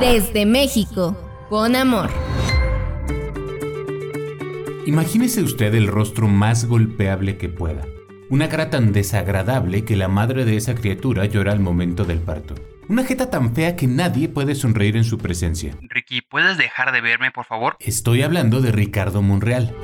Desde 0.00 0.46
México, 0.46 1.16
con 1.48 1.76
amor. 1.76 2.10
Imagínese 4.86 5.42
usted 5.42 5.74
el 5.74 5.86
rostro 5.86 6.26
más 6.26 6.64
golpeable 6.64 7.36
que 7.36 7.48
pueda. 7.48 7.86
Una 8.28 8.48
cara 8.48 8.70
tan 8.70 8.92
desagradable 8.92 9.84
que 9.84 9.96
la 9.96 10.08
madre 10.08 10.44
de 10.44 10.56
esa 10.56 10.74
criatura 10.74 11.26
llora 11.26 11.52
al 11.52 11.60
momento 11.60 12.04
del 12.04 12.18
parto. 12.18 12.54
Una 12.88 13.04
jeta 13.04 13.30
tan 13.30 13.54
fea 13.54 13.76
que 13.76 13.86
nadie 13.86 14.28
puede 14.28 14.54
sonreír 14.54 14.96
en 14.96 15.04
su 15.04 15.18
presencia. 15.18 15.76
Ricky, 15.82 16.22
¿puedes 16.22 16.58
dejar 16.58 16.92
de 16.92 17.00
verme, 17.00 17.30
por 17.30 17.44
favor? 17.44 17.76
Estoy 17.78 18.22
hablando 18.22 18.60
de 18.60 18.72
Ricardo 18.72 19.22
Monreal 19.22 19.74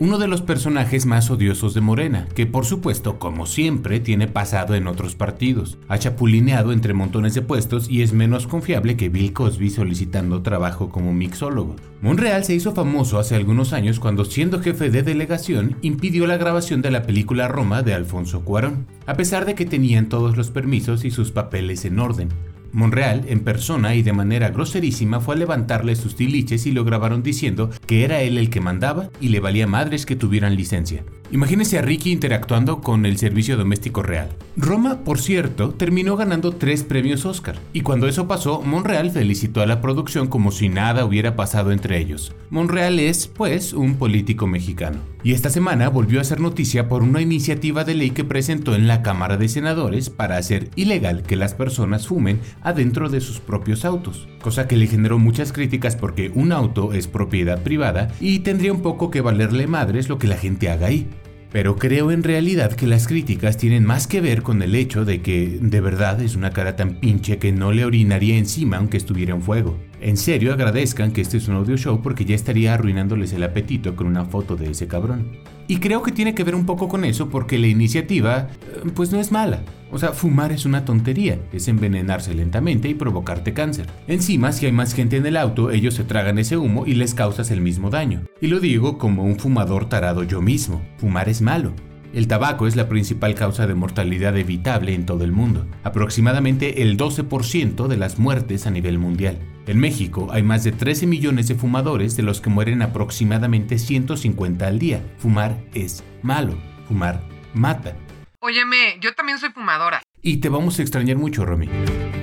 uno 0.00 0.18
de 0.18 0.28
los 0.28 0.42
personajes 0.42 1.06
más 1.06 1.28
odiosos 1.30 1.74
de 1.74 1.80
Morena, 1.80 2.28
que 2.34 2.46
por 2.46 2.64
supuesto, 2.64 3.18
como 3.18 3.46
siempre, 3.46 3.98
tiene 3.98 4.28
pasado 4.28 4.76
en 4.76 4.86
otros 4.86 5.16
partidos. 5.16 5.76
Ha 5.88 5.98
chapulineado 5.98 6.72
entre 6.72 6.94
montones 6.94 7.34
de 7.34 7.42
puestos 7.42 7.90
y 7.90 8.02
es 8.02 8.12
menos 8.12 8.46
confiable 8.46 8.96
que 8.96 9.08
Bill 9.08 9.32
Cosby 9.32 9.70
solicitando 9.70 10.42
trabajo 10.42 10.90
como 10.90 11.12
mixólogo. 11.12 11.74
Monreal 12.00 12.44
se 12.44 12.54
hizo 12.54 12.74
famoso 12.74 13.18
hace 13.18 13.34
algunos 13.34 13.72
años 13.72 13.98
cuando, 13.98 14.24
siendo 14.24 14.60
jefe 14.60 14.88
de 14.88 15.02
delegación, 15.02 15.76
impidió 15.82 16.28
la 16.28 16.36
grabación 16.36 16.80
de 16.80 16.92
la 16.92 17.02
película 17.02 17.48
Roma 17.48 17.82
de 17.82 17.94
Alfonso 17.94 18.42
Cuarón, 18.42 18.86
a 19.06 19.14
pesar 19.14 19.46
de 19.46 19.56
que 19.56 19.66
tenían 19.66 20.08
todos 20.08 20.36
los 20.36 20.50
permisos 20.50 21.04
y 21.04 21.10
sus 21.10 21.32
papeles 21.32 21.84
en 21.84 21.98
orden. 21.98 22.28
Monreal, 22.72 23.24
en 23.28 23.40
persona 23.40 23.94
y 23.94 24.02
de 24.02 24.12
manera 24.12 24.50
groserísima, 24.50 25.20
fue 25.20 25.34
a 25.34 25.38
levantarle 25.38 25.96
sus 25.96 26.16
tiliches 26.16 26.66
y 26.66 26.72
lo 26.72 26.84
grabaron 26.84 27.22
diciendo 27.22 27.70
que 27.86 28.04
era 28.04 28.20
él 28.20 28.38
el 28.38 28.50
que 28.50 28.60
mandaba 28.60 29.10
y 29.20 29.28
le 29.28 29.40
valía 29.40 29.66
madres 29.66 30.06
que 30.06 30.16
tuvieran 30.16 30.56
licencia. 30.56 31.04
Imagínese 31.30 31.78
a 31.78 31.82
Ricky 31.82 32.10
interactuando 32.10 32.80
con 32.80 33.04
el 33.04 33.18
servicio 33.18 33.58
doméstico 33.58 34.02
real. 34.02 34.30
Roma, 34.56 35.04
por 35.04 35.20
cierto, 35.20 35.70
terminó 35.70 36.16
ganando 36.16 36.52
tres 36.52 36.84
premios 36.84 37.26
Oscar, 37.26 37.56
y 37.74 37.82
cuando 37.82 38.08
eso 38.08 38.26
pasó, 38.26 38.62
Monreal 38.62 39.10
felicitó 39.10 39.60
a 39.60 39.66
la 39.66 39.82
producción 39.82 40.28
como 40.28 40.50
si 40.52 40.70
nada 40.70 41.04
hubiera 41.04 41.36
pasado 41.36 41.70
entre 41.70 41.98
ellos. 41.98 42.32
Monreal 42.48 42.98
es, 42.98 43.26
pues, 43.26 43.74
un 43.74 43.96
político 43.96 44.46
mexicano. 44.46 45.00
Y 45.22 45.32
esta 45.32 45.50
semana 45.50 45.90
volvió 45.90 46.18
a 46.20 46.24
ser 46.24 46.40
noticia 46.40 46.88
por 46.88 47.02
una 47.02 47.20
iniciativa 47.20 47.84
de 47.84 47.94
ley 47.94 48.10
que 48.10 48.24
presentó 48.24 48.74
en 48.74 48.88
la 48.88 49.02
Cámara 49.02 49.36
de 49.36 49.48
Senadores 49.48 50.08
para 50.08 50.38
hacer 50.38 50.70
ilegal 50.76 51.24
que 51.24 51.36
las 51.36 51.52
personas 51.52 52.06
fumen 52.06 52.40
adentro 52.62 53.10
de 53.10 53.20
sus 53.20 53.38
propios 53.38 53.84
autos, 53.84 54.28
cosa 54.48 54.66
que 54.66 54.78
le 54.78 54.86
generó 54.86 55.18
muchas 55.18 55.52
críticas 55.52 55.94
porque 55.94 56.32
un 56.34 56.52
auto 56.52 56.94
es 56.94 57.06
propiedad 57.06 57.62
privada 57.62 58.08
y 58.18 58.38
tendría 58.38 58.72
un 58.72 58.80
poco 58.80 59.10
que 59.10 59.20
valerle 59.20 59.66
madres 59.66 60.08
lo 60.08 60.16
que 60.16 60.26
la 60.26 60.38
gente 60.38 60.70
haga 60.70 60.86
ahí. 60.86 61.06
Pero 61.52 61.76
creo 61.76 62.12
en 62.12 62.22
realidad 62.22 62.72
que 62.72 62.86
las 62.86 63.06
críticas 63.06 63.58
tienen 63.58 63.84
más 63.84 64.06
que 64.06 64.22
ver 64.22 64.40
con 64.40 64.62
el 64.62 64.74
hecho 64.74 65.04
de 65.04 65.20
que 65.20 65.58
de 65.60 65.80
verdad 65.82 66.22
es 66.22 66.34
una 66.34 66.48
cara 66.52 66.76
tan 66.76 66.98
pinche 66.98 67.36
que 67.36 67.52
no 67.52 67.72
le 67.72 67.84
orinaría 67.84 68.38
encima 68.38 68.78
aunque 68.78 68.96
estuviera 68.96 69.34
en 69.34 69.42
fuego. 69.42 69.78
En 70.00 70.16
serio 70.16 70.52
agradezcan 70.52 71.12
que 71.12 71.20
este 71.20 71.38
es 71.38 71.48
un 71.48 71.56
audio 71.56 71.76
show 71.76 72.00
porque 72.02 72.24
ya 72.24 72.36
estaría 72.36 72.74
arruinándoles 72.74 73.32
el 73.32 73.42
apetito 73.42 73.96
con 73.96 74.06
una 74.06 74.24
foto 74.24 74.54
de 74.54 74.70
ese 74.70 74.86
cabrón. 74.86 75.38
Y 75.66 75.78
creo 75.78 76.02
que 76.02 76.12
tiene 76.12 76.34
que 76.34 76.44
ver 76.44 76.54
un 76.54 76.66
poco 76.66 76.88
con 76.88 77.04
eso 77.04 77.28
porque 77.28 77.58
la 77.58 77.66
iniciativa 77.66 78.48
eh, 78.62 78.90
pues 78.94 79.10
no 79.10 79.18
es 79.18 79.32
mala. 79.32 79.62
O 79.90 79.98
sea, 79.98 80.12
fumar 80.12 80.52
es 80.52 80.64
una 80.66 80.84
tontería, 80.84 81.40
es 81.52 81.66
envenenarse 81.66 82.32
lentamente 82.32 82.88
y 82.88 82.94
provocarte 82.94 83.52
cáncer. 83.54 83.86
Encima, 84.06 84.52
si 84.52 84.66
hay 84.66 84.72
más 84.72 84.94
gente 84.94 85.16
en 85.16 85.26
el 85.26 85.36
auto, 85.36 85.70
ellos 85.70 85.94
se 85.94 86.04
tragan 86.04 86.38
ese 86.38 86.56
humo 86.56 86.86
y 86.86 86.94
les 86.94 87.14
causas 87.14 87.50
el 87.50 87.60
mismo 87.60 87.90
daño. 87.90 88.22
Y 88.40 88.46
lo 88.46 88.60
digo 88.60 88.98
como 88.98 89.24
un 89.24 89.38
fumador 89.38 89.88
tarado 89.88 90.22
yo 90.22 90.40
mismo. 90.40 90.80
Fumar 90.98 91.28
es 91.28 91.42
malo. 91.42 91.72
El 92.14 92.26
tabaco 92.26 92.66
es 92.66 92.74
la 92.74 92.88
principal 92.88 93.34
causa 93.34 93.66
de 93.66 93.74
mortalidad 93.74 94.36
evitable 94.38 94.94
en 94.94 95.04
todo 95.04 95.24
el 95.24 95.32
mundo, 95.32 95.66
aproximadamente 95.84 96.82
el 96.82 96.96
12% 96.96 97.86
de 97.86 97.96
las 97.98 98.18
muertes 98.18 98.66
a 98.66 98.70
nivel 98.70 98.98
mundial. 98.98 99.38
En 99.68 99.78
México 99.78 100.28
hay 100.30 100.42
más 100.42 100.64
de 100.64 100.72
13 100.72 101.06
millones 101.06 101.46
de 101.46 101.54
fumadores 101.54 102.16
de 102.16 102.22
los 102.22 102.40
que 102.40 102.48
mueren 102.48 102.80
aproximadamente 102.80 103.78
150 103.78 104.66
al 104.66 104.78
día. 104.78 105.04
Fumar 105.18 105.62
es 105.74 106.02
malo, 106.22 106.58
fumar 106.88 107.22
mata. 107.52 107.94
Óyeme, 108.40 108.96
yo 109.02 109.12
también 109.12 109.38
soy 109.38 109.50
fumadora. 109.50 110.02
Y 110.22 110.38
te 110.38 110.48
vamos 110.48 110.78
a 110.78 110.82
extrañar 110.82 111.18
mucho, 111.18 111.44
Romy. 111.44 111.68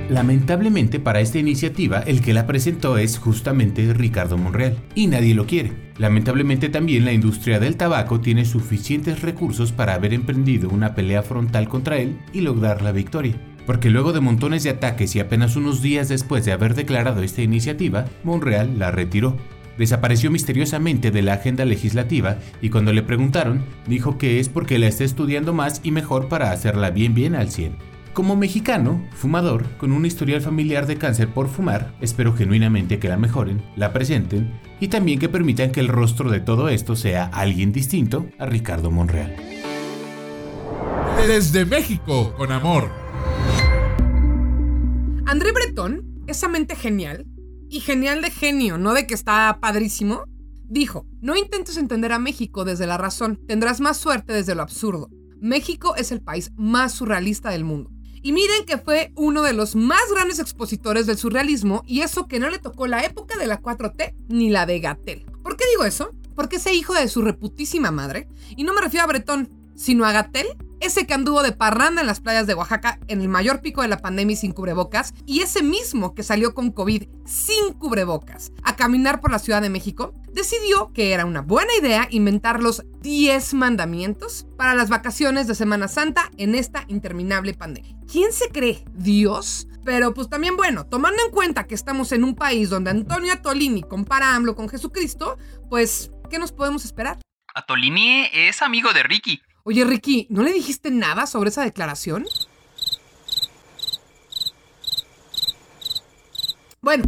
Lamentablemente 0.09 0.99
para 0.99 1.19
esta 1.19 1.37
iniciativa 1.37 1.99
el 1.99 2.21
que 2.21 2.33
la 2.33 2.47
presentó 2.47 2.97
es 2.97 3.19
justamente 3.19 3.93
Ricardo 3.93 4.39
Monreal 4.39 4.79
y 4.95 5.05
nadie 5.05 5.35
lo 5.35 5.45
quiere. 5.45 5.93
Lamentablemente 5.99 6.69
también 6.69 7.05
la 7.05 7.13
industria 7.13 7.59
del 7.59 7.77
tabaco 7.77 8.21
tiene 8.21 8.45
suficientes 8.45 9.21
recursos 9.21 9.71
para 9.71 9.93
haber 9.93 10.15
emprendido 10.15 10.69
una 10.69 10.95
pelea 10.95 11.21
frontal 11.21 11.67
contra 11.67 11.97
él 11.97 12.19
y 12.33 12.41
lograr 12.41 12.81
la 12.81 12.91
victoria. 12.91 13.39
Porque 13.65 13.89
luego 13.89 14.13
de 14.13 14.21
montones 14.21 14.63
de 14.63 14.69
ataques 14.69 15.15
y 15.15 15.19
apenas 15.19 15.55
unos 15.55 15.81
días 15.81 16.09
después 16.09 16.45
de 16.45 16.51
haber 16.51 16.75
declarado 16.75 17.21
esta 17.21 17.41
iniciativa, 17.41 18.05
Monreal 18.23 18.77
la 18.77 18.91
retiró. 18.91 19.37
Desapareció 19.77 20.31
misteriosamente 20.31 21.11
de 21.11 21.21
la 21.21 21.33
agenda 21.33 21.65
legislativa 21.65 22.37
y 22.61 22.69
cuando 22.69 22.93
le 22.93 23.03
preguntaron, 23.03 23.65
dijo 23.87 24.17
que 24.17 24.39
es 24.39 24.47
porque 24.47 24.79
la 24.79 24.87
está 24.87 25.03
estudiando 25.03 25.53
más 25.53 25.81
y 25.83 25.91
mejor 25.91 26.29
para 26.29 26.51
hacerla 26.51 26.91
bien 26.91 27.13
bien 27.13 27.35
al 27.35 27.51
100. 27.51 27.75
Como 28.15 28.37
mexicano, 28.37 29.05
fumador, 29.13 29.65
con 29.77 29.91
un 29.91 30.05
historial 30.05 30.39
familiar 30.39 30.87
de 30.87 30.95
cáncer 30.95 31.27
por 31.27 31.49
fumar, 31.49 31.93
espero 31.99 32.33
genuinamente 32.33 32.97
que 32.97 33.09
la 33.09 33.17
mejoren, 33.17 33.61
la 33.75 33.91
presenten 33.91 34.57
y 34.79 34.87
también 34.87 35.19
que 35.19 35.27
permitan 35.27 35.73
que 35.73 35.81
el 35.81 35.89
rostro 35.89 36.31
de 36.31 36.39
todo 36.39 36.69
esto 36.69 36.95
sea 36.95 37.25
alguien 37.25 37.73
distinto 37.73 38.27
a 38.39 38.45
Ricardo 38.45 38.89
Monreal. 38.89 39.35
Desde 41.27 41.65
México, 41.65 42.33
con 42.37 42.53
amor. 42.53 42.89
André 45.35 45.51
Breton, 45.51 46.23
esa 46.27 46.47
mente 46.47 46.77
genial, 46.77 47.25
y 47.69 47.81
genial 47.81 48.21
de 48.21 48.31
genio, 48.31 48.77
no 48.77 48.93
de 48.93 49.05
que 49.05 49.13
está 49.13 49.59
padrísimo, 49.59 50.23
dijo, 50.63 51.05
no 51.19 51.35
intentes 51.35 51.75
entender 51.75 52.13
a 52.13 52.19
México 52.19 52.63
desde 52.63 52.87
la 52.87 52.97
razón, 52.97 53.41
tendrás 53.45 53.81
más 53.81 53.97
suerte 53.97 54.31
desde 54.31 54.55
lo 54.55 54.61
absurdo. 54.61 55.09
México 55.41 55.93
es 55.97 56.13
el 56.13 56.21
país 56.21 56.53
más 56.55 56.93
surrealista 56.93 57.49
del 57.49 57.65
mundo. 57.65 57.91
Y 58.21 58.31
miren 58.31 58.63
que 58.65 58.77
fue 58.77 59.11
uno 59.17 59.41
de 59.41 59.51
los 59.51 59.75
más 59.75 60.09
grandes 60.09 60.39
expositores 60.39 61.05
del 61.05 61.17
surrealismo 61.17 61.83
y 61.85 61.99
eso 61.99 62.29
que 62.29 62.39
no 62.39 62.49
le 62.49 62.59
tocó 62.59 62.87
la 62.87 63.03
época 63.03 63.37
de 63.37 63.47
la 63.47 63.61
4T 63.61 64.15
ni 64.29 64.49
la 64.49 64.65
de 64.65 64.79
Gatel. 64.79 65.25
¿Por 65.43 65.57
qué 65.57 65.65
digo 65.69 65.83
eso? 65.83 66.11
Porque 66.33 66.55
ese 66.55 66.73
hijo 66.73 66.93
de 66.93 67.09
su 67.09 67.21
reputísima 67.21 67.91
madre, 67.91 68.29
y 68.55 68.63
no 68.63 68.73
me 68.73 68.79
refiero 68.79 69.03
a 69.03 69.07
Bretón, 69.07 69.49
sino 69.75 70.05
a 70.05 70.29
ese 70.79 71.07
que 71.07 71.13
anduvo 71.13 71.41
de 71.41 71.51
parranda 71.51 72.01
en 72.01 72.07
las 72.07 72.19
playas 72.19 72.47
de 72.47 72.53
Oaxaca 72.53 72.99
en 73.07 73.21
el 73.21 73.27
mayor 73.27 73.61
pico 73.61 73.81
de 73.81 73.87
la 73.87 73.97
pandemia 73.97 74.35
sin 74.35 74.51
cubrebocas, 74.51 75.13
y 75.25 75.41
ese 75.41 75.63
mismo 75.63 76.13
que 76.13 76.23
salió 76.23 76.53
con 76.53 76.71
COVID 76.71 77.03
sin 77.25 77.73
cubrebocas 77.73 78.51
a 78.63 78.75
caminar 78.75 79.21
por 79.21 79.31
la 79.31 79.39
Ciudad 79.39 79.61
de 79.61 79.69
México, 79.69 80.13
decidió 80.31 80.91
que 80.93 81.13
era 81.13 81.25
una 81.25 81.41
buena 81.41 81.71
idea 81.79 82.07
inventar 82.11 82.61
los 82.61 82.83
10 83.01 83.53
mandamientos 83.55 84.45
para 84.57 84.75
las 84.75 84.89
vacaciones 84.89 85.47
de 85.47 85.55
Semana 85.55 85.87
Santa 85.87 86.31
en 86.37 86.55
esta 86.55 86.83
interminable 86.87 87.53
pandemia. 87.53 87.95
¿Quién 88.11 88.31
se 88.31 88.49
cree? 88.49 88.83
¿Dios? 88.93 89.67
Pero 89.83 90.13
pues 90.13 90.29
también 90.29 90.57
bueno, 90.57 90.85
tomando 90.85 91.23
en 91.23 91.31
cuenta 91.31 91.65
que 91.65 91.75
estamos 91.75 92.11
en 92.11 92.23
un 92.23 92.35
país 92.35 92.69
donde 92.69 92.89
Antonio 92.89 93.33
Atolini 93.33 93.83
compara 93.83 94.31
a 94.31 94.35
AMLO 94.35 94.55
con 94.55 94.67
Jesucristo, 94.67 95.37
pues, 95.69 96.11
¿qué 96.29 96.39
nos 96.39 96.51
podemos 96.51 96.85
esperar? 96.85 97.19
Atolini 97.53 98.27
es 98.33 98.61
amigo 98.61 98.91
de 98.93 99.03
Ricky. 99.03 99.41
Oye, 99.67 99.83
Ricky, 99.83 100.27
¿no 100.29 100.43
le 100.43 100.53
dijiste 100.53 100.91
nada 100.91 101.25
sobre 101.25 101.49
esa 101.49 101.63
declaración? 101.63 102.23
Bueno, 106.81 107.05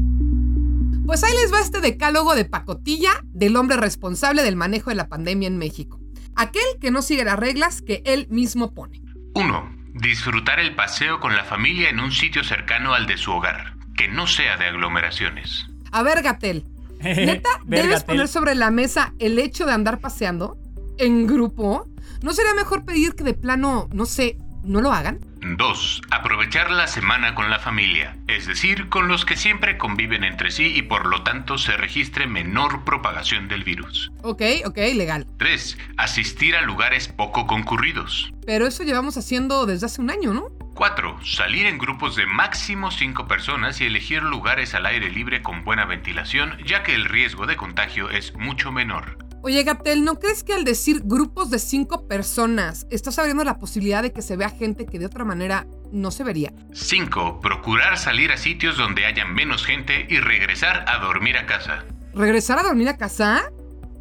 pues 1.06 1.24
ahí 1.24 1.34
les 1.36 1.54
va 1.54 1.60
este 1.60 1.82
decálogo 1.82 2.34
de 2.34 2.46
pacotilla 2.46 3.12
del 3.26 3.56
hombre 3.58 3.78
responsable 3.78 4.42
del 4.42 4.56
manejo 4.56 4.90
de 4.90 4.96
la 4.96 5.08
pandemia 5.08 5.48
en 5.48 5.60
México. 5.60 6.00
Aquel 6.36 6.66
que 6.82 6.90
no 6.90 7.04
sigue 7.04 7.24
las 7.24 7.38
reglas 7.38 7.84
que 7.84 8.02
él 8.06 8.26
mismo 8.32 8.74
pone. 8.74 9.04
1. 9.36 9.76
Disfrutar 9.94 10.60
el 10.60 10.74
paseo 10.74 11.20
con 11.20 11.36
la 11.36 11.44
familia 11.44 11.92
en 11.92 12.00
un 12.00 12.12
sitio 12.12 12.44
cercano 12.44 12.96
al 12.96 13.06
de 13.06 13.20
su 13.20 13.34
hogar, 13.34 13.76
que 13.96 14.08
no 14.08 14.26
sea 14.26 14.58
de 14.58 14.66
aglomeraciones. 14.66 15.68
A 15.92 16.02
ver, 16.02 16.24
Gatel, 16.24 16.66
¿neta 17.04 17.50
debes 17.66 18.04
poner 18.04 18.28
sobre 18.28 18.56
la 18.56 18.72
mesa 18.72 19.14
el 19.20 19.38
hecho 19.38 19.68
de 19.68 19.74
andar 19.74 20.00
paseando 20.00 20.58
en 20.98 21.28
grupo? 21.28 21.88
¿No 22.22 22.34
sería 22.34 22.54
mejor 22.54 22.86
pedir 22.86 23.16
que 23.16 23.24
de 23.24 23.34
plano, 23.34 23.88
no 23.92 24.06
sé, 24.06 24.38
no 24.64 24.82
lo 24.82 24.92
hagan? 24.92 25.20
2. 25.42 26.02
Aprovechar 26.12 26.72
la 26.72 26.88
semana 26.88 27.36
con 27.36 27.50
la 27.50 27.60
familia, 27.60 28.18
es 28.28 28.48
decir, 28.48 28.90
con 28.90 29.08
los 29.08 29.24
que 29.24 29.38
siempre 29.38 29.78
conviven 29.78 30.24
entre 30.24 30.52
sí 30.52 30.74
y 30.76 30.82
por 30.82 31.06
lo 31.06 31.24
tanto 31.24 31.58
se 31.58 31.78
registre 31.78 32.28
menor 32.28 32.84
propagación 32.84 33.48
del 33.48 33.64
virus. 33.64 34.12
Ok, 34.24 34.42
ok, 34.66 34.78
legal. 34.96 35.26
3. 35.38 35.78
Asistir 35.98 36.56
a 36.56 36.62
lugares 36.62 37.08
poco 37.08 37.48
concurridos. 37.48 38.34
Pero 38.46 38.68
eso 38.68 38.84
llevamos 38.84 39.18
haciendo 39.18 39.66
desde 39.66 39.86
hace 39.86 40.02
un 40.02 40.10
año, 40.10 40.34
¿no? 40.34 40.50
4. 40.74 41.20
Salir 41.24 41.66
en 41.66 41.78
grupos 41.78 42.16
de 42.16 42.26
máximo 42.26 42.92
5 42.92 43.28
personas 43.28 43.82
y 43.82 43.86
elegir 43.86 44.22
lugares 44.24 44.76
al 44.76 44.86
aire 44.86 45.10
libre 45.10 45.42
con 45.42 45.64
buena 45.64 45.86
ventilación, 45.86 46.58
ya 46.66 46.84
que 46.84 46.94
el 46.94 47.06
riesgo 47.06 47.46
de 47.48 47.56
contagio 47.56 48.10
es 48.10 48.36
mucho 48.36 48.72
menor. 48.72 49.18
Oye, 49.48 49.64
Gatel, 49.64 50.04
¿no 50.04 50.20
crees 50.20 50.44
que 50.44 50.54
al 50.54 50.66
decir 50.66 51.04
grupos 51.06 51.50
de 51.50 51.58
cinco 51.58 52.06
personas 52.06 52.86
estás 52.90 53.18
abriendo 53.18 53.46
la 53.46 53.60
posibilidad 53.60 54.04
de 54.04 54.12
que 54.12 54.22
se 54.22 54.36
vea 54.36 54.50
gente 54.50 54.86
que 54.86 55.00
de 55.00 55.06
otra 55.06 55.24
manera 55.24 55.66
no 55.90 56.12
se 56.12 56.26
vería? 56.26 56.52
5. 56.74 57.40
Procurar 57.40 57.98
salir 57.98 58.34
a 58.34 58.38
sitios 58.38 58.76
donde 58.76 59.06
haya 59.06 59.24
menos 59.24 59.66
gente 59.66 60.06
y 60.10 60.20
regresar 60.20 60.84
a 60.90 61.00
dormir 61.00 61.38
a 61.38 61.46
casa. 61.46 61.86
¿Regresar 62.14 62.60
a 62.60 62.64
dormir 62.64 62.90
a 62.90 62.98
casa? 62.98 63.50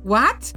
¿What? 0.03 0.57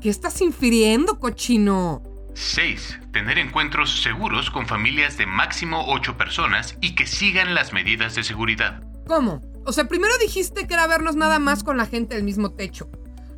¿Qué 0.00 0.10
estás 0.10 0.40
infiriendo, 0.42 1.18
cochino? 1.18 2.00
6. 2.34 3.00
Tener 3.12 3.36
encuentros 3.36 4.00
seguros 4.00 4.52
con 4.52 4.68
familias 4.68 5.16
de 5.16 5.26
máximo 5.26 5.86
8 5.88 6.16
personas 6.16 6.76
y 6.80 6.94
que 6.94 7.08
sigan 7.08 7.56
las 7.56 7.72
medidas 7.72 8.14
de 8.14 8.22
seguridad. 8.22 8.80
¿Cómo? 9.08 9.40
O 9.66 9.72
sea, 9.72 9.88
primero 9.88 10.16
dijiste 10.18 10.68
que 10.68 10.74
era 10.74 10.86
vernos 10.86 11.16
nada 11.16 11.40
más 11.40 11.64
con 11.64 11.76
la 11.76 11.86
gente 11.86 12.14
del 12.14 12.22
mismo 12.22 12.52
techo. 12.52 12.88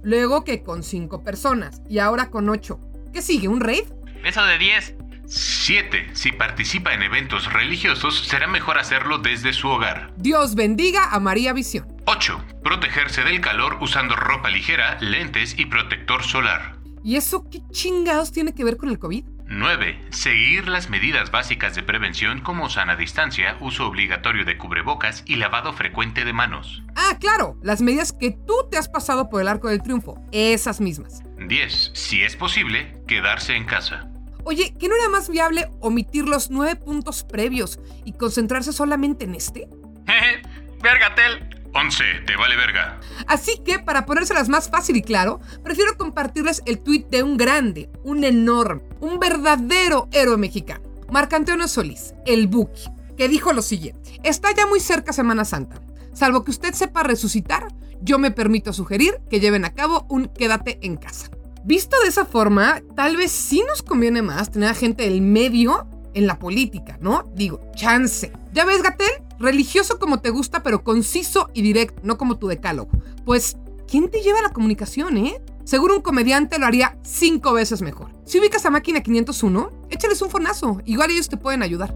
Luego 0.03 0.44
que 0.44 0.62
con 0.62 0.82
5 0.82 1.22
personas. 1.22 1.80
Y 1.88 1.98
ahora 1.98 2.30
con 2.30 2.48
8. 2.48 2.78
¿Qué 3.12 3.22
sigue? 3.22 3.48
¿Un 3.48 3.61
raid? 3.61 3.84
Eso 4.24 4.42
de 4.44 4.59
10. 4.59 4.96
7. 5.26 6.11
Si 6.12 6.32
participa 6.32 6.92
en 6.92 7.03
eventos 7.03 7.53
religiosos, 7.53 8.26
será 8.26 8.46
mejor 8.46 8.78
hacerlo 8.78 9.18
desde 9.18 9.53
su 9.53 9.68
hogar. 9.68 10.12
Dios 10.16 10.55
bendiga 10.55 11.11
a 11.11 11.20
María 11.20 11.53
Visión. 11.53 11.86
8. 12.07 12.44
Protegerse 12.62 13.22
del 13.22 13.40
calor 13.40 13.78
usando 13.80 14.16
ropa 14.16 14.50
ligera, 14.50 14.98
lentes 15.00 15.59
y 15.59 15.66
protector 15.66 16.22
solar. 16.22 16.76
¿Y 17.05 17.16
eso 17.16 17.48
qué 17.50 17.61
chingados 17.70 18.30
tiene 18.30 18.55
que 18.55 18.64
ver 18.64 18.76
con 18.76 18.88
el 18.88 18.98
COVID? 18.98 19.24
9. 19.53 20.00
Seguir 20.11 20.66
las 20.66 20.88
medidas 20.88 21.30
básicas 21.30 21.74
de 21.74 21.82
prevención 21.82 22.40
como 22.40 22.70
sana 22.70 22.96
distancia, 22.96 23.59
uso 23.61 23.86
obligatorio 23.86 24.46
de 24.46 24.57
cubrebocas 24.57 25.22
y 25.26 25.36
lavado 25.36 25.74
frecuente 25.74 26.24
de 26.24 26.32
manos. 26.32 26.82
Ah, 26.96 27.18
claro, 27.20 27.59
las 27.62 27.82
medidas 27.82 28.14
que 28.14 28.30
tú 28.30 28.55
te 28.70 28.78
has 28.78 28.88
pasado 28.88 29.28
por 29.28 29.42
el 29.42 29.48
arco 29.48 29.68
del 29.68 29.82
triunfo, 29.82 30.18
esas 30.32 30.80
mismas. 30.80 31.22
10. 31.36 31.90
Si 31.92 32.22
es 32.22 32.34
posible, 32.34 32.96
quedarse 33.07 33.55
en 33.55 33.64
casa. 33.64 34.09
Oye, 34.44 34.74
¿qué 34.80 34.88
no 34.88 34.96
era 34.96 35.11
más 35.11 35.28
viable 35.28 35.68
omitir 35.80 36.26
los 36.26 36.50
nueve 36.50 36.76
puntos 36.76 37.22
previos 37.22 37.78
y 38.05 38.14
concentrarse 38.14 38.72
solamente 38.72 39.26
en 39.26 39.34
este? 39.34 39.68
Vergatel. 40.82 41.61
11. 41.75 42.05
Te 42.27 42.37
vale 42.37 42.57
verga. 42.57 43.01
Así 43.27 43.59
que, 43.64 43.79
para 43.79 44.05
ponérselas 44.07 44.49
más 44.49 44.68
fácil 44.68 44.97
y 44.97 45.03
claro, 45.03 45.41
prefiero 45.62 45.97
compartirles 45.97 46.62
el 46.66 46.81
tuit 46.81 47.09
de 47.09 47.23
un 47.23 47.37
grande, 47.37 47.91
un 48.03 48.25
enorme, 48.25 48.83
un 49.01 49.18
verdadero 49.18 50.09
héroe 50.12 50.37
mexicano, 50.37 50.83
Marcantonio 51.11 51.68
Solís, 51.68 52.14
el 52.27 52.47
Buki, 52.47 52.85
que 53.16 53.29
dijo 53.29 53.53
lo 53.53 53.62
siguiente: 53.62 54.20
Está 54.23 54.55
ya 54.55 54.66
muy 54.66 54.81
cerca 54.81 55.12
Semana 55.12 55.45
Santa. 55.45 55.81
Salvo 56.12 56.45
que 56.45 56.51
usted 56.51 56.75
sepa 56.75 57.03
resucitar, 57.03 57.68
yo 58.03 58.18
me 58.18 58.31
permito 58.31 58.73
sugerir 58.73 59.20
que 59.31 59.41
lleven 59.41 59.64
a 59.64 59.73
cabo 59.73 60.07
un 60.09 60.27
quédate 60.27 60.79
en 60.83 60.97
casa. 60.97 61.31
Visto 61.64 61.97
de 62.03 62.09
esa 62.09 62.25
forma, 62.25 62.83
tal 62.97 63.16
vez 63.16 63.31
sí 63.31 63.62
nos 63.68 63.83
conviene 63.83 64.20
más 64.20 64.51
tener 64.51 64.68
a 64.68 64.75
gente 64.75 65.05
del 65.05 65.23
medio 65.23 65.87
en 66.12 66.27
la 66.27 66.39
política, 66.39 66.99
¿no? 67.01 67.31
Digo, 67.35 67.61
chance. 67.77 68.33
¿Ya 68.53 68.64
ves, 68.64 68.83
Gatel? 68.83 69.22
Religioso 69.39 69.99
como 69.99 70.20
te 70.20 70.30
gusta, 70.30 70.62
pero 70.62 70.85
conciso 70.85 71.49
y 71.55 71.62
directo, 71.62 72.01
no 72.05 72.18
como 72.18 72.39
tu 72.39 72.49
decálogo. 72.49 72.91
Pues, 73.24 73.57
¿quién 73.89 74.11
te 74.11 74.22
lleva 74.22 74.43
la 74.43 74.53
comunicación, 74.53 75.16
eh? 75.16 75.41
Seguro 75.64 75.95
un 75.95 76.03
comediante 76.03 76.59
lo 76.59 76.66
haría 76.66 76.99
cinco 77.03 77.53
veces 77.53 77.83
mejor. 77.83 78.09
Si 78.24 78.39
ubicas 78.39 78.66
a 78.66 78.70
Máquina 78.70 79.01
501, 79.01 79.70
échales 79.91 80.20
un 80.22 80.30
fonazo. 80.30 80.80
Igual 80.85 81.11
ellos 81.11 81.28
te 81.28 81.37
pueden 81.37 81.62
ayudar. 81.62 81.95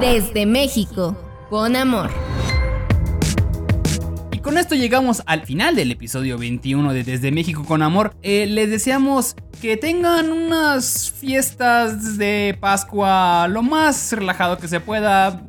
Desde 0.00 0.46
México, 0.46 1.16
con 1.50 1.74
amor. 1.74 2.27
Con 4.48 4.56
esto 4.56 4.74
llegamos 4.74 5.22
al 5.26 5.44
final 5.44 5.76
del 5.76 5.90
episodio 5.90 6.38
21 6.38 6.94
de 6.94 7.04
Desde 7.04 7.30
México 7.30 7.66
con 7.66 7.82
Amor. 7.82 8.16
Eh, 8.22 8.46
les 8.46 8.70
deseamos 8.70 9.36
que 9.60 9.76
tengan 9.76 10.32
unas 10.32 11.10
fiestas 11.10 12.16
de 12.16 12.56
Pascua 12.58 13.46
lo 13.46 13.62
más 13.62 14.10
relajado 14.12 14.56
que 14.56 14.66
se 14.66 14.80
pueda, 14.80 15.42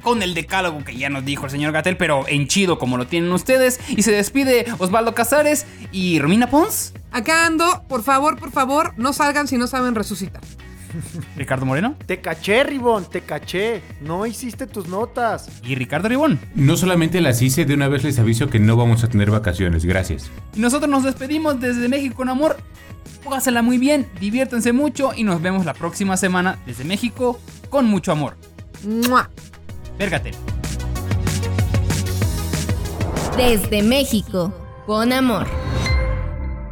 con 0.00 0.22
el 0.22 0.32
decálogo 0.32 0.82
que 0.82 0.96
ya 0.96 1.10
nos 1.10 1.26
dijo 1.26 1.44
el 1.44 1.50
señor 1.50 1.72
Gatel, 1.72 1.98
pero 1.98 2.26
en 2.26 2.48
chido 2.48 2.78
como 2.78 2.96
lo 2.96 3.06
tienen 3.06 3.30
ustedes. 3.32 3.78
Y 3.90 4.00
se 4.00 4.12
despide 4.12 4.64
Osvaldo 4.78 5.14
Casares 5.14 5.66
y 5.92 6.18
Romina 6.18 6.48
Pons. 6.48 6.94
Acá 7.10 7.44
ando, 7.44 7.84
por 7.86 8.02
favor, 8.02 8.38
por 8.38 8.50
favor, 8.50 8.94
no 8.96 9.12
salgan 9.12 9.46
si 9.46 9.58
no 9.58 9.66
saben 9.66 9.94
resucitar. 9.94 10.40
Ricardo 11.36 11.66
Moreno. 11.66 11.96
Te 12.06 12.20
caché, 12.20 12.64
Ribón, 12.64 13.08
te 13.08 13.22
caché. 13.22 13.82
No 14.00 14.26
hiciste 14.26 14.66
tus 14.66 14.88
notas. 14.88 15.48
Y 15.64 15.74
Ricardo 15.74 16.08
Ribón. 16.08 16.40
No 16.54 16.76
solamente 16.76 17.20
las 17.20 17.42
hice, 17.42 17.64
de 17.64 17.74
una 17.74 17.88
vez 17.88 18.04
les 18.04 18.18
aviso 18.18 18.48
que 18.48 18.58
no 18.58 18.76
vamos 18.76 19.04
a 19.04 19.08
tener 19.08 19.30
vacaciones. 19.30 19.84
Gracias. 19.84 20.30
Y 20.54 20.60
nosotros 20.60 20.90
nos 20.90 21.04
despedimos 21.04 21.60
desde 21.60 21.88
México 21.88 22.16
con 22.16 22.28
amor. 22.28 22.56
Póngasela 23.24 23.62
muy 23.62 23.78
bien, 23.78 24.08
diviértanse 24.20 24.72
mucho 24.72 25.12
y 25.14 25.22
nos 25.22 25.40
vemos 25.40 25.64
la 25.64 25.74
próxima 25.74 26.16
semana 26.16 26.58
desde 26.66 26.84
México 26.84 27.38
con 27.70 27.86
mucho 27.86 28.10
amor. 28.10 28.36
¡Mua! 28.84 29.30
Vérgate. 29.96 30.32
Desde 33.36 33.82
México, 33.82 34.52
con 34.86 35.12
amor. 35.12 35.46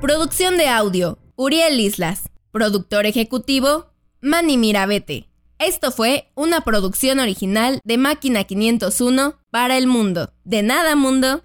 Producción 0.01 0.57
de 0.57 0.68
audio, 0.68 1.18
Uriel 1.37 1.79
Islas. 1.79 2.29
Productor 2.51 3.07
ejecutivo, 3.07 3.89
Manny 4.23 4.59
Mirabete. 4.59 5.31
Esto 5.59 5.93
fue 5.93 6.31
una 6.35 6.61
producción 6.61 7.21
original 7.21 7.81
de 7.85 7.97
Máquina 7.97 8.45
501 8.45 9.39
para 9.51 9.79
el 9.79 9.87
mundo. 9.87 10.33
De 10.45 10.62
nada, 10.62 10.95
mundo. 10.95 11.43